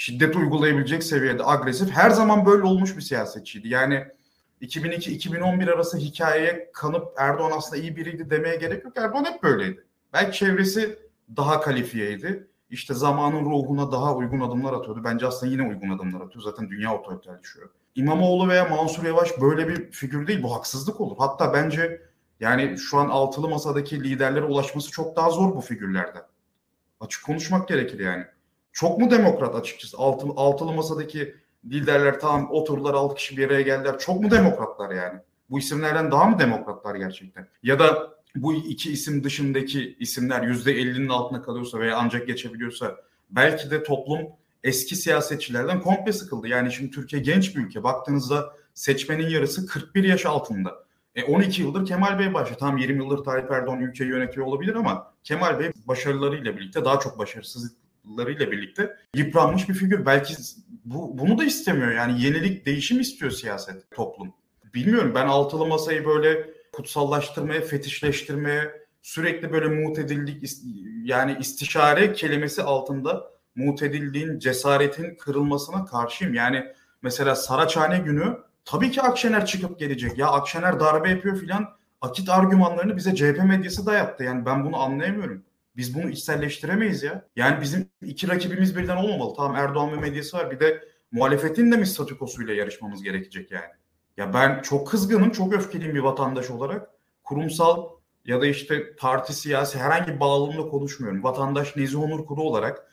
şiddet 0.00 0.36
uygulayabilecek 0.36 1.04
seviyede 1.04 1.42
agresif. 1.44 1.90
Her 1.90 2.10
zaman 2.10 2.46
böyle 2.46 2.62
olmuş 2.62 2.96
bir 2.96 3.02
siyasetçiydi. 3.02 3.68
Yani 3.68 4.04
2002-2011 4.62 5.74
arası 5.74 5.98
hikayeye 5.98 6.70
kanıp 6.72 7.12
Erdoğan 7.16 7.52
aslında 7.56 7.82
iyi 7.82 7.96
biriydi 7.96 8.30
demeye 8.30 8.56
gerek 8.56 8.84
yok. 8.84 8.92
Erdoğan 8.96 9.24
hep 9.24 9.42
böyleydi. 9.42 9.84
Belki 10.12 10.38
çevresi 10.38 10.98
daha 11.36 11.60
kalifiyeydi. 11.60 12.48
İşte 12.70 12.94
zamanın 12.94 13.44
ruhuna 13.44 13.92
daha 13.92 14.16
uygun 14.16 14.40
adımlar 14.40 14.72
atıyordu. 14.72 15.04
Bence 15.04 15.26
aslında 15.26 15.52
yine 15.52 15.62
uygun 15.68 15.90
adımlar 15.90 16.20
atıyor. 16.20 16.44
Zaten 16.44 16.70
dünya 16.70 16.94
otoriterleşiyor. 16.94 17.68
İmamoğlu 17.94 18.48
veya 18.48 18.64
Mansur 18.64 19.04
Yavaş 19.04 19.40
böyle 19.40 19.68
bir 19.68 19.90
figür 19.90 20.26
değil. 20.26 20.42
Bu 20.42 20.54
haksızlık 20.54 21.00
olur. 21.00 21.16
Hatta 21.18 21.52
bence 21.54 22.02
yani 22.40 22.78
şu 22.78 22.98
an 22.98 23.08
altılı 23.08 23.48
masadaki 23.48 24.04
liderlere 24.04 24.44
ulaşması 24.44 24.90
çok 24.90 25.16
daha 25.16 25.30
zor 25.30 25.54
bu 25.56 25.60
figürlerden. 25.60 26.22
Açık 27.00 27.24
konuşmak 27.24 27.68
gerekir 27.68 27.98
yani. 27.98 28.24
Çok 28.72 28.98
mu 28.98 29.10
demokrat 29.10 29.54
açıkçası? 29.54 29.98
Altılı, 29.98 30.32
altılı 30.36 30.72
masadaki 30.72 31.34
liderler 31.70 32.20
tamam 32.20 32.50
oturdular 32.50 32.94
altı 32.94 33.14
kişi 33.14 33.36
bir 33.36 33.46
araya 33.46 33.62
geldiler. 33.62 33.98
Çok 33.98 34.20
mu 34.20 34.30
demokratlar 34.30 34.90
yani? 34.90 35.20
Bu 35.50 35.58
isimlerden 35.58 36.10
daha 36.10 36.24
mı 36.24 36.38
demokratlar 36.38 36.94
gerçekten? 36.94 37.48
Ya 37.62 37.78
da 37.78 38.10
bu 38.34 38.54
iki 38.54 38.92
isim 38.92 39.24
dışındaki 39.24 39.96
isimler 39.98 40.42
yüzde 40.42 40.72
ellinin 40.72 41.08
altına 41.08 41.42
kalıyorsa 41.42 41.78
veya 41.78 41.96
ancak 41.96 42.26
geçebiliyorsa 42.26 42.96
belki 43.30 43.70
de 43.70 43.82
toplum 43.82 44.20
eski 44.64 44.96
siyasetçilerden 44.96 45.80
komple 45.80 46.12
sıkıldı. 46.12 46.48
Yani 46.48 46.72
şimdi 46.72 46.90
Türkiye 46.90 47.22
genç 47.22 47.56
bir 47.56 47.66
ülke. 47.66 47.82
Baktığınızda 47.82 48.52
seçmenin 48.74 49.28
yarısı 49.28 49.66
41 49.66 50.04
yaş 50.04 50.26
altında. 50.26 50.84
E 51.14 51.24
12 51.24 51.62
yıldır 51.62 51.86
Kemal 51.86 52.18
Bey 52.18 52.34
başlıyor. 52.34 52.58
Tam 52.58 52.78
20 52.78 53.04
yıldır 53.04 53.24
Tayyip 53.24 53.50
Erdoğan 53.50 53.80
ülkeyi 53.80 54.10
yönetiyor 54.10 54.46
olabilir 54.46 54.74
ama 54.74 55.12
Kemal 55.24 55.58
Bey 55.58 55.72
başarılarıyla 55.86 56.56
birlikte 56.56 56.84
daha 56.84 57.00
çok 57.00 57.18
başarısızlık 57.18 57.72
başarılarıyla 58.10 58.52
birlikte 58.52 58.96
yıpranmış 59.14 59.68
bir 59.68 59.74
figür. 59.74 60.06
Belki 60.06 60.34
bu, 60.84 61.18
bunu 61.18 61.38
da 61.38 61.44
istemiyor. 61.44 61.92
Yani 61.92 62.22
yenilik, 62.22 62.66
değişim 62.66 63.00
istiyor 63.00 63.30
siyaset, 63.30 63.90
toplum. 63.90 64.34
Bilmiyorum 64.74 65.12
ben 65.14 65.26
altılı 65.26 65.66
masayı 65.66 66.04
böyle 66.04 66.50
kutsallaştırmaya, 66.72 67.60
fetişleştirmeye, 67.60 68.80
sürekli 69.02 69.52
böyle 69.52 69.68
mutedillik 69.68 70.52
yani 71.04 71.36
istişare 71.40 72.12
kelimesi 72.12 72.62
altında 72.62 73.30
mutedilliğin, 73.54 74.38
cesaretin 74.38 75.14
kırılmasına 75.14 75.84
karşıyım. 75.84 76.34
Yani 76.34 76.64
mesela 77.02 77.34
Saraçhane 77.34 77.98
günü 77.98 78.38
tabii 78.64 78.90
ki 78.90 79.02
Akşener 79.02 79.46
çıkıp 79.46 79.78
gelecek. 79.78 80.18
Ya 80.18 80.28
Akşener 80.28 80.80
darbe 80.80 81.10
yapıyor 81.10 81.36
filan. 81.36 81.68
Akit 82.00 82.28
argümanlarını 82.28 82.96
bize 82.96 83.14
CHP 83.14 83.44
medyası 83.44 83.86
dayattı. 83.86 84.24
Yani 84.24 84.46
ben 84.46 84.64
bunu 84.64 84.76
anlayamıyorum. 84.76 85.42
Biz 85.80 85.94
bunu 85.94 86.10
içselleştiremeyiz 86.10 87.02
ya. 87.02 87.24
Yani 87.36 87.60
bizim 87.60 87.88
iki 88.02 88.28
rakibimiz 88.28 88.76
birden 88.76 88.96
olmamalı. 88.96 89.34
Tamam 89.36 89.56
Erdoğan 89.56 89.92
ve 89.92 89.96
medyası 89.96 90.36
var. 90.36 90.50
Bir 90.50 90.60
de 90.60 90.84
muhalefetin 91.12 91.72
de 91.72 91.76
mi 91.76 91.86
statükosuyla 91.86 92.54
yarışmamız 92.54 93.02
gerekecek 93.02 93.50
yani? 93.50 93.72
Ya 94.16 94.34
ben 94.34 94.62
çok 94.62 94.88
kızgınım, 94.88 95.30
çok 95.30 95.52
öfkeliyim 95.52 95.94
bir 95.94 96.00
vatandaş 96.00 96.50
olarak. 96.50 96.90
Kurumsal 97.24 97.88
ya 98.24 98.40
da 98.40 98.46
işte 98.46 98.96
parti 98.96 99.32
siyasi 99.32 99.78
herhangi 99.78 100.14
bir 100.14 100.20
bağlamda 100.20 100.68
konuşmuyorum. 100.68 101.24
Vatandaş 101.24 101.76
Nezih 101.76 102.00
Onur 102.00 102.26
Kuru 102.26 102.42
olarak 102.42 102.92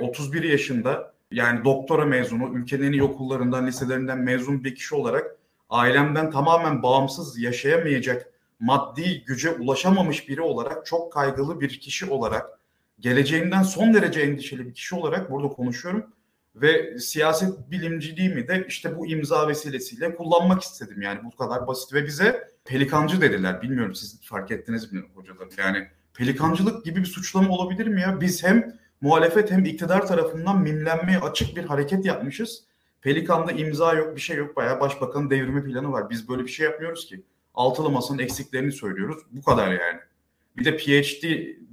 31 0.00 0.42
e, 0.42 0.48
yaşında 0.48 1.14
yani 1.30 1.64
doktora 1.64 2.04
mezunu, 2.04 2.58
ülkenin 2.58 2.82
en 2.86 2.92
iyi 2.92 3.02
okullarından, 3.02 3.66
liselerinden 3.66 4.18
mezun 4.18 4.64
bir 4.64 4.74
kişi 4.74 4.94
olarak 4.94 5.36
ailemden 5.70 6.30
tamamen 6.30 6.82
bağımsız 6.82 7.38
yaşayamayacak, 7.38 8.32
maddi 8.60 9.24
güce 9.24 9.50
ulaşamamış 9.50 10.28
biri 10.28 10.40
olarak, 10.40 10.86
çok 10.86 11.12
kaygılı 11.12 11.60
bir 11.60 11.80
kişi 11.80 12.06
olarak, 12.06 12.46
geleceğinden 13.00 13.62
son 13.62 13.94
derece 13.94 14.20
endişeli 14.20 14.66
bir 14.66 14.74
kişi 14.74 14.94
olarak 14.94 15.30
burada 15.30 15.48
konuşuyorum. 15.48 16.06
Ve 16.54 16.98
siyaset 16.98 17.70
bilimciliğimi 17.70 18.48
de 18.48 18.64
işte 18.68 18.96
bu 18.96 19.06
imza 19.06 19.48
vesilesiyle 19.48 20.14
kullanmak 20.14 20.62
istedim 20.62 21.02
yani 21.02 21.20
bu 21.24 21.36
kadar 21.36 21.66
basit 21.66 21.94
ve 21.94 22.06
bize 22.06 22.48
pelikancı 22.64 23.20
dediler. 23.20 23.62
Bilmiyorum 23.62 23.94
siz 23.94 24.20
fark 24.22 24.50
ettiniz 24.50 24.92
mi 24.92 25.02
hocalar? 25.14 25.48
Yani 25.58 25.86
pelikancılık 26.14 26.84
gibi 26.84 27.00
bir 27.00 27.06
suçlama 27.06 27.54
olabilir 27.54 27.86
mi 27.86 28.00
ya? 28.00 28.20
Biz 28.20 28.44
hem 28.44 28.78
muhalefet 29.00 29.50
hem 29.50 29.64
iktidar 29.64 30.06
tarafından 30.06 30.62
mimlenmeye 30.62 31.18
açık 31.18 31.56
bir 31.56 31.64
hareket 31.64 32.04
yapmışız. 32.04 32.64
Pelikan'da 33.02 33.52
imza 33.52 33.94
yok, 33.94 34.16
bir 34.16 34.20
şey 34.20 34.36
yok. 34.36 34.56
Bayağı 34.56 34.80
başbakanın 34.80 35.30
devrimi 35.30 35.64
planı 35.64 35.92
var. 35.92 36.10
Biz 36.10 36.28
böyle 36.28 36.42
bir 36.42 36.48
şey 36.48 36.66
yapmıyoruz 36.66 37.06
ki. 37.06 37.22
Altılı 37.58 37.90
masanın 37.90 38.18
eksiklerini 38.18 38.72
söylüyoruz. 38.72 39.22
Bu 39.32 39.42
kadar 39.42 39.70
yani. 39.70 40.00
Bir 40.56 40.64
de 40.64 40.76
PhD 40.76 41.24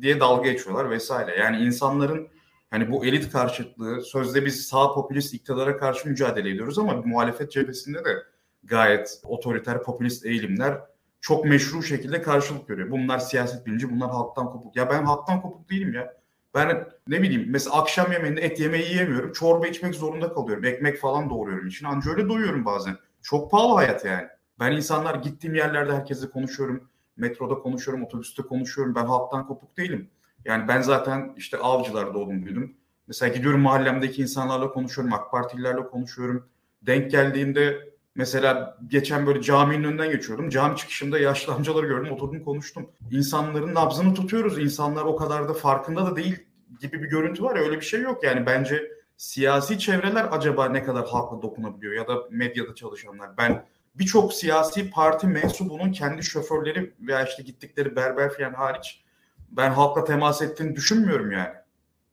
diye 0.02 0.20
dalga 0.20 0.52
geçiyorlar 0.52 0.90
vesaire. 0.90 1.40
Yani 1.40 1.58
insanların 1.58 2.28
hani 2.72 2.92
bu 2.92 3.06
elit 3.06 3.32
karşıtlığı, 3.32 4.02
sözde 4.02 4.46
biz 4.46 4.66
sağ 4.66 4.94
popülist 4.94 5.34
iktidara 5.34 5.78
karşı 5.78 6.10
mücadele 6.10 6.50
ediyoruz 6.50 6.80
ama 6.80 6.94
muhalefet 6.94 7.52
cephesinde 7.52 8.06
de 8.06 8.24
gayet 8.64 9.22
otoriter 9.24 9.84
popülist 9.84 10.26
eğilimler 10.26 10.78
çok 11.22 11.46
meşru 11.46 11.84
şekilde 11.84 12.22
karşılık 12.22 12.68
görüyor. 12.68 12.92
Bunlar 12.92 13.20
siyaset 13.20 13.66
bilinci, 13.66 13.92
bunlar 13.92 14.10
halktan 14.10 14.52
kopuk. 14.52 14.76
Ya 14.76 14.90
ben 14.90 15.04
halktan 15.04 15.42
kopuk 15.42 15.70
değilim 15.70 15.94
ya. 15.94 16.14
Ben 16.56 16.88
ne 17.08 17.22
bileyim 17.22 17.46
mesela 17.50 17.76
akşam 17.76 18.12
yemeğinde 18.12 18.42
et 18.42 18.60
yemeği 18.60 18.86
yiyemiyorum. 18.86 19.34
Çorba 19.34 19.68
içmek 19.68 19.96
zorunda 19.96 20.34
kalıyorum. 20.34 20.66
Ekmek 20.66 20.98
falan 20.98 21.30
doğruyorum 21.30 21.68
için. 21.68 21.86
Anca 21.86 22.12
öyle 22.12 22.30
doyuyorum 22.30 22.66
bazen. 22.66 22.98
Çok 23.22 23.52
pahalı 23.52 23.74
hayat 23.74 24.06
yani. 24.06 24.28
Ben 24.60 24.72
insanlar 24.72 25.16
gittiğim 25.16 25.56
yerlerde 25.56 25.94
herkesle 25.94 26.30
konuşuyorum. 26.30 26.90
Metroda 27.18 27.56
konuşuyorum, 27.56 28.04
otobüste 28.04 28.44
konuşuyorum. 28.44 28.96
Ben 28.96 29.06
halktan 29.06 29.48
kopuk 29.48 29.78
değilim. 29.78 30.10
Yani 30.46 30.68
ben 30.68 30.82
zaten 30.82 31.34
işte 31.38 31.58
avcılarda 31.58 32.14
doğdum 32.14 32.46
büyüdüm. 32.46 32.78
Mesela 33.08 33.34
gidiyorum 33.34 33.62
mahallemdeki 33.62 34.22
insanlarla 34.22 34.72
konuşuyorum, 34.72 35.14
AK 35.14 35.32
Partililerle 35.32 35.88
konuşuyorum. 35.88 36.50
Denk 36.82 37.12
geldiğinde 37.12 37.90
mesela 38.16 38.78
geçen 38.88 39.28
böyle 39.28 39.42
caminin 39.42 39.84
önünden 39.84 40.12
geçiyordum. 40.12 40.50
Cami 40.50 40.78
çıkışında 40.78 41.20
yaşlı 41.20 41.54
amcaları 41.54 41.88
gördüm, 41.88 42.14
oturdum 42.14 42.44
konuştum. 42.44 42.90
İnsanların 43.12 43.74
nabzını 43.74 44.14
tutuyoruz. 44.14 44.60
İnsanlar 44.60 45.06
o 45.06 45.16
kadar 45.16 45.50
da 45.50 45.54
farkında 45.54 46.06
da 46.06 46.16
değil 46.16 46.46
gibi 46.80 47.04
bir 47.04 47.08
görüntü 47.08 47.44
var 47.44 47.56
ya 47.56 47.62
öyle 47.62 47.76
bir 47.76 47.86
şey 47.86 48.02
yok. 48.02 48.24
Yani 48.24 48.46
bence 48.46 48.92
siyasi 49.18 49.80
çevreler 49.80 50.28
acaba 50.32 50.70
ne 50.70 50.84
kadar 50.84 51.08
halkla 51.08 51.42
dokunabiliyor 51.42 51.94
ya 51.94 52.08
da 52.08 52.24
medyada 52.30 52.76
çalışanlar. 52.76 53.38
Ben 53.38 53.66
birçok 53.96 54.34
siyasi 54.34 54.90
parti 54.90 55.28
mensubunun 55.28 55.92
kendi 55.92 56.24
şoförleri 56.24 56.94
veya 57.00 57.26
işte 57.26 57.44
gittikleri 57.44 57.96
berber 57.96 58.34
falan 58.34 58.54
hariç 58.54 59.04
ben 59.52 59.72
halkla 59.72 60.04
temas 60.04 60.42
ettiğini 60.42 60.76
düşünmüyorum 60.76 61.32
yani. 61.32 61.54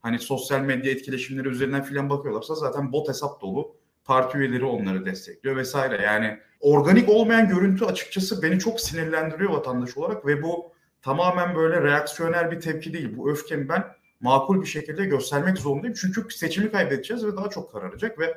Hani 0.01 0.19
sosyal 0.19 0.61
medya 0.61 0.93
etkileşimleri 0.93 1.49
üzerinden 1.49 1.83
filan 1.83 2.11
bakıyorlarsa 2.11 2.55
zaten 2.55 2.93
bot 2.93 3.09
hesap 3.09 3.41
dolu. 3.41 3.77
Parti 4.05 4.39
üyeleri 4.39 4.65
onları 4.65 5.07
destekliyor 5.07 5.57
vesaire. 5.57 6.03
Yani 6.03 6.39
organik 6.61 7.09
olmayan 7.09 7.49
görüntü 7.49 7.85
açıkçası 7.85 8.43
beni 8.43 8.59
çok 8.59 8.81
sinirlendiriyor 8.81 9.51
vatandaş 9.51 9.97
olarak 9.97 10.27
ve 10.27 10.43
bu 10.43 10.73
tamamen 11.03 11.55
böyle 11.55 11.83
reaksiyoner 11.83 12.51
bir 12.51 12.61
tepki 12.61 12.93
değil. 12.93 13.17
Bu 13.17 13.31
öfkemi 13.31 13.69
ben 13.69 13.85
makul 14.21 14.63
bir 14.63 14.67
şekilde 14.67 15.05
göstermek 15.05 15.59
zorundayım. 15.59 15.95
Çünkü 16.01 16.35
seçimi 16.35 16.71
kaybedeceğiz 16.71 17.27
ve 17.27 17.37
daha 17.37 17.51
çok 17.51 17.73
kararacak 17.73 18.19
ve 18.19 18.35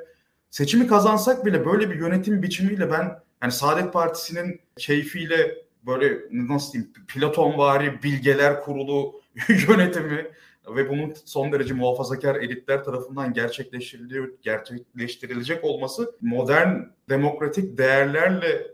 seçimi 0.49 0.87
kazansak 0.87 1.45
bile 1.45 1.65
böyle 1.65 1.89
bir 1.89 1.95
yönetim 1.95 2.41
biçimiyle 2.41 2.91
ben 2.91 3.19
yani 3.45 3.53
Saadet 3.53 3.93
Partisi'nin 3.93 4.61
keyfiyle 4.77 5.57
böyle 5.85 6.19
nasıl 6.31 6.73
diyeyim 6.73 6.93
Platonvari 7.07 8.03
bilgeler 8.03 8.61
kurulu 8.61 9.21
yönetimi 9.67 10.31
ve 10.67 10.89
bunun 10.89 11.13
son 11.25 11.51
derece 11.51 11.73
muhafazakar 11.73 12.35
elitler 12.35 12.83
tarafından 12.83 13.33
gerçekleştiriliyor, 13.33 14.31
gerçekleştirilecek 14.41 15.63
olması 15.63 16.15
modern 16.21 16.79
demokratik 17.09 17.77
değerlerle 17.77 18.67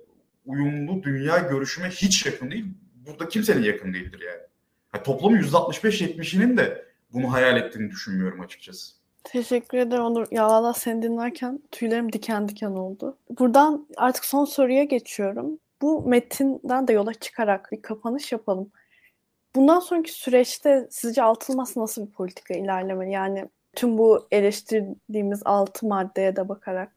uyumlu 0.45 1.03
dünya 1.03 1.37
görüşüme 1.37 1.89
hiç 1.89 2.25
yakın 2.25 2.51
değil. 2.51 2.65
Burada 2.95 3.27
kimsenin 3.27 3.63
yakın 3.63 3.93
değildir 3.93 4.21
yani. 4.25 4.41
yani 4.93 5.03
toplumun 5.03 5.37
%65-70'inin 5.37 6.57
de 6.57 6.85
bunu 7.13 7.31
hayal 7.31 7.57
ettiğini 7.57 7.91
düşünmüyorum 7.91 8.41
açıkçası. 8.41 9.00
Teşekkür 9.23 9.77
ederim 9.77 10.03
Onur. 10.03 10.27
Ya 10.31 10.47
valla 10.47 10.73
seni 10.73 11.01
dinlerken 11.01 11.59
tüylerim 11.71 12.13
diken 12.13 12.49
diken 12.49 12.71
oldu. 12.71 13.17
Buradan 13.39 13.87
artık 13.97 14.25
son 14.25 14.45
soruya 14.45 14.83
geçiyorum. 14.83 15.59
Bu 15.81 16.07
metinden 16.07 16.87
de 16.87 16.93
yola 16.93 17.13
çıkarak 17.13 17.71
bir 17.71 17.81
kapanış 17.81 18.31
yapalım. 18.31 18.71
Bundan 19.55 19.79
sonraki 19.79 20.11
süreçte 20.11 20.87
sizce 20.91 21.23
altılması 21.23 21.79
nasıl 21.79 22.07
bir 22.07 22.11
politika 22.11 22.53
ilerlemeli? 22.53 23.11
Yani 23.11 23.49
tüm 23.75 23.97
bu 23.97 24.27
eleştirdiğimiz 24.31 25.41
altı 25.45 25.87
maddeye 25.87 26.35
de 26.35 26.49
bakarak 26.49 26.95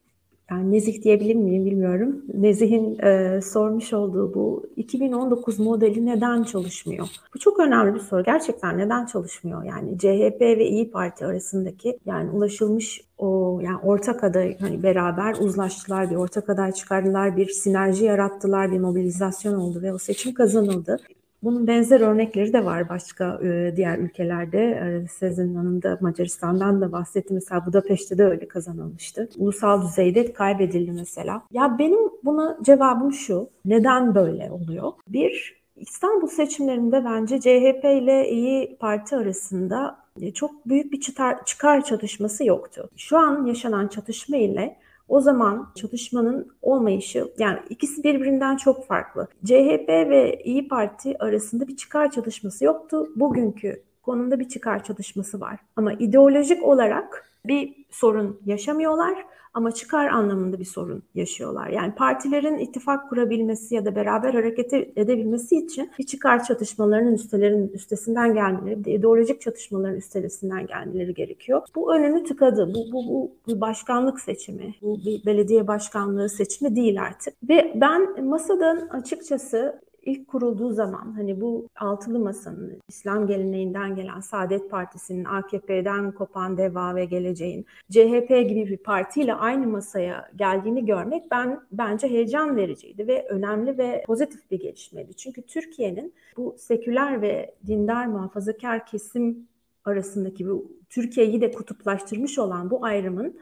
yani 0.50 0.72
nezih 0.72 1.02
diyebilir 1.02 1.35
miyim 1.35 1.64
bilmiyorum. 1.64 2.24
Nezih'in 2.35 2.98
e, 2.98 3.40
sormuş 3.40 3.92
olduğu 3.92 4.35
bu 4.35 4.66
2019 4.76 5.59
modeli 5.59 6.07
neden 6.07 6.42
çalışmıyor? 6.42 7.07
Bu 7.35 7.38
çok 7.38 7.61
önemli 7.61 7.94
bir 7.94 8.00
soru. 8.00 8.24
Gerçekten 8.24 8.78
neden 8.78 9.07
çalışmıyor? 9.07 9.64
Yani 9.64 9.98
CHP 9.98 10.40
ve 10.40 10.66
İyi 10.68 10.90
Parti 10.90 11.26
arasındaki 11.26 11.98
yani 12.07 12.30
ulaşılmış 12.30 13.00
o 13.18 13.61
yani 13.62 13.78
ortak 13.83 14.24
aday 14.24 14.59
hani 14.59 14.83
beraber 14.83 15.37
uzlaştılar, 15.40 16.11
bir 16.11 16.16
ortak 16.16 16.50
aday 16.50 16.72
çıkardılar, 16.72 17.37
bir 17.37 17.48
sinerji 17.48 18.04
yarattılar, 18.04 18.72
bir 18.72 18.78
mobilizasyon 18.78 19.54
oldu 19.54 19.83
ve 19.83 19.92
o 19.92 19.98
seçim 19.98 20.35
kazanıldı. 20.35 20.98
Bunun 21.44 21.66
benzer 21.66 22.00
örnekleri 22.00 22.52
de 22.52 22.64
var 22.64 22.88
başka 22.88 23.40
e, 23.42 23.76
diğer 23.76 23.98
ülkelerde. 23.98 24.59
E, 24.59 25.09
Sezin 25.09 25.54
Hanım 25.54 25.83
da 25.83 25.98
Macaristan'dan 26.00 26.80
da 26.80 26.92
bahsetti. 26.92 27.35
Mesela 27.35 27.66
Budapeşte 27.66 28.18
de 28.18 28.24
öyle 28.24 28.48
kazanılmıştı. 28.48 29.28
Ulusal 29.38 29.83
düzeyde 29.83 30.33
kaybedildi 30.33 30.92
mesela. 30.92 31.42
Ya 31.52 31.76
benim 31.78 31.98
buna 32.24 32.59
cevabım 32.62 33.12
şu. 33.12 33.48
Neden 33.64 34.14
böyle 34.14 34.50
oluyor? 34.50 34.92
Bir, 35.09 35.64
İstanbul 35.76 36.26
seçimlerinde 36.26 37.04
bence 37.04 37.40
CHP 37.40 37.85
ile 37.85 38.28
İyi 38.28 38.76
Parti 38.76 39.16
arasında 39.16 39.98
e, 40.20 40.33
çok 40.33 40.68
büyük 40.68 40.92
bir 40.92 41.00
çıkar, 41.00 41.44
çıkar 41.44 41.85
çatışması 41.85 42.44
yoktu. 42.44 42.90
Şu 42.96 43.18
an 43.18 43.46
yaşanan 43.46 43.88
çatışma 43.88 44.37
ile 44.37 44.76
o 45.08 45.20
zaman 45.20 45.72
çatışmanın 45.74 46.48
olmayışı 46.62 47.28
yani 47.38 47.58
ikisi 47.70 48.04
birbirinden 48.04 48.56
çok 48.56 48.86
farklı. 48.86 49.28
CHP 49.44 49.88
ve 49.88 50.42
İyi 50.44 50.68
Parti 50.68 51.22
arasında 51.22 51.68
bir 51.68 51.76
çıkar 51.76 52.10
çatışması 52.10 52.64
yoktu. 52.64 53.08
Bugünkü 53.16 53.82
konumda 54.02 54.40
bir 54.40 54.48
çıkar 54.48 54.84
çatışması 54.84 55.40
var. 55.40 55.60
Ama 55.76 55.92
ideolojik 55.92 56.62
olarak 56.62 57.33
bir 57.46 57.85
sorun 57.90 58.40
yaşamıyorlar 58.44 59.26
ama 59.54 59.72
çıkar 59.72 60.07
anlamında 60.07 60.59
bir 60.59 60.64
sorun 60.64 61.02
yaşıyorlar. 61.14 61.68
Yani 61.68 61.94
partilerin 61.94 62.59
ittifak 62.59 63.09
kurabilmesi 63.09 63.74
ya 63.74 63.85
da 63.85 63.96
beraber 63.96 64.35
hareket 64.35 64.72
edebilmesi 64.72 65.57
için 65.57 65.90
bir 65.98 66.07
çıkar 66.07 66.44
çatışmalarının 66.44 67.14
üstelerin 67.14 67.68
üstesinden 67.68 68.35
gelmeleri, 68.35 68.90
ideolojik 68.90 69.40
çatışmaların 69.40 69.96
üstesinden 69.96 70.66
gelmeleri 70.66 71.14
gerekiyor. 71.14 71.62
Bu 71.74 71.94
önünü 71.94 72.24
tıkadı. 72.24 72.74
Bu, 72.74 72.92
bu, 72.92 73.09
bu 73.09 73.33
bir 73.48 73.61
başkanlık 73.61 74.20
seçimi. 74.20 74.74
Bu 74.83 74.98
bir 75.04 75.26
belediye 75.26 75.66
başkanlığı 75.66 76.28
seçimi 76.28 76.76
değil 76.76 77.02
artık. 77.02 77.35
Ve 77.48 77.72
ben 77.74 78.24
masadan 78.24 78.88
açıkçası 78.90 79.80
ilk 80.06 80.28
kurulduğu 80.28 80.72
zaman 80.72 81.12
hani 81.12 81.40
bu 81.40 81.68
altılı 81.76 82.18
masanın 82.18 82.80
İslam 82.88 83.26
geleneğinden 83.26 83.94
gelen 83.94 84.20
Saadet 84.20 84.70
Partisi'nin 84.70 85.24
AKP'den 85.24 86.12
kopan 86.12 86.58
Deva 86.58 86.94
ve 86.94 87.04
Geleceğin 87.04 87.66
CHP 87.90 88.28
gibi 88.28 88.66
bir 88.66 88.76
partiyle 88.76 89.34
aynı 89.34 89.66
masaya 89.66 90.30
geldiğini 90.36 90.86
görmek 90.86 91.30
ben 91.30 91.60
bence 91.72 92.08
heyecan 92.08 92.56
vericiydi 92.56 93.08
ve 93.08 93.26
önemli 93.28 93.78
ve 93.78 94.04
pozitif 94.06 94.50
bir 94.50 94.60
gelişmeydi. 94.60 95.16
Çünkü 95.16 95.42
Türkiye'nin 95.42 96.14
bu 96.36 96.54
seküler 96.58 97.22
ve 97.22 97.54
dindar 97.66 98.06
muhafazakar 98.06 98.86
kesim 98.86 99.48
arasındaki 99.84 100.48
bu 100.48 100.72
Türkiye'yi 100.90 101.40
de 101.40 101.50
kutuplaştırmış 101.50 102.38
olan 102.38 102.70
bu 102.70 102.84
ayrımın 102.84 103.40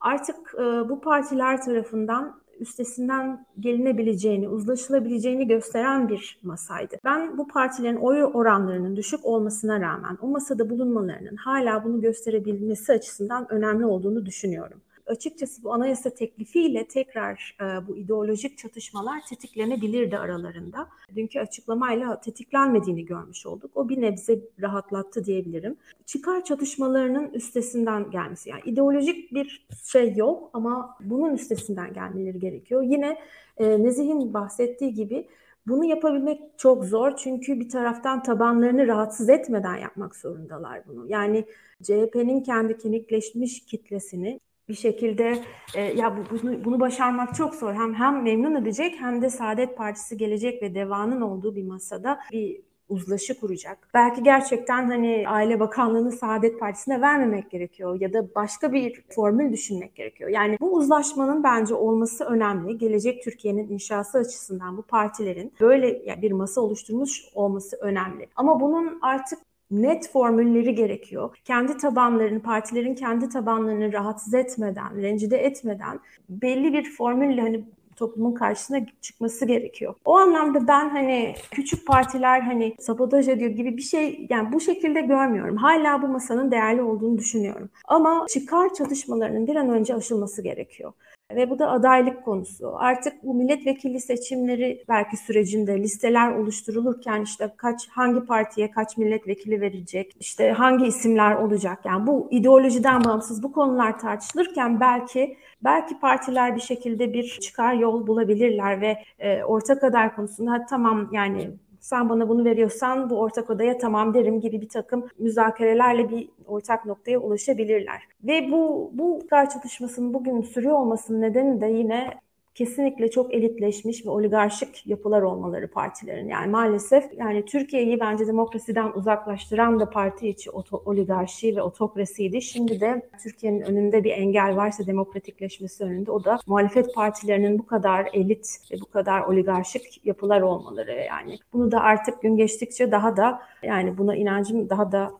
artık 0.00 0.54
e, 0.54 0.88
bu 0.88 1.00
partiler 1.00 1.62
tarafından 1.62 2.40
üstesinden 2.60 3.46
gelinebileceğini, 3.60 4.48
uzlaşılabileceğini 4.48 5.46
gösteren 5.46 6.08
bir 6.08 6.38
masaydı. 6.42 6.96
Ben 7.04 7.38
bu 7.38 7.48
partilerin 7.48 7.96
oy 7.96 8.24
oranlarının 8.24 8.96
düşük 8.96 9.24
olmasına 9.24 9.80
rağmen 9.80 10.18
o 10.20 10.26
masada 10.28 10.70
bulunmalarının 10.70 11.36
hala 11.36 11.84
bunu 11.84 12.00
gösterebilmesi 12.00 12.92
açısından 12.92 13.52
önemli 13.52 13.86
olduğunu 13.86 14.26
düşünüyorum 14.26 14.80
açıkçası 15.06 15.64
bu 15.64 15.72
anayasa 15.72 16.10
teklifiyle 16.10 16.88
tekrar 16.88 17.56
e, 17.60 17.86
bu 17.86 17.96
ideolojik 17.96 18.58
çatışmalar 18.58 19.20
tetiklenebilirdi 19.28 20.18
aralarında. 20.18 20.88
Dünkü 21.16 21.40
açıklamayla 21.40 22.20
tetiklenmediğini 22.20 23.04
görmüş 23.04 23.46
olduk. 23.46 23.70
O 23.74 23.88
bir 23.88 24.00
nebze 24.00 24.40
rahatlattı 24.60 25.24
diyebilirim. 25.24 25.76
Çıkar 26.06 26.44
çatışmalarının 26.44 27.30
üstesinden 27.30 28.10
gelmesi. 28.10 28.50
Yani 28.50 28.62
ideolojik 28.64 29.34
bir 29.34 29.66
şey 29.84 30.14
yok 30.14 30.50
ama 30.52 30.96
bunun 31.00 31.34
üstesinden 31.34 31.92
gelmeleri 31.92 32.38
gerekiyor. 32.38 32.82
Yine 32.82 33.18
e, 33.56 33.82
Nezih'in 33.82 34.34
bahsettiği 34.34 34.94
gibi 34.94 35.28
bunu 35.66 35.84
yapabilmek 35.84 36.40
çok 36.58 36.84
zor 36.84 37.16
çünkü 37.16 37.60
bir 37.60 37.68
taraftan 37.68 38.22
tabanlarını 38.22 38.86
rahatsız 38.86 39.28
etmeden 39.28 39.76
yapmak 39.76 40.16
zorundalar 40.16 40.82
bunu. 40.86 41.06
Yani 41.08 41.44
CHP'nin 41.82 42.40
kendi 42.42 42.78
kemikleşmiş 42.78 43.64
kitlesini 43.66 44.40
bir 44.68 44.74
şekilde 44.74 45.44
e, 45.74 45.80
ya 45.80 46.16
bu, 46.16 46.38
bunu, 46.42 46.64
bunu 46.64 46.80
başarmak 46.80 47.34
çok 47.34 47.54
zor. 47.54 47.74
Hem 47.74 47.94
hem 47.94 48.22
memnun 48.22 48.54
edecek 48.54 48.94
hem 48.98 49.22
de 49.22 49.30
Saadet 49.30 49.76
Partisi 49.76 50.16
gelecek 50.16 50.62
ve 50.62 50.74
devanın 50.74 51.20
olduğu 51.20 51.56
bir 51.56 51.64
masada 51.64 52.20
bir 52.32 52.60
uzlaşı 52.88 53.40
kuracak. 53.40 53.88
Belki 53.94 54.22
gerçekten 54.22 54.86
hani 54.86 55.24
Aile 55.28 55.60
Bakanlığı'nı 55.60 56.12
Saadet 56.12 56.60
Partisi'ne 56.60 57.00
vermemek 57.00 57.50
gerekiyor 57.50 58.00
ya 58.00 58.12
da 58.12 58.34
başka 58.34 58.72
bir 58.72 59.04
formül 59.14 59.52
düşünmek 59.52 59.94
gerekiyor. 59.94 60.30
Yani 60.30 60.56
bu 60.60 60.72
uzlaşmanın 60.72 61.44
bence 61.44 61.74
olması 61.74 62.24
önemli. 62.24 62.78
Gelecek 62.78 63.24
Türkiye'nin 63.24 63.68
inşası 63.68 64.18
açısından 64.18 64.76
bu 64.76 64.82
partilerin 64.82 65.52
böyle 65.60 66.16
bir 66.22 66.32
masa 66.32 66.60
oluşturmuş 66.60 67.24
olması 67.34 67.76
önemli. 67.76 68.28
Ama 68.36 68.60
bunun 68.60 68.98
artık 69.02 69.38
net 69.70 70.10
formülleri 70.12 70.74
gerekiyor. 70.74 71.36
Kendi 71.44 71.76
tabanlarını, 71.76 72.42
partilerin 72.42 72.94
kendi 72.94 73.28
tabanlarını 73.28 73.92
rahatsız 73.92 74.34
etmeden, 74.34 75.02
rencide 75.02 75.36
etmeden 75.36 76.00
belli 76.28 76.72
bir 76.72 76.90
formülle 76.90 77.40
hani 77.40 77.64
toplumun 77.96 78.34
karşısına 78.34 78.80
çıkması 79.00 79.46
gerekiyor. 79.46 79.94
O 80.04 80.16
anlamda 80.16 80.68
ben 80.68 80.88
hani 80.88 81.34
küçük 81.50 81.86
partiler 81.86 82.40
hani 82.40 82.74
sabotaj 82.78 83.28
ediyor 83.28 83.50
gibi 83.50 83.76
bir 83.76 83.82
şey 83.82 84.26
yani 84.30 84.52
bu 84.52 84.60
şekilde 84.60 85.00
görmüyorum. 85.00 85.56
Hala 85.56 86.02
bu 86.02 86.08
masanın 86.08 86.50
değerli 86.50 86.82
olduğunu 86.82 87.18
düşünüyorum. 87.18 87.70
Ama 87.84 88.26
çıkar 88.28 88.74
çatışmalarının 88.74 89.46
bir 89.46 89.56
an 89.56 89.70
önce 89.70 89.94
aşılması 89.94 90.42
gerekiyor. 90.42 90.92
Ve 91.34 91.50
bu 91.50 91.58
da 91.58 91.70
adaylık 91.70 92.24
konusu. 92.24 92.72
Artık 92.76 93.22
bu 93.22 93.34
milletvekili 93.34 94.00
seçimleri 94.00 94.84
belki 94.88 95.16
sürecinde 95.16 95.82
listeler 95.82 96.32
oluşturulurken 96.32 97.22
işte 97.22 97.54
kaç 97.56 97.88
hangi 97.88 98.26
partiye 98.26 98.70
kaç 98.70 98.96
milletvekili 98.96 99.60
verecek, 99.60 100.16
işte 100.20 100.50
hangi 100.50 100.86
isimler 100.86 101.34
olacak. 101.34 101.78
Yani 101.84 102.06
bu 102.06 102.28
ideolojiden 102.30 103.04
bağımsız 103.04 103.42
bu 103.42 103.52
konular 103.52 103.98
tartışılırken 103.98 104.80
belki 104.80 105.36
belki 105.64 106.00
partiler 106.00 106.56
bir 106.56 106.60
şekilde 106.60 107.12
bir 107.12 107.38
çıkar 107.40 107.74
yol 107.74 108.06
bulabilirler 108.06 108.80
ve 108.80 108.96
e, 109.18 109.44
ortak 109.44 109.84
aday 109.84 110.14
konusunda 110.14 110.66
tamam 110.66 111.08
yani 111.12 111.50
sen 111.86 112.08
bana 112.08 112.28
bunu 112.28 112.44
veriyorsan 112.44 113.10
bu 113.10 113.20
ortak 113.20 113.50
odaya 113.50 113.78
tamam 113.78 114.14
derim 114.14 114.40
gibi 114.40 114.60
bir 114.60 114.68
takım 114.68 115.08
müzakerelerle 115.18 116.10
bir 116.10 116.28
ortak 116.46 116.86
noktaya 116.86 117.18
ulaşabilirler. 117.18 118.02
Ve 118.22 118.50
bu 118.52 118.90
bu 118.94 119.20
kar 119.30 119.50
çatışmasının 119.50 120.14
bugün 120.14 120.42
sürüyor 120.42 120.74
olmasının 120.74 121.20
nedeni 121.20 121.60
de 121.60 121.66
yine 121.66 122.14
kesinlikle 122.56 123.10
çok 123.10 123.34
elitleşmiş 123.34 124.06
ve 124.06 124.10
oligarşik 124.10 124.86
yapılar 124.86 125.22
olmaları 125.22 125.70
partilerin. 125.70 126.28
Yani 126.28 126.50
maalesef 126.50 127.04
yani 127.18 127.44
Türkiye'yi 127.44 128.00
bence 128.00 128.26
demokrasiden 128.26 128.92
uzaklaştıran 128.94 129.80
da 129.80 129.90
parti 129.90 130.28
içi 130.28 130.50
oligarşi 130.70 131.56
ve 131.56 131.62
otokrasiydi. 131.62 132.42
Şimdi 132.42 132.80
de 132.80 133.08
Türkiye'nin 133.22 133.60
önünde 133.60 134.04
bir 134.04 134.10
engel 134.10 134.56
varsa 134.56 134.86
demokratikleşmesi 134.86 135.84
önünde 135.84 136.10
o 136.10 136.24
da 136.24 136.38
muhalefet 136.46 136.94
partilerinin 136.94 137.58
bu 137.58 137.66
kadar 137.66 138.08
elit 138.12 138.58
ve 138.72 138.76
bu 138.80 138.90
kadar 138.90 139.20
oligarşik 139.20 140.00
yapılar 140.04 140.40
olmaları. 140.40 140.92
Yani 140.92 141.38
bunu 141.52 141.72
da 141.72 141.80
artık 141.80 142.22
gün 142.22 142.36
geçtikçe 142.36 142.92
daha 142.92 143.16
da 143.16 143.42
yani 143.62 143.98
buna 143.98 144.16
inancım 144.16 144.70
daha 144.70 144.92
da 144.92 145.12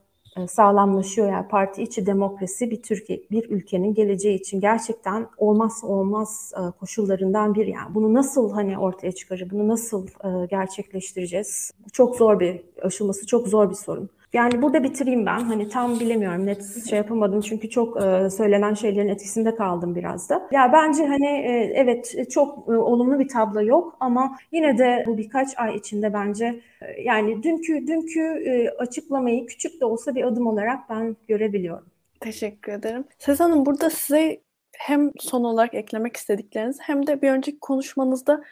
sağlamlaşıyor. 0.49 1.29
Yani 1.29 1.49
parti 1.49 1.83
içi 1.83 2.07
demokrasi 2.07 2.71
bir 2.71 2.83
Türkiye, 2.83 3.23
bir 3.31 3.51
ülkenin 3.51 3.95
geleceği 3.95 4.39
için 4.39 4.61
gerçekten 4.61 5.27
olmazsa 5.37 5.87
olmaz 5.87 6.53
e, 6.57 6.79
koşullarından 6.81 7.55
bir. 7.55 7.67
Yani 7.67 7.95
bunu 7.95 8.15
nasıl 8.15 8.53
hani 8.53 8.79
ortaya 8.79 9.13
çıkarır, 9.13 9.51
bunu 9.51 9.69
nasıl 9.69 10.07
e, 10.07 10.47
gerçekleştireceğiz? 10.47 11.73
Çok 11.93 12.17
zor 12.17 12.41
bir 12.41 12.61
aşılması, 12.83 13.27
çok 13.27 13.49
zor 13.49 13.71
bir 13.71 13.75
sorun. 13.75 14.11
Yani 14.33 14.63
burada 14.63 14.85
bitireyim 14.85 15.27
ben. 15.27 15.39
Hani 15.41 15.69
tam 15.69 16.01
bilemiyorum. 16.01 16.47
Net 16.47 16.87
şey 16.89 16.99
yapamadım 16.99 17.41
çünkü 17.41 17.71
çok 17.71 18.03
e, 18.03 18.31
söylenen 18.31 18.75
şeylerin 18.75 19.09
etkisinde 19.09 19.55
kaldım 19.57 19.95
biraz 19.95 20.31
da. 20.31 20.49
Ya 20.53 20.73
bence 20.73 21.07
hani 21.07 21.27
e, 21.27 21.73
evet 21.75 22.31
çok 22.31 22.69
e, 22.69 22.73
olumlu 22.73 23.19
bir 23.19 23.29
tablo 23.29 23.63
yok 23.63 23.97
ama 24.01 24.39
yine 24.53 24.79
de 24.79 25.05
bu 25.07 25.19
birkaç 25.19 25.59
ay 25.59 25.77
içinde 25.77 26.13
bence 26.13 26.61
e, 26.83 27.03
yani 27.03 27.43
dünkü 27.43 27.87
dünkü 27.87 28.21
e, 28.21 28.71
açıklamayı 28.71 29.47
küçük 29.47 29.81
de 29.81 29.85
olsa 29.85 30.15
bir 30.15 30.25
adım 30.25 30.47
olarak 30.47 30.91
ben 30.91 31.17
görebiliyorum. 31.29 31.87
Teşekkür 32.21 32.73
ederim. 32.73 33.05
Sezen 33.19 33.51
Hanım 33.51 33.67
burada 33.67 33.91
size 33.91 34.41
hem 34.77 35.11
son 35.19 35.45
olarak 35.45 35.75
eklemek 35.75 36.17
istedikleriniz 36.17 36.79
hem 36.81 37.07
de 37.07 37.23
bir 37.23 37.31
önceki 37.31 37.59
konuşmanızda 37.61 38.43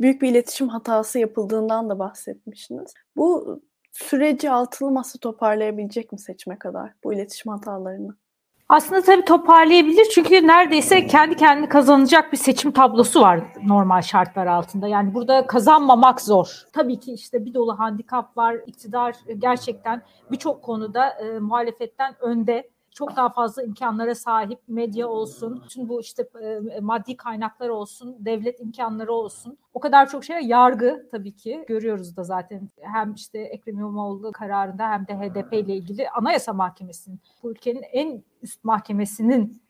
büyük 0.00 0.22
bir 0.22 0.28
iletişim 0.30 0.68
hatası 0.68 1.18
yapıldığından 1.18 1.90
da 1.90 1.98
bahsetmiştiniz. 1.98 2.94
Bu 3.16 3.60
süreci 4.04 4.50
altılı 4.50 4.90
masa 4.90 5.18
toparlayabilecek 5.18 6.12
mi 6.12 6.18
seçime 6.18 6.58
kadar 6.58 6.92
bu 7.04 7.12
iletişim 7.12 7.52
hatalarını? 7.52 8.16
Aslında 8.68 9.02
tabii 9.02 9.24
toparlayabilir 9.24 10.06
çünkü 10.14 10.46
neredeyse 10.46 11.06
kendi 11.06 11.36
kendini 11.36 11.68
kazanacak 11.68 12.32
bir 12.32 12.36
seçim 12.36 12.72
tablosu 12.72 13.20
var 13.20 13.40
normal 13.66 14.02
şartlar 14.02 14.46
altında. 14.46 14.88
Yani 14.88 15.14
burada 15.14 15.46
kazanmamak 15.46 16.20
zor. 16.20 16.62
Tabii 16.72 17.00
ki 17.00 17.12
işte 17.12 17.44
bir 17.44 17.54
dolu 17.54 17.78
handikap 17.78 18.36
var. 18.36 18.56
İktidar 18.66 19.16
gerçekten 19.38 20.02
birçok 20.30 20.62
konuda 20.62 21.08
e, 21.10 21.38
muhalefetten 21.38 22.14
önde 22.20 22.70
çok 22.98 23.16
daha 23.16 23.28
fazla 23.28 23.62
imkanlara 23.62 24.14
sahip 24.14 24.58
medya 24.68 25.08
olsun, 25.08 25.62
bütün 25.64 25.88
bu 25.88 26.00
işte 26.00 26.28
e, 26.42 26.80
maddi 26.80 27.16
kaynaklar 27.16 27.68
olsun, 27.68 28.16
devlet 28.18 28.60
imkanları 28.60 29.12
olsun. 29.12 29.58
O 29.74 29.80
kadar 29.80 30.08
çok 30.08 30.24
şey 30.24 30.40
yargı 30.40 31.08
tabii 31.10 31.32
ki 31.32 31.64
görüyoruz 31.68 32.16
da 32.16 32.24
zaten. 32.24 32.68
Hem 32.80 33.14
işte 33.14 33.38
Ekrem 33.38 33.78
İmamoğlu 33.78 34.32
kararında 34.32 34.90
hem 34.90 35.06
de 35.06 35.14
HDP 35.14 35.52
ile 35.52 35.76
ilgili 35.76 36.10
Anayasa 36.10 36.52
Mahkemesi'nin 36.52 37.20
bu 37.42 37.50
ülkenin 37.50 37.82
en 37.92 38.22
üst 38.42 38.64
mahkemesinin 38.64 39.62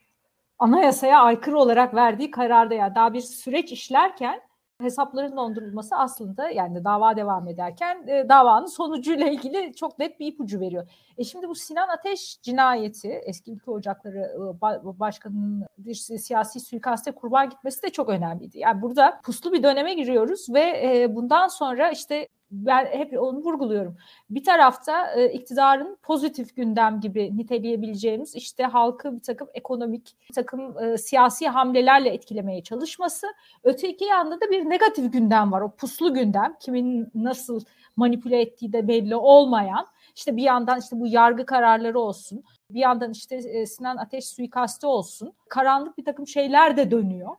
anayasaya 0.58 1.20
aykırı 1.20 1.58
olarak 1.58 1.94
verdiği 1.94 2.30
kararda 2.30 2.74
ya 2.74 2.80
yani 2.80 2.94
daha 2.94 3.12
bir 3.12 3.20
süreç 3.20 3.72
işlerken 3.72 4.40
hesapların 4.80 5.36
dondurulması 5.36 5.96
aslında 5.96 6.50
yani 6.50 6.84
dava 6.84 7.16
devam 7.16 7.48
ederken 7.48 8.06
e, 8.06 8.28
davanın 8.28 8.66
sonucuyla 8.66 9.28
ilgili 9.28 9.74
çok 9.74 9.98
net 9.98 10.20
bir 10.20 10.26
ipucu 10.26 10.60
veriyor. 10.60 10.88
E 11.18 11.24
şimdi 11.24 11.48
bu 11.48 11.54
Sinan 11.54 11.88
Ateş 11.88 12.42
cinayeti 12.42 13.08
eski 13.08 13.52
ülke 13.52 13.70
ocakları 13.70 14.18
e, 14.18 14.98
başkanının 15.00 15.66
bir 15.78 15.94
siyasi 15.94 16.60
suikaste 16.60 17.12
kurban 17.12 17.50
gitmesi 17.50 17.82
de 17.82 17.90
çok 17.90 18.08
önemliydi. 18.08 18.58
Yani 18.58 18.82
burada 18.82 19.20
puslu 19.24 19.52
bir 19.52 19.62
döneme 19.62 19.94
giriyoruz 19.94 20.46
ve 20.54 20.82
e, 20.84 21.14
bundan 21.14 21.48
sonra 21.48 21.90
işte 21.90 22.28
ben 22.50 22.86
hep 22.86 23.12
onu 23.12 23.38
vurguluyorum. 23.38 23.96
Bir 24.30 24.44
tarafta 24.44 25.12
e, 25.12 25.32
iktidarın 25.32 25.98
pozitif 26.02 26.56
gündem 26.56 27.00
gibi 27.00 27.36
niteleyebileceğimiz 27.36 28.34
işte 28.34 28.64
halkı 28.64 29.16
bir 29.16 29.20
takım 29.20 29.48
ekonomik, 29.54 30.16
bir 30.28 30.34
takım 30.34 30.78
e, 30.78 30.98
siyasi 30.98 31.48
hamlelerle 31.48 32.08
etkilemeye 32.08 32.62
çalışması. 32.62 33.26
Öteki 33.64 34.04
yanda 34.04 34.40
da 34.40 34.50
bir 34.50 34.70
negatif 34.70 35.12
gündem 35.12 35.52
var. 35.52 35.60
O 35.60 35.70
puslu 35.70 36.14
gündem. 36.14 36.56
Kimin 36.60 37.08
nasıl 37.14 37.60
manipüle 37.96 38.40
ettiği 38.40 38.72
de 38.72 38.88
belli 38.88 39.16
olmayan. 39.16 39.86
İşte 40.16 40.36
bir 40.36 40.42
yandan 40.42 40.80
işte 40.80 41.00
bu 41.00 41.06
yargı 41.06 41.46
kararları 41.46 42.00
olsun. 42.00 42.44
Bir 42.70 42.80
yandan 42.80 43.10
işte 43.10 43.36
e, 43.36 43.66
Sinan 43.66 43.96
Ateş 43.96 44.28
suikastı 44.28 44.88
olsun. 44.88 45.32
Karanlık 45.48 45.98
bir 45.98 46.04
takım 46.04 46.26
şeyler 46.26 46.76
de 46.76 46.90
dönüyor. 46.90 47.36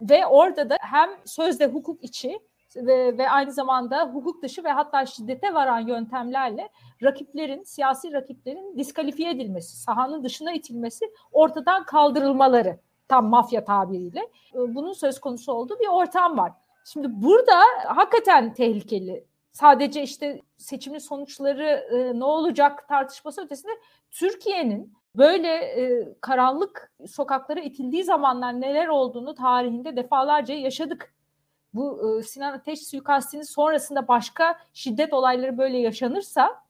Ve 0.00 0.26
orada 0.26 0.70
da 0.70 0.76
hem 0.80 1.10
sözde 1.24 1.66
hukuk 1.66 2.04
içi 2.04 2.38
ve, 2.76 3.18
ve 3.18 3.30
aynı 3.30 3.52
zamanda 3.52 4.04
hukuk 4.04 4.42
dışı 4.42 4.64
ve 4.64 4.68
hatta 4.68 5.06
şiddete 5.06 5.54
varan 5.54 5.80
yöntemlerle 5.80 6.68
rakiplerin, 7.02 7.62
siyasi 7.62 8.12
rakiplerin 8.12 8.78
diskalifiye 8.78 9.30
edilmesi, 9.30 9.76
sahanın 9.76 10.24
dışına 10.24 10.52
itilmesi, 10.52 11.04
ortadan 11.32 11.84
kaldırılmaları 11.84 12.78
tam 13.08 13.26
mafya 13.26 13.64
tabiriyle 13.64 14.20
e, 14.54 14.74
bunun 14.74 14.92
söz 14.92 15.20
konusu 15.20 15.52
olduğu 15.52 15.78
bir 15.78 15.88
ortam 15.88 16.38
var. 16.38 16.52
Şimdi 16.84 17.08
burada 17.22 17.60
hakikaten 17.86 18.54
tehlikeli. 18.54 19.24
Sadece 19.52 20.02
işte 20.02 20.40
seçimin 20.56 20.98
sonuçları 20.98 21.64
e, 21.64 22.18
ne 22.18 22.24
olacak 22.24 22.88
tartışması 22.88 23.44
ötesinde 23.44 23.72
Türkiye'nin 24.10 24.92
böyle 25.14 25.48
e, 25.48 26.08
karanlık 26.20 26.92
sokaklara 27.06 27.60
itildiği 27.60 28.04
zamanlar 28.04 28.60
neler 28.60 28.86
olduğunu 28.86 29.34
tarihinde 29.34 29.96
defalarca 29.96 30.54
yaşadık. 30.54 31.14
Bu 31.74 32.18
e, 32.18 32.22
Sinan 32.22 32.52
Ateş 32.52 32.86
suikastinin 32.86 33.42
sonrasında 33.42 34.08
başka 34.08 34.58
şiddet 34.72 35.12
olayları 35.12 35.58
böyle 35.58 35.78
yaşanırsa 35.78 36.62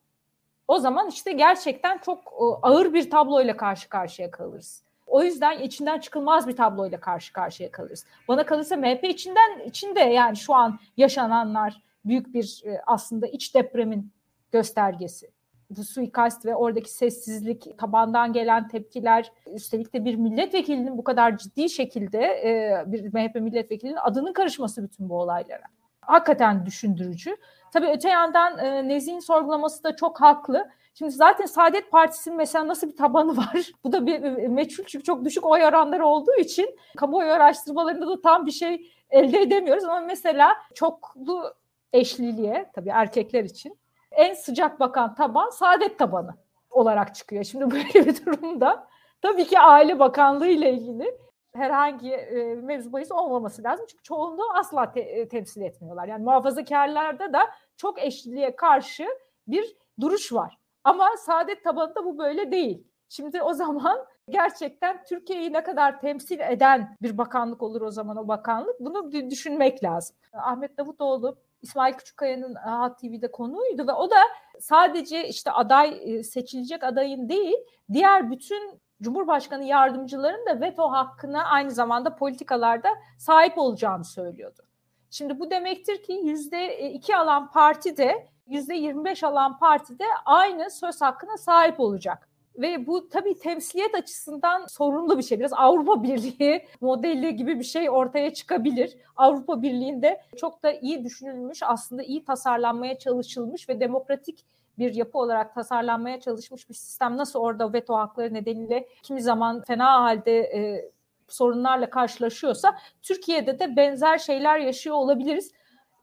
o 0.69 0.79
zaman 0.79 1.09
işte 1.09 1.33
gerçekten 1.33 1.99
çok 1.99 2.19
e, 2.19 2.45
ağır 2.63 2.95
bir 2.95 3.11
tabloyla 3.11 3.57
karşı 3.57 3.89
karşıya 3.89 4.31
kalırız. 4.31 4.83
O 5.07 5.23
yüzden 5.23 5.59
içinden 5.59 5.99
çıkılmaz 5.99 6.49
bir 6.49 6.57
tabloyla 6.57 7.01
karşı 7.01 7.33
karşıya 7.33 7.71
kalırız. 7.71 8.07
Bana 8.29 8.47
kalırsa 8.47 8.77
MHP 8.77 9.05
içinden 9.05 9.61
içinde 9.65 10.01
yani 10.01 10.37
şu 10.37 10.55
an 10.55 10.79
yaşananlar 10.97 11.83
büyük 12.05 12.35
bir 12.35 12.63
e, 12.65 12.83
aslında 12.87 13.27
iç 13.27 13.55
depremin 13.55 14.13
göstergesi. 14.53 15.31
Bu 15.71 15.85
suikast 15.85 16.47
ve 16.47 16.55
oradaki 16.57 16.91
sessizlik, 16.91 17.79
tabandan 17.79 18.33
gelen 18.33 18.69
tepkiler, 18.69 19.33
üstelik 19.55 19.95
de 19.95 20.05
bir 20.05 20.15
milletvekilinin 20.15 20.99
bu 20.99 21.05
kadar 21.05 21.37
ciddi 21.37 21.71
şekilde 21.71 22.19
e, 22.19 22.85
bir 22.87 23.15
MHP 23.15 23.35
milletvekilinin 23.35 23.99
adının 24.03 24.33
karışması 24.33 24.83
bütün 24.83 25.09
bu 25.09 25.21
olaylara. 25.21 25.65
Hakikaten 26.01 26.67
düşündürücü. 26.67 27.37
Tabii 27.73 27.87
öte 27.87 28.09
yandan 28.09 28.59
e, 28.59 28.89
Nezih'in 28.89 29.21
sorgulaması 29.21 29.85
da 29.85 29.97
çok 29.97 30.21
haklı. 30.21 30.71
Şimdi 30.95 31.11
zaten 31.11 31.47
Saadet 31.47 31.91
Partisi'nin 31.91 32.37
mesela 32.37 32.69
nasıl 32.69 32.89
bir 32.89 32.97
tabanı 32.97 33.37
var? 33.37 33.73
Bu 33.85 33.93
da 33.93 34.07
bir 34.07 34.21
meçhul 34.49 34.85
çünkü 34.85 35.05
çok 35.05 35.25
düşük 35.25 35.45
oy 35.45 35.65
oranları 35.65 36.07
olduğu 36.07 36.35
için 36.39 36.77
kamuoyu 36.97 37.33
araştırmalarında 37.33 38.09
da 38.09 38.21
tam 38.21 38.47
bir 38.47 38.51
şey 38.51 38.93
elde 39.11 39.41
edemiyoruz. 39.41 39.85
Ama 39.85 40.01
mesela 40.01 40.57
çoklu 40.75 41.55
eşliliğe 41.93 42.71
tabii 42.75 42.89
erkekler 42.89 43.45
için 43.45 43.80
en 44.13 44.35
sıcak 44.35 44.81
bakan 44.81 45.15
taban 45.15 45.51
Saadet 45.51 45.99
tabanı 45.99 46.35
olarak 46.71 47.15
çıkıyor. 47.15 47.45
Şimdi 47.45 47.71
böyle 47.71 48.07
bir 48.07 48.27
durumda 48.27 48.87
tabii 49.23 49.45
ki 49.45 49.61
Aile 49.61 49.99
Bakanlığı 49.99 50.49
ile 50.49 50.73
ilgili 50.73 51.19
herhangi 51.55 52.13
e, 52.13 52.55
mevzu 52.55 52.93
bahis 52.93 53.13
olmaması 53.13 53.63
lazım. 53.63 53.87
Çünkü 53.89 54.03
çoğunluğu 54.03 54.51
asla 54.55 54.93
te- 54.93 55.01
e, 55.01 55.29
temsil 55.29 55.63
etmiyorlar. 55.63 56.09
Yani 56.09 56.25
muhafazakarlarda 56.25 57.33
da 57.33 57.41
çok 57.77 58.03
eşliliğe 58.03 58.57
karşı 58.57 59.07
bir 59.47 59.77
duruş 60.01 60.33
var. 60.33 60.59
Ama 60.85 61.09
saadet 61.19 61.65
tabanında 61.65 62.05
bu 62.05 62.19
böyle 62.19 62.53
değil. 62.53 62.87
Şimdi 63.09 63.43
o 63.43 63.53
zaman 63.53 64.07
gerçekten 64.29 65.05
Türkiye'yi 65.05 65.53
ne 65.53 65.63
kadar 65.63 66.01
temsil 66.01 66.41
eden 66.41 66.97
bir 67.03 67.19
bakanlık 67.19 67.63
olur 67.63 67.81
o 67.81 67.91
zaman 67.91 68.17
o 68.17 68.29
bakanlık. 68.29 68.81
Bunu 68.81 69.13
düşünmek 69.31 69.85
lazım. 69.85 70.17
Ahmet 70.33 70.79
Davutoğlu 70.79 71.37
İsmail 71.63 71.95
Küçükkaya'nın 71.95 72.55
Hat 72.55 72.99
TV'de 72.99 73.31
konuydu 73.31 73.87
ve 73.87 73.93
o 73.93 74.11
da 74.11 74.17
sadece 74.61 75.29
işte 75.29 75.53
aday 75.53 76.01
e, 76.05 76.23
seçilecek 76.23 76.85
adayın 76.85 77.29
değil 77.29 77.57
diğer 77.93 78.31
bütün 78.31 78.81
Cumhurbaşkanı 79.03 79.65
yardımcıların 79.65 80.47
da 80.47 80.61
veto 80.61 80.91
hakkına 80.91 81.45
aynı 81.45 81.71
zamanda 81.71 82.17
politikalarda 82.17 82.89
sahip 83.19 83.59
olacağını 83.59 84.05
söylüyordu. 84.05 84.63
Şimdi 85.11 85.41
bu 85.41 85.51
demektir 85.51 86.03
ki 86.03 86.13
yüzde 86.13 86.91
iki 86.91 87.17
alan 87.17 87.51
parti 87.51 87.97
de 87.97 88.29
yüzde 88.47 88.75
25 88.75 89.25
alan 89.25 89.59
parti 89.59 89.99
de 89.99 90.05
aynı 90.25 90.71
söz 90.71 91.01
hakkına 91.01 91.37
sahip 91.37 91.81
olacak. 91.81 92.30
Ve 92.61 92.87
bu 92.87 93.09
tabii 93.09 93.39
temsiliyet 93.39 93.95
açısından 93.95 94.67
sorunlu 94.67 95.19
bir 95.19 95.23
şey. 95.23 95.39
Biraz 95.39 95.53
Avrupa 95.53 96.03
Birliği 96.03 96.67
modeli 96.81 97.37
gibi 97.37 97.59
bir 97.59 97.65
şey 97.65 97.91
ortaya 97.91 98.35
çıkabilir. 98.35 98.97
Avrupa 99.17 99.63
Birliği'nde 99.63 100.23
çok 100.37 100.63
da 100.63 100.73
iyi 100.73 101.05
düşünülmüş, 101.05 101.63
aslında 101.63 102.03
iyi 102.03 102.25
tasarlanmaya 102.25 102.99
çalışılmış 102.99 103.69
ve 103.69 103.81
demokratik 103.81 104.45
bir 104.79 104.95
yapı 104.95 105.19
olarak 105.19 105.55
tasarlanmaya 105.55 106.21
çalışmış 106.21 106.69
bir 106.69 106.75
sistem 106.75 107.17
nasıl 107.17 107.39
orada 107.41 107.73
veto 107.73 107.95
hakları 107.95 108.35
nedeniyle 108.35 108.89
kimi 109.03 109.23
zaman 109.23 109.63
fena 109.63 110.03
halde 110.03 110.39
e, 110.39 110.91
sorunlarla 111.29 111.91
karşılaşıyorsa 111.91 112.79
Türkiye'de 113.03 113.59
de 113.59 113.77
benzer 113.77 114.19
şeyler 114.19 114.59
yaşıyor 114.59 114.97
olabiliriz. 114.97 115.53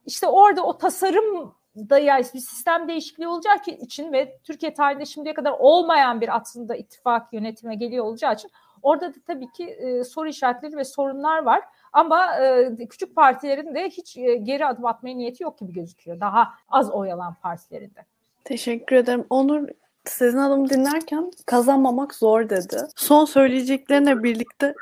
İşte 0.05 0.27
orada 0.27 0.63
o 0.63 0.77
tasarım 0.77 1.55
da 1.89 1.99
yani 1.99 2.25
bir 2.33 2.39
sistem 2.39 2.87
değişikliği 2.87 3.27
olacak 3.27 3.67
için 3.67 4.13
ve 4.13 4.37
Türkiye 4.43 4.73
tarihinde 4.73 5.05
şimdiye 5.05 5.33
kadar 5.33 5.51
olmayan 5.59 6.21
bir 6.21 6.35
aslında 6.35 6.75
ittifak 6.75 7.33
yönetime 7.33 7.75
geliyor 7.75 8.05
olacağı 8.05 8.33
için 8.33 8.51
orada 8.81 9.13
da 9.13 9.17
tabii 9.27 9.51
ki 9.51 9.65
e, 9.65 10.03
soru 10.03 10.29
işaretleri 10.29 10.77
ve 10.77 10.83
sorunlar 10.83 11.43
var. 11.43 11.61
Ama 11.93 12.35
e, 12.35 12.87
küçük 12.89 13.15
partilerin 13.15 13.75
de 13.75 13.89
hiç 13.89 14.17
e, 14.17 14.35
geri 14.35 14.65
adım 14.65 14.85
atmaya 14.85 15.15
niyeti 15.15 15.43
yok 15.43 15.59
gibi 15.59 15.73
gözüküyor. 15.73 16.19
Daha 16.19 16.47
az 16.69 16.91
oy 16.91 17.11
alan 17.11 17.35
partilerinde. 17.41 18.05
Teşekkür 18.43 18.95
ederim. 18.95 19.25
Onur 19.29 19.67
sizin 20.05 20.37
adımı 20.37 20.69
dinlerken 20.69 21.31
kazanmamak 21.45 22.15
zor 22.15 22.49
dedi. 22.49 22.77
Son 22.95 23.25
söyleyeceklerine 23.25 24.23
birlikte 24.23 24.73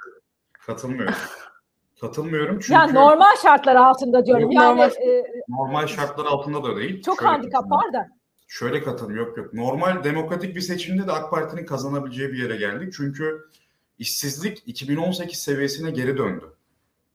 Katılmıyorum. 0.65 1.15
Katılmıyorum 2.07 2.59
çünkü 2.59 2.73
Yani 2.73 2.93
normal 2.93 3.35
şartlar 3.41 3.75
altında 3.75 4.25
diyorum. 4.25 4.51
Yani 4.51 4.79
Normal- 4.79 4.91
e, 5.07 5.23
normal 5.49 5.87
şartlar 5.87 6.25
altında 6.25 6.63
da 6.63 6.75
değil. 6.75 7.01
çok 7.01 7.19
Şöyle 7.19 7.31
handikap 7.31 7.71
var 7.71 7.93
da. 7.93 8.09
Şöyle 8.47 8.83
katılım 8.83 9.15
yok 9.15 9.37
yok. 9.37 9.53
Normal 9.53 10.03
demokratik 10.03 10.55
bir 10.55 10.61
seçimde 10.61 11.07
de 11.07 11.11
AK 11.11 11.31
Parti'nin 11.31 11.65
kazanabileceği 11.65 12.31
bir 12.31 12.43
yere 12.43 12.55
geldik. 12.55 12.93
Çünkü 12.97 13.41
işsizlik 13.99 14.63
2018 14.65 15.37
seviyesine 15.37 15.91
geri 15.91 16.17
döndü. 16.17 16.45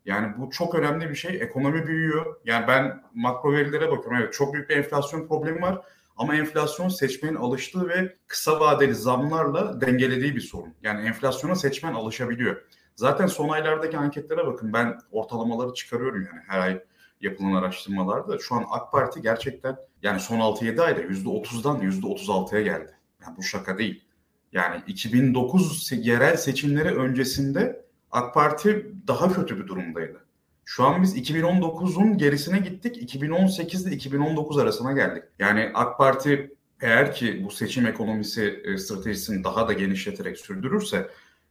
Yani 0.05 0.33
bu 0.39 0.51
çok 0.51 0.75
önemli 0.75 1.11
bir 1.11 1.15
şey. 1.15 1.37
Ekonomi 1.43 1.87
büyüyor. 1.87 2.37
Yani 2.45 2.67
ben 2.69 3.03
makro 3.15 3.53
verilere 3.53 3.91
bakıyorum. 3.91 4.17
Evet 4.23 4.33
çok 4.33 4.55
büyük 4.55 4.71
bir 4.71 4.77
enflasyon 4.77 5.29
problemi 5.29 5.63
var. 5.63 5.81
Ama 6.17 6.35
enflasyon 6.37 6.89
seçmenin 6.89 7.37
alıştığı 7.37 7.89
ve 7.89 8.17
kısa 8.27 8.61
vadeli 8.61 8.95
zamlarla 8.95 9.81
dengelediği 9.81 10.37
bir 10.37 10.41
sorun. 10.41 10.75
Yani 10.83 11.07
enflasyona 11.07 11.55
seçmen 11.55 11.95
alışabiliyor. 11.95 12.57
Zaten 13.01 13.27
son 13.27 13.49
aylardaki 13.49 13.99
anketlere 13.99 14.47
bakın. 14.47 14.73
Ben 14.73 14.99
ortalamaları 15.11 15.75
çıkarıyorum 15.75 16.23
yani 16.23 16.41
her 16.47 16.59
ay 16.59 16.83
yapılan 17.21 17.53
araştırmalarda. 17.53 18.39
Şu 18.39 18.55
an 18.55 18.65
AK 18.71 18.93
Parti 18.93 19.23
gerçekten 19.23 19.77
yani 20.03 20.21
son 20.21 20.39
6-7 20.39 20.83
ayda 20.83 21.01
%30'dan 21.01 21.81
%36'ya 21.81 22.61
geldi. 22.61 22.93
Yani 23.23 23.37
bu 23.37 23.43
şaka 23.43 23.79
değil. 23.79 24.05
Yani 24.53 24.83
2009 24.87 25.93
yerel 25.93 26.37
seçimleri 26.37 26.95
öncesinde 26.95 27.85
AK 28.11 28.35
Parti 28.35 28.95
daha 29.07 29.33
kötü 29.33 29.59
bir 29.59 29.67
durumdaydı. 29.67 30.25
Şu 30.65 30.85
an 30.85 31.03
biz 31.03 31.17
2019'un 31.17 32.19
gerisine 32.19 32.59
gittik. 32.59 33.03
2018 33.03 33.87
ile 33.87 33.95
2019 33.95 34.59
arasına 34.59 34.93
geldik. 34.93 35.25
Yani 35.39 35.71
AK 35.75 35.99
Parti 35.99 36.55
eğer 36.81 37.15
ki 37.15 37.45
bu 37.45 37.51
seçim 37.51 37.87
ekonomisi 37.87 38.63
e, 38.65 38.79
stratejisini 38.79 39.45
daha 39.45 39.69
da 39.69 39.73
genişleterek 39.73 40.39
sürdürürse 40.39 41.11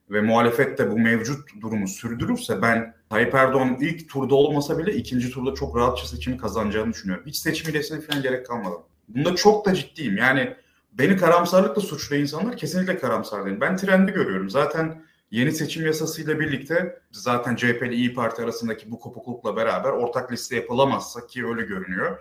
ve 0.10 0.22
muhalefet 0.22 0.78
de 0.78 0.92
bu 0.92 1.00
mevcut 1.00 1.62
durumu 1.62 1.88
sürdürürse 1.88 2.62
ben 2.62 2.94
Tayyip 3.10 3.36
Erdoğan'ın 3.36 3.76
ilk 3.76 4.10
turda 4.10 4.36
olmasa 4.36 4.78
bile 4.78 4.94
ikinci 4.94 5.32
turda 5.32 5.54
çok 5.54 5.78
rahatça 5.78 6.08
seçimi 6.08 6.38
kazanacağını 6.38 6.94
düşünüyorum. 6.94 7.26
Hiç 7.28 7.38
seçim 7.38 7.72
hilesine 7.72 8.02
falan 8.02 8.22
gerek 8.22 8.46
kalmadı. 8.46 8.76
Bunda 9.08 9.36
çok 9.36 9.66
da 9.66 9.74
ciddiyim. 9.74 10.18
Yani 10.18 10.56
beni 10.94 11.18
karamsarlıkla 11.18 11.82
suçlayan 11.82 12.22
insanlar 12.22 12.58
kesinlikle 12.58 12.98
karamsar 12.98 13.46
değil. 13.46 13.58
Ben 13.62 13.78
trendi 13.78 14.12
görüyorum. 14.12 14.50
Zaten 14.50 15.02
yeni 15.32 15.52
seçim 15.52 15.86
yasasıyla 15.86 16.40
birlikte 16.40 17.00
zaten 17.12 17.56
CHP 17.56 17.84
ile 17.84 17.96
İyi 17.96 18.14
Parti 18.14 18.42
arasındaki 18.42 18.92
bu 18.92 19.00
kopuklukla 19.00 19.56
beraber 19.56 19.90
ortak 19.90 20.32
liste 20.32 20.56
yapılamazsa 20.56 21.28
ki 21.28 21.46
öyle 21.46 21.62
görünüyor. 21.62 22.20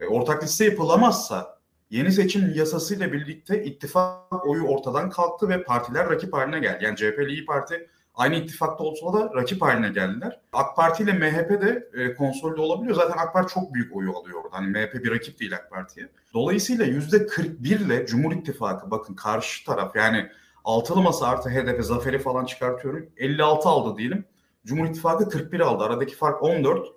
E, 0.00 0.06
ortak 0.06 0.42
liste 0.42 0.64
yapılamazsa 0.64 1.59
yeni 1.90 2.12
seçim 2.12 2.52
yasasıyla 2.54 3.12
birlikte 3.12 3.64
ittifak 3.64 4.46
oyu 4.46 4.62
ortadan 4.62 5.10
kalktı 5.10 5.48
ve 5.48 5.62
partiler 5.62 6.10
rakip 6.10 6.32
haline 6.32 6.58
geldi. 6.58 6.84
Yani 6.84 6.96
CHP 6.96 7.18
ile 7.18 7.32
İyi 7.32 7.44
Parti 7.44 7.88
aynı 8.14 8.34
ittifakta 8.34 8.84
olsa 8.84 9.12
da 9.12 9.34
rakip 9.34 9.62
haline 9.62 9.88
geldiler. 9.88 10.40
AK 10.52 10.76
Parti 10.76 11.02
ile 11.02 11.12
MHP 11.12 11.62
de 11.62 11.88
e, 11.94 12.14
konsolide 12.14 12.60
olabiliyor. 12.60 12.96
Zaten 12.96 13.18
AK 13.18 13.32
Parti 13.32 13.54
çok 13.54 13.74
büyük 13.74 13.96
oyu 13.96 14.16
alıyor 14.16 14.44
orada. 14.44 14.56
Hani 14.56 14.66
MHP 14.66 14.94
bir 14.94 15.10
rakip 15.10 15.40
değil 15.40 15.54
AK 15.54 15.70
Parti'ye. 15.70 16.08
Dolayısıyla 16.34 16.84
yüzde 16.84 17.26
41 17.26 17.80
ile 17.80 18.06
Cumhur 18.06 18.32
İttifakı 18.32 18.90
bakın 18.90 19.14
karşı 19.14 19.64
taraf 19.64 19.96
yani 19.96 20.26
altılı 20.64 21.02
masa 21.02 21.26
artı 21.26 21.50
HDP 21.50 21.84
zaferi 21.84 22.18
falan 22.18 22.44
çıkartıyorum. 22.44 23.10
56 23.16 23.68
aldı 23.68 23.98
diyelim. 23.98 24.24
Cumhur 24.66 24.86
İttifakı 24.86 25.28
41 25.28 25.60
aldı. 25.60 25.84
Aradaki 25.84 26.16
fark 26.16 26.42
14. 26.42 26.88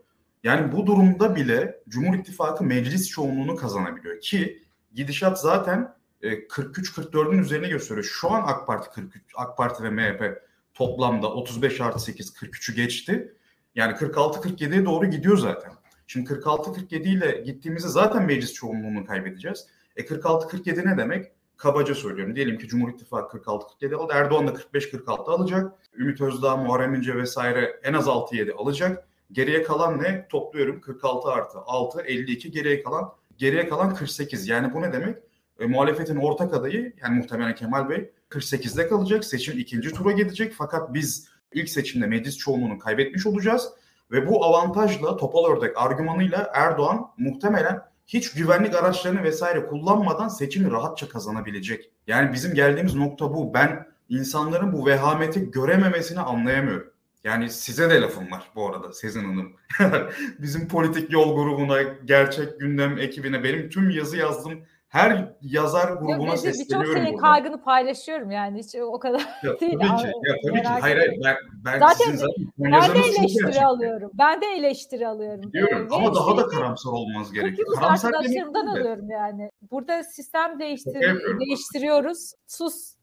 Yani 0.43 0.71
bu 0.71 0.85
durumda 0.85 1.35
bile 1.35 1.81
Cumhur 1.89 2.15
İttifakı 2.15 2.63
meclis 2.63 3.09
çoğunluğunu 3.09 3.55
kazanabiliyor 3.55 4.21
ki 4.21 4.62
gidişat 4.93 5.41
zaten 5.41 5.95
43-44'ün 6.23 7.37
üzerine 7.37 7.67
gösteriyor. 7.67 8.03
Şu 8.03 8.31
an 8.31 8.43
AK 8.47 8.67
Parti 8.67 8.89
43, 8.89 9.23
AK 9.35 9.57
Parti 9.57 9.83
ve 9.83 9.89
MHP 9.89 10.41
toplamda 10.73 11.27
35 11.27 11.81
artı 11.81 11.99
8 11.99 12.29
43'ü 12.29 12.75
geçti. 12.75 13.33
Yani 13.75 13.93
46-47'ye 13.93 14.85
doğru 14.85 15.05
gidiyor 15.05 15.37
zaten. 15.37 15.71
Şimdi 16.07 16.29
46-47 16.29 16.95
ile 16.95 17.41
gittiğimizde 17.45 17.87
zaten 17.87 18.25
meclis 18.25 18.53
çoğunluğunu 18.53 19.05
kaybedeceğiz. 19.05 19.67
E 19.95 20.01
46-47 20.01 20.93
ne 20.93 20.97
demek? 20.97 21.31
Kabaca 21.57 21.95
söylüyorum. 21.95 22.35
Diyelim 22.35 22.57
ki 22.57 22.67
Cumhur 22.67 22.93
İttifakı 22.93 23.37
46-47 23.37 23.95
aldı. 23.95 24.13
Erdoğan 24.15 24.47
da 24.47 24.51
45-46 24.51 25.31
alacak. 25.31 25.73
Ümit 25.97 26.21
Özdağ, 26.21 26.57
Muharrem 26.57 26.93
İnce 26.95 27.15
vesaire 27.15 27.79
en 27.83 27.93
az 27.93 28.07
6-7 28.07 28.53
alacak. 28.53 29.07
Geriye 29.31 29.63
kalan 29.63 30.03
ne? 30.03 30.27
Topluyorum 30.27 30.81
46 30.81 31.27
artı 31.27 31.57
6, 31.59 32.01
52 32.01 32.51
geriye 32.51 32.83
kalan 32.83 33.13
geriye 33.37 33.69
kalan 33.69 33.95
48. 33.95 34.47
Yani 34.47 34.73
bu 34.73 34.81
ne 34.81 34.93
demek? 34.93 35.17
E, 35.59 35.65
muhalefetin 35.65 36.15
ortak 36.15 36.53
adayı 36.53 36.93
yani 37.01 37.17
muhtemelen 37.17 37.55
Kemal 37.55 37.89
Bey 37.89 38.11
48'de 38.29 38.87
kalacak. 38.87 39.25
Seçim 39.25 39.59
ikinci 39.59 39.91
tura 39.91 40.11
gidecek. 40.11 40.53
Fakat 40.57 40.93
biz 40.93 41.27
ilk 41.53 41.69
seçimde 41.69 42.07
meclis 42.07 42.37
çoğunluğunu 42.37 42.79
kaybetmiş 42.79 43.25
olacağız. 43.25 43.69
Ve 44.11 44.27
bu 44.27 44.45
avantajla 44.45 45.17
topal 45.17 45.45
ördek 45.45 45.77
argümanıyla 45.77 46.51
Erdoğan 46.53 47.11
muhtemelen 47.17 47.81
hiç 48.07 48.31
güvenlik 48.31 48.75
araçlarını 48.75 49.23
vesaire 49.23 49.65
kullanmadan 49.65 50.27
seçimi 50.27 50.71
rahatça 50.71 51.09
kazanabilecek. 51.09 51.91
Yani 52.07 52.33
bizim 52.33 52.53
geldiğimiz 52.53 52.95
nokta 52.95 53.33
bu. 53.33 53.53
Ben 53.53 53.87
insanların 54.09 54.73
bu 54.73 54.85
vehameti 54.85 55.51
görememesini 55.51 56.19
anlayamıyorum. 56.19 56.92
Yani 57.23 57.49
size 57.49 57.89
de 57.89 58.01
lafım 58.01 58.31
var 58.31 58.51
bu 58.55 58.69
arada 58.69 58.93
Sezin 58.93 59.23
Hanım. 59.25 59.53
bizim 60.39 60.67
politik 60.67 61.11
yol 61.11 61.35
grubuna, 61.35 61.81
gerçek 61.81 62.59
gündem 62.59 62.97
ekibine 62.97 63.43
benim 63.43 63.69
tüm 63.69 63.89
yazı 63.89 64.17
yazdım 64.17 64.63
her 64.93 65.33
yazar 65.41 65.91
grubuna 65.93 66.27
Yok, 66.27 66.37
sesleniyorum. 66.37 66.91
Birçok 66.91 67.05
senin 67.05 67.17
kaygını 67.17 67.63
paylaşıyorum 67.63 68.31
yani 68.31 68.59
hiç 68.59 68.75
o 68.75 68.99
kadar 68.99 69.19
ya, 69.43 69.59
değil. 69.59 69.79
Tabii 69.79 70.01
ki. 70.01 70.07
Ya, 70.07 70.35
tabii 70.47 70.61
ki. 70.61 70.67
Hayır, 70.67 70.97
hayır, 70.97 71.21
ben, 71.23 71.35
ben 71.65 71.79
zaten, 71.79 72.05
sizin 72.05 72.17
zaten 72.17 72.45
ben 72.57 72.95
de 72.95 72.99
eleştiri 72.99 73.65
alıyorum. 73.65 74.11
Ben 74.13 74.41
de 74.41 74.45
eleştiri 74.45 75.07
alıyorum. 75.07 75.53
Diyorum 75.53 75.87
ee, 75.91 75.95
ama 75.95 76.15
daha 76.15 76.37
da 76.37 76.47
karamsar 76.47 76.91
olmaz 76.91 77.31
gerekiyor. 77.31 77.67
Karamsar 77.75 78.07
arkadaşlarımdan 78.07 78.67
alıyorum 78.67 79.09
yani. 79.09 79.49
Burada 79.71 80.03
sistem 80.03 80.59
değiştir 80.59 80.95
değiştiriyoruz. 81.39 82.33
Sus. 82.47 82.95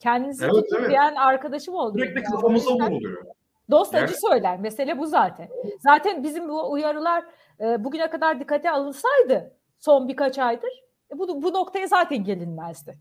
Kendinizi 0.00 0.44
evet, 0.44 0.54
tutun 0.54 0.76
evet. 0.80 0.90
diyen 0.90 1.14
arkadaşım 1.14 1.74
oldu. 1.74 1.98
Sürekli 1.98 2.16
yani. 2.16 2.24
kafamıza 2.24 2.70
vuruluyor. 2.70 3.24
Dost 3.70 3.94
acı 3.94 4.04
evet. 4.04 4.20
söyler. 4.20 4.60
Mesele 4.60 4.98
bu 4.98 5.06
zaten. 5.06 5.48
Zaten 5.80 6.22
bizim 6.22 6.48
bu 6.48 6.72
uyarılar 6.72 7.24
e, 7.60 7.84
bugüne 7.84 8.10
kadar 8.10 8.40
dikkate 8.40 8.70
alınsaydı 8.70 9.56
son 9.78 10.08
birkaç 10.08 10.38
aydır 10.38 10.70
e, 11.12 11.18
bu, 11.18 11.42
bu 11.42 11.52
noktaya 11.52 11.86
zaten 11.86 12.24
gelinmezdi. 12.24 12.98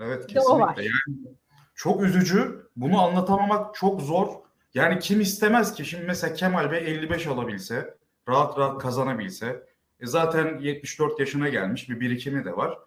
Evet 0.00 0.26
kesinlikle. 0.26 0.82
Yani 0.82 1.36
çok 1.74 2.02
üzücü. 2.02 2.68
Bunu 2.76 3.02
anlatamamak 3.02 3.74
çok 3.74 4.00
zor. 4.00 4.28
Yani 4.74 4.98
kim 4.98 5.20
istemez 5.20 5.74
ki 5.74 5.84
şimdi 5.84 6.04
mesela 6.04 6.34
Kemal 6.34 6.70
Bey 6.70 6.78
55 6.78 7.26
alabilse, 7.26 7.94
rahat 8.28 8.58
rahat 8.58 8.78
kazanabilse, 8.78 9.66
e 10.00 10.06
zaten 10.06 10.58
74 10.58 11.20
yaşına 11.20 11.48
gelmiş 11.48 11.88
bir 11.88 12.00
birikimi 12.00 12.44
de 12.44 12.56
var. 12.56 12.78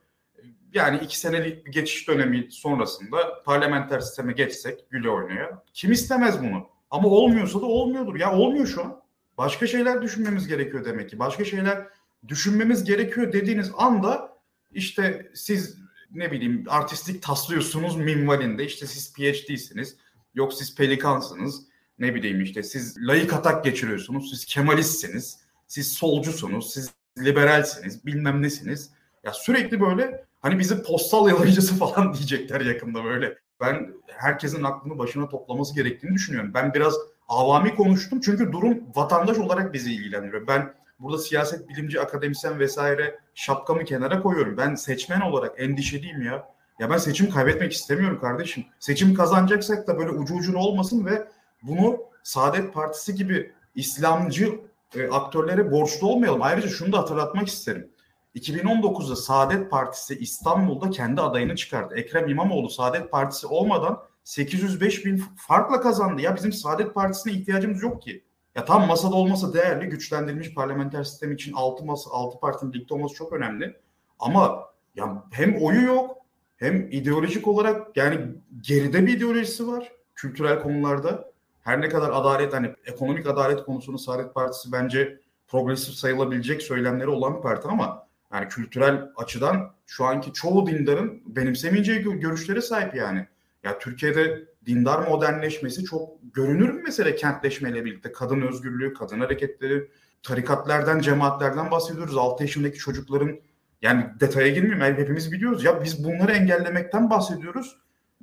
Yani 0.73 0.99
iki 1.03 1.19
senelik 1.19 1.65
bir 1.65 1.71
geçiş 1.71 2.07
dönemi 2.07 2.51
sonrasında 2.51 3.43
parlamenter 3.43 3.99
sisteme 3.99 4.33
geçsek 4.33 4.89
güle 4.89 5.09
oynaya. 5.09 5.63
Kim 5.73 5.91
istemez 5.91 6.43
bunu? 6.43 6.70
Ama 6.91 7.07
olmuyorsa 7.07 7.61
da 7.61 7.65
olmuyordur. 7.65 8.15
Ya 8.15 8.33
olmuyor 8.33 8.67
şu 8.67 8.83
an. 8.83 9.01
Başka 9.37 9.67
şeyler 9.67 10.01
düşünmemiz 10.01 10.47
gerekiyor 10.47 10.85
demek 10.85 11.09
ki. 11.09 11.19
Başka 11.19 11.45
şeyler 11.45 11.87
düşünmemiz 12.27 12.83
gerekiyor 12.83 13.33
dediğiniz 13.33 13.71
anda 13.77 14.37
işte 14.71 15.31
siz 15.33 15.77
ne 16.11 16.31
bileyim 16.31 16.65
artistik 16.67 17.23
taslıyorsunuz 17.23 17.95
minvalinde. 17.95 18.65
İşte 18.65 18.87
siz 18.87 19.13
PhD'siniz 19.13 19.95
yok 20.35 20.53
siz 20.53 20.75
pelikansınız. 20.75 21.61
Ne 21.99 22.15
bileyim 22.15 22.41
işte 22.41 22.63
siz 22.63 22.97
layık 23.07 23.33
atak 23.33 23.63
geçiriyorsunuz. 23.63 24.29
Siz 24.29 24.45
Kemalistsiniz. 24.45 25.39
Siz 25.67 25.93
solcusunuz. 25.93 26.73
Siz 26.73 26.89
liberalsiniz. 27.17 28.05
Bilmem 28.05 28.41
nesiniz. 28.41 28.89
Ya 29.23 29.33
sürekli 29.33 29.81
böyle 29.81 30.25
hani 30.39 30.59
bizi 30.59 30.83
postal 30.83 31.29
yalayıcısı 31.29 31.75
falan 31.77 32.13
diyecekler 32.13 32.61
yakında 32.61 33.03
böyle 33.03 33.37
ben 33.61 33.93
herkesin 34.07 34.63
aklını 34.63 34.97
başına 34.97 35.29
toplaması 35.29 35.75
gerektiğini 35.75 36.13
düşünüyorum 36.13 36.51
ben 36.53 36.73
biraz 36.73 36.95
avami 37.27 37.75
konuştum 37.75 38.19
çünkü 38.21 38.51
durum 38.51 38.83
vatandaş 38.95 39.37
olarak 39.37 39.73
bizi 39.73 39.93
ilgilendiriyor 39.93 40.47
ben 40.47 40.73
burada 41.01 41.17
siyaset 41.17 41.69
bilimci, 41.69 42.01
akademisyen 42.01 42.59
vesaire 42.59 43.19
şapkamı 43.35 43.85
kenara 43.85 44.21
koyuyorum. 44.21 44.57
Ben 44.57 44.75
seçmen 44.75 45.21
olarak 45.21 45.59
endişeliyim 45.59 46.21
ya. 46.21 46.51
Ya 46.79 46.89
ben 46.89 46.97
seçim 46.97 47.29
kaybetmek 47.29 47.73
istemiyorum 47.73 48.19
kardeşim. 48.21 48.65
Seçim 48.79 49.13
kazanacaksak 49.13 49.87
da 49.87 49.97
böyle 49.97 50.09
ucu 50.09 50.35
ucuna 50.35 50.57
olmasın 50.57 51.05
ve 51.05 51.27
bunu 51.63 51.97
Saadet 52.23 52.73
Partisi 52.73 53.15
gibi 53.15 53.51
İslamcı 53.75 54.59
e, 54.95 55.09
aktörlere 55.09 55.71
borçlu 55.71 56.07
olmayalım. 56.07 56.41
Ayrıca 56.41 56.69
şunu 56.69 56.93
da 56.93 56.97
hatırlatmak 56.97 57.47
isterim. 57.47 57.90
2019'da 58.35 59.15
Saadet 59.15 59.71
Partisi 59.71 60.17
İstanbul'da 60.19 60.89
kendi 60.89 61.21
adayını 61.21 61.55
çıkardı. 61.55 61.95
Ekrem 61.95 62.27
İmamoğlu 62.27 62.69
Saadet 62.69 63.11
Partisi 63.11 63.47
olmadan 63.47 64.03
805 64.23 65.05
bin 65.05 65.23
farkla 65.37 65.81
kazandı. 65.81 66.21
Ya 66.21 66.35
bizim 66.35 66.53
Saadet 66.53 66.93
Partisi'ne 66.93 67.33
ihtiyacımız 67.33 67.83
yok 67.83 68.01
ki. 68.01 68.23
Ya 68.55 68.65
tam 68.65 68.87
masada 68.87 69.15
olmasa 69.15 69.53
değerli, 69.53 69.85
güçlendirilmiş 69.89 70.53
parlamenter 70.53 71.03
sistem 71.03 71.31
için 71.31 71.53
altı 71.53 71.85
masa, 71.85 72.11
altı 72.11 72.39
partinin 72.39 72.73
birlikte 72.73 72.93
olması 72.93 73.15
çok 73.15 73.33
önemli. 73.33 73.77
Ama 74.19 74.65
ya 74.95 75.23
hem 75.31 75.63
oyu 75.63 75.81
yok, 75.81 76.17
hem 76.57 76.91
ideolojik 76.91 77.47
olarak 77.47 77.97
yani 77.97 78.27
geride 78.61 79.05
bir 79.05 79.17
ideolojisi 79.17 79.67
var 79.67 79.91
kültürel 80.15 80.61
konularda. 80.61 81.31
Her 81.61 81.81
ne 81.81 81.89
kadar 81.89 82.09
adalet 82.09 82.53
hani 82.53 82.75
ekonomik 82.85 83.27
adalet 83.27 83.63
konusunu 83.63 83.99
Saadet 83.99 84.33
Partisi 84.33 84.71
bence 84.71 85.19
progresif 85.47 85.93
sayılabilecek 85.93 86.61
söylemleri 86.61 87.09
olan 87.09 87.37
bir 87.37 87.41
parti 87.41 87.67
ama 87.67 88.07
yani 88.33 88.47
kültürel 88.47 89.01
açıdan 89.15 89.75
şu 89.85 90.05
anki 90.05 90.33
çoğu 90.33 90.67
dindarın 90.67 91.21
benimsemeyeceği 91.25 92.01
görüşlere 92.01 92.61
sahip 92.61 92.95
yani. 92.95 93.27
Ya 93.63 93.79
Türkiye'de 93.79 94.45
dindar 94.65 95.07
modernleşmesi 95.07 95.83
çok 95.83 96.09
görünür 96.33 96.77
bir 96.77 96.83
mesele 96.83 97.15
kentleşmeyle 97.15 97.85
birlikte. 97.85 98.11
Kadın 98.11 98.41
özgürlüğü, 98.41 98.93
kadın 98.93 99.19
hareketleri, 99.19 99.91
tarikatlardan, 100.23 100.99
cemaatlerden 100.99 101.71
bahsediyoruz. 101.71 102.17
6 102.17 102.43
yaşındaki 102.43 102.77
çocukların 102.77 103.39
yani 103.81 104.05
detaya 104.19 104.47
girmeyeyim 104.47 104.97
hepimiz 104.97 105.31
biliyoruz. 105.31 105.63
Ya 105.63 105.83
biz 105.83 106.03
bunları 106.03 106.31
engellemekten 106.31 107.09
bahsediyoruz. 107.09 107.77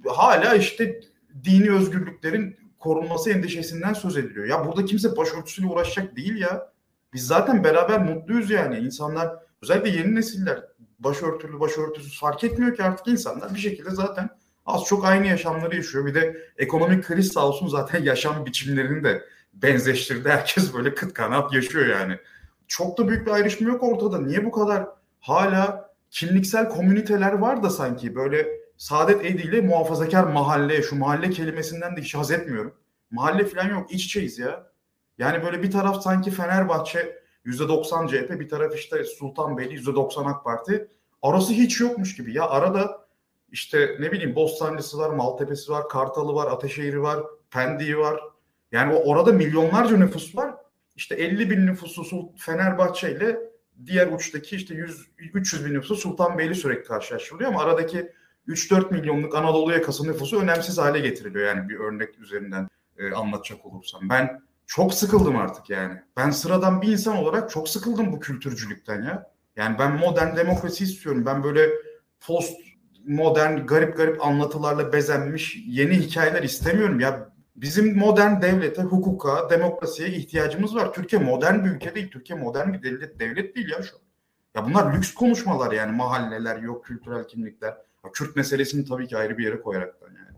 Hala 0.06 0.54
işte 0.54 1.00
dini 1.44 1.70
özgürlüklerin 1.70 2.56
korunması 2.78 3.30
endişesinden 3.30 3.92
söz 3.92 4.16
ediliyor. 4.16 4.46
Ya 4.46 4.66
burada 4.66 4.84
kimse 4.84 5.16
başörtüsüyle 5.16 5.68
uğraşacak 5.68 6.16
değil 6.16 6.36
ya. 6.36 6.72
Biz 7.12 7.26
zaten 7.26 7.64
beraber 7.64 8.02
mutluyuz 8.02 8.50
yani. 8.50 8.78
İnsanlar 8.78 9.47
özellikle 9.62 9.90
yeni 9.90 10.14
nesiller 10.14 10.64
başörtülü 10.98 11.60
başörtüsüz 11.60 12.20
fark 12.20 12.44
etmiyor 12.44 12.76
ki 12.76 12.82
artık 12.82 13.08
insanlar 13.08 13.54
bir 13.54 13.58
şekilde 13.58 13.90
zaten 13.90 14.30
az 14.66 14.84
çok 14.84 15.04
aynı 15.04 15.26
yaşamları 15.26 15.76
yaşıyor. 15.76 16.06
Bir 16.06 16.14
de 16.14 16.50
ekonomik 16.58 17.04
kriz 17.04 17.32
sağ 17.32 17.48
olsun 17.48 17.68
zaten 17.68 18.02
yaşam 18.04 18.46
biçimlerini 18.46 19.04
de 19.04 19.24
benzeştirdi. 19.52 20.28
Herkes 20.28 20.74
böyle 20.74 20.94
kıt 20.94 21.14
kanat 21.14 21.52
yaşıyor 21.52 21.86
yani. 21.86 22.18
Çok 22.68 22.98
da 22.98 23.08
büyük 23.08 23.26
bir 23.26 23.30
ayrışma 23.30 23.68
yok 23.68 23.82
ortada. 23.82 24.20
Niye 24.20 24.44
bu 24.44 24.50
kadar 24.50 24.86
hala 25.20 25.90
kimliksel 26.10 26.68
komüniteler 26.68 27.32
var 27.32 27.62
da 27.62 27.70
sanki 27.70 28.14
böyle 28.14 28.48
Saadet 28.76 29.24
Edi 29.24 29.42
ile 29.42 29.60
muhafazakar 29.60 30.24
mahalle, 30.24 30.82
şu 30.82 30.96
mahalle 30.96 31.30
kelimesinden 31.30 31.96
de 31.96 32.00
hiç 32.00 32.14
haz 32.14 32.30
etmiyorum. 32.30 32.74
Mahalle 33.10 33.44
falan 33.44 33.68
yok, 33.68 33.92
iç 33.92 34.04
içeyiz 34.04 34.38
ya. 34.38 34.66
Yani 35.18 35.42
böyle 35.42 35.62
bir 35.62 35.70
taraf 35.70 36.02
sanki 36.02 36.30
Fenerbahçe 36.30 37.22
%90 37.48 38.08
CHP, 38.08 38.40
bir 38.40 38.48
taraf 38.48 38.74
işte 38.74 39.04
Sultanbeyli 39.04 39.74
%90 39.74 40.30
AK 40.30 40.44
Parti. 40.44 40.88
Arası 41.22 41.52
hiç 41.52 41.80
yokmuş 41.80 42.16
gibi. 42.16 42.34
Ya 42.34 42.48
arada 42.48 43.08
işte 43.52 43.96
ne 44.00 44.12
bileyim 44.12 44.34
Bostancısı 44.34 44.98
var, 44.98 45.10
Maltepe'si 45.10 45.72
var, 45.72 45.88
Kartalı 45.88 46.34
var, 46.34 46.50
Ateşehir'i 46.50 47.02
var, 47.02 47.18
Pendik'i 47.50 47.98
var. 47.98 48.20
Yani 48.72 48.94
orada 48.94 49.32
milyonlarca 49.32 49.96
nüfus 49.96 50.36
var. 50.36 50.54
İşte 50.96 51.14
50 51.14 51.50
bin 51.50 51.66
nüfusu 51.66 52.32
Fenerbahçe 52.36 53.12
ile 53.12 53.38
diğer 53.86 54.12
uçtaki 54.12 54.56
işte 54.56 54.74
100 54.74 55.06
300 55.18 55.66
bin 55.66 55.74
nüfusu 55.74 55.96
Sultanbeyli 55.96 56.54
sürekli 56.54 56.84
karşılaştırılıyor 56.84 57.50
ama 57.50 57.62
aradaki 57.62 58.12
3-4 58.48 58.92
milyonluk 58.92 59.34
Anadolu 59.34 59.72
yakası 59.72 60.08
nüfusu 60.08 60.40
önemsiz 60.40 60.78
hale 60.78 61.00
getiriliyor 61.00 61.46
yani 61.46 61.68
bir 61.68 61.76
örnek 61.76 62.18
üzerinden 62.18 62.68
e, 62.98 63.10
anlatacak 63.12 63.66
olursam. 63.66 64.08
Ben 64.08 64.42
çok 64.68 64.94
sıkıldım 64.94 65.36
artık 65.36 65.70
yani. 65.70 66.02
Ben 66.16 66.30
sıradan 66.30 66.82
bir 66.82 66.88
insan 66.88 67.16
olarak 67.16 67.50
çok 67.50 67.68
sıkıldım 67.68 68.12
bu 68.12 68.20
kültürcülükten 68.20 69.02
ya. 69.02 69.30
Yani 69.56 69.78
ben 69.78 69.96
modern 69.96 70.36
demokrasi 70.36 70.84
istiyorum. 70.84 71.26
Ben 71.26 71.44
böyle 71.44 71.70
post 72.20 72.60
modern 73.06 73.66
garip 73.66 73.96
garip 73.96 74.26
anlatılarla 74.26 74.92
bezenmiş 74.92 75.58
yeni 75.66 75.94
hikayeler 75.94 76.42
istemiyorum. 76.42 77.00
Ya 77.00 77.30
bizim 77.56 77.98
modern 77.98 78.42
devlete, 78.42 78.82
hukuka, 78.82 79.50
demokrasiye 79.50 80.08
ihtiyacımız 80.08 80.74
var. 80.74 80.92
Türkiye 80.92 81.22
modern 81.22 81.64
bir 81.64 81.70
ülke 81.70 81.94
değil. 81.94 82.10
Türkiye 82.10 82.38
modern 82.38 82.72
bir 82.72 82.82
devlet, 82.82 83.20
devlet 83.20 83.56
değil 83.56 83.70
ya 83.70 83.82
şu 83.82 83.96
an. 83.96 84.02
Ya 84.54 84.64
bunlar 84.64 84.94
lüks 84.94 85.14
konuşmalar 85.14 85.72
yani 85.72 85.96
mahalleler 85.96 86.56
yok, 86.56 86.84
kültürel 86.84 87.28
kimlikler. 87.28 87.76
Ya 88.04 88.12
Kürt 88.12 88.36
meselesini 88.36 88.84
tabii 88.84 89.08
ki 89.08 89.16
ayrı 89.16 89.38
bir 89.38 89.44
yere 89.44 89.60
koyaraktan 89.60 90.08
yani. 90.08 90.37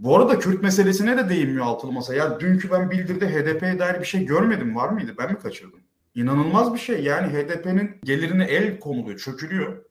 Bu 0.00 0.16
arada 0.16 0.38
Kürt 0.38 0.62
meselesine 0.62 1.18
de 1.18 1.28
değinmiyor 1.28 1.66
altılı 1.66 1.92
masa. 1.92 2.14
Ya 2.14 2.40
dünkü 2.40 2.70
ben 2.70 2.90
bildirde 2.90 3.28
HDP'ye 3.28 3.78
dair 3.78 4.00
bir 4.00 4.04
şey 4.04 4.26
görmedim. 4.26 4.76
Var 4.76 4.88
mıydı? 4.88 5.14
Ben 5.18 5.32
mi 5.32 5.38
kaçırdım? 5.38 5.80
İnanılmaz 6.14 6.74
bir 6.74 6.78
şey. 6.78 7.04
Yani 7.04 7.32
HDP'nin 7.32 8.00
gelirine 8.04 8.44
el 8.44 8.80
konuluyor, 8.80 9.18
çökülüyor. 9.18 9.84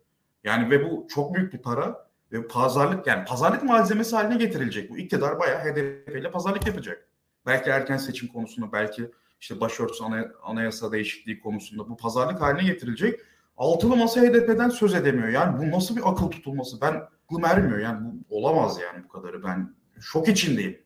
Yani 0.43 0.70
ve 0.70 0.84
bu 0.89 1.07
çok 1.10 1.36
büyük 1.36 1.53
bir 1.53 1.57
para 1.57 2.07
ve 2.32 2.47
pazarlık 2.47 3.07
yani 3.07 3.26
pazarlık 3.26 3.64
malzemesi 3.64 4.16
haline 4.16 4.38
getirilecek 4.38 4.89
bu. 4.89 4.97
İktidar 4.97 5.39
bayağı 5.39 5.60
HDP 5.60 6.16
ile 6.16 6.32
pazarlık 6.32 6.68
yapacak. 6.68 7.07
Belki 7.45 7.70
erken 7.70 7.97
seçim 7.97 8.28
konusunda, 8.28 8.72
belki 8.72 9.12
işte 9.39 9.60
başörtüsü 9.60 10.03
anayasa 10.43 10.91
değişikliği 10.91 11.39
konusunda 11.39 11.89
bu 11.89 11.97
pazarlık 11.97 12.41
haline 12.41 12.64
getirilecek. 12.64 13.20
Altılı 13.57 13.95
masa 13.95 14.22
HDP'den 14.22 14.70
söz 14.70 14.93
edemiyor. 14.93 15.28
Yani 15.28 15.57
bu 15.60 15.78
nasıl 15.78 15.95
bir 15.95 16.01
akıl 16.05 16.32
tutulması? 16.32 16.82
Ben 16.82 17.03
aklım 17.26 17.45
ermiyor. 17.45 17.80
Yani 17.80 17.99
bu 18.01 18.38
olamaz 18.38 18.80
yani 18.82 19.03
bu 19.03 19.07
kadarı. 19.07 19.43
Ben 19.43 19.79
şok 20.02 20.28
içindeyim 20.28 20.82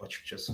açıkçası. 0.00 0.52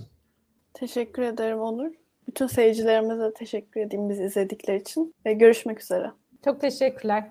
Teşekkür 0.75 1.23
ederim 1.23 1.59
Onur. 1.59 1.91
Bütün 2.29 2.47
seyircilerimize 2.47 3.35
teşekkür 3.35 3.81
edeyim 3.81 4.09
bizi 4.09 4.25
izledikleri 4.25 4.81
için 4.81 5.15
ve 5.27 5.33
görüşmek 5.33 5.81
üzere. 5.81 6.11
Çok 6.45 6.61
teşekkürler. 6.61 7.31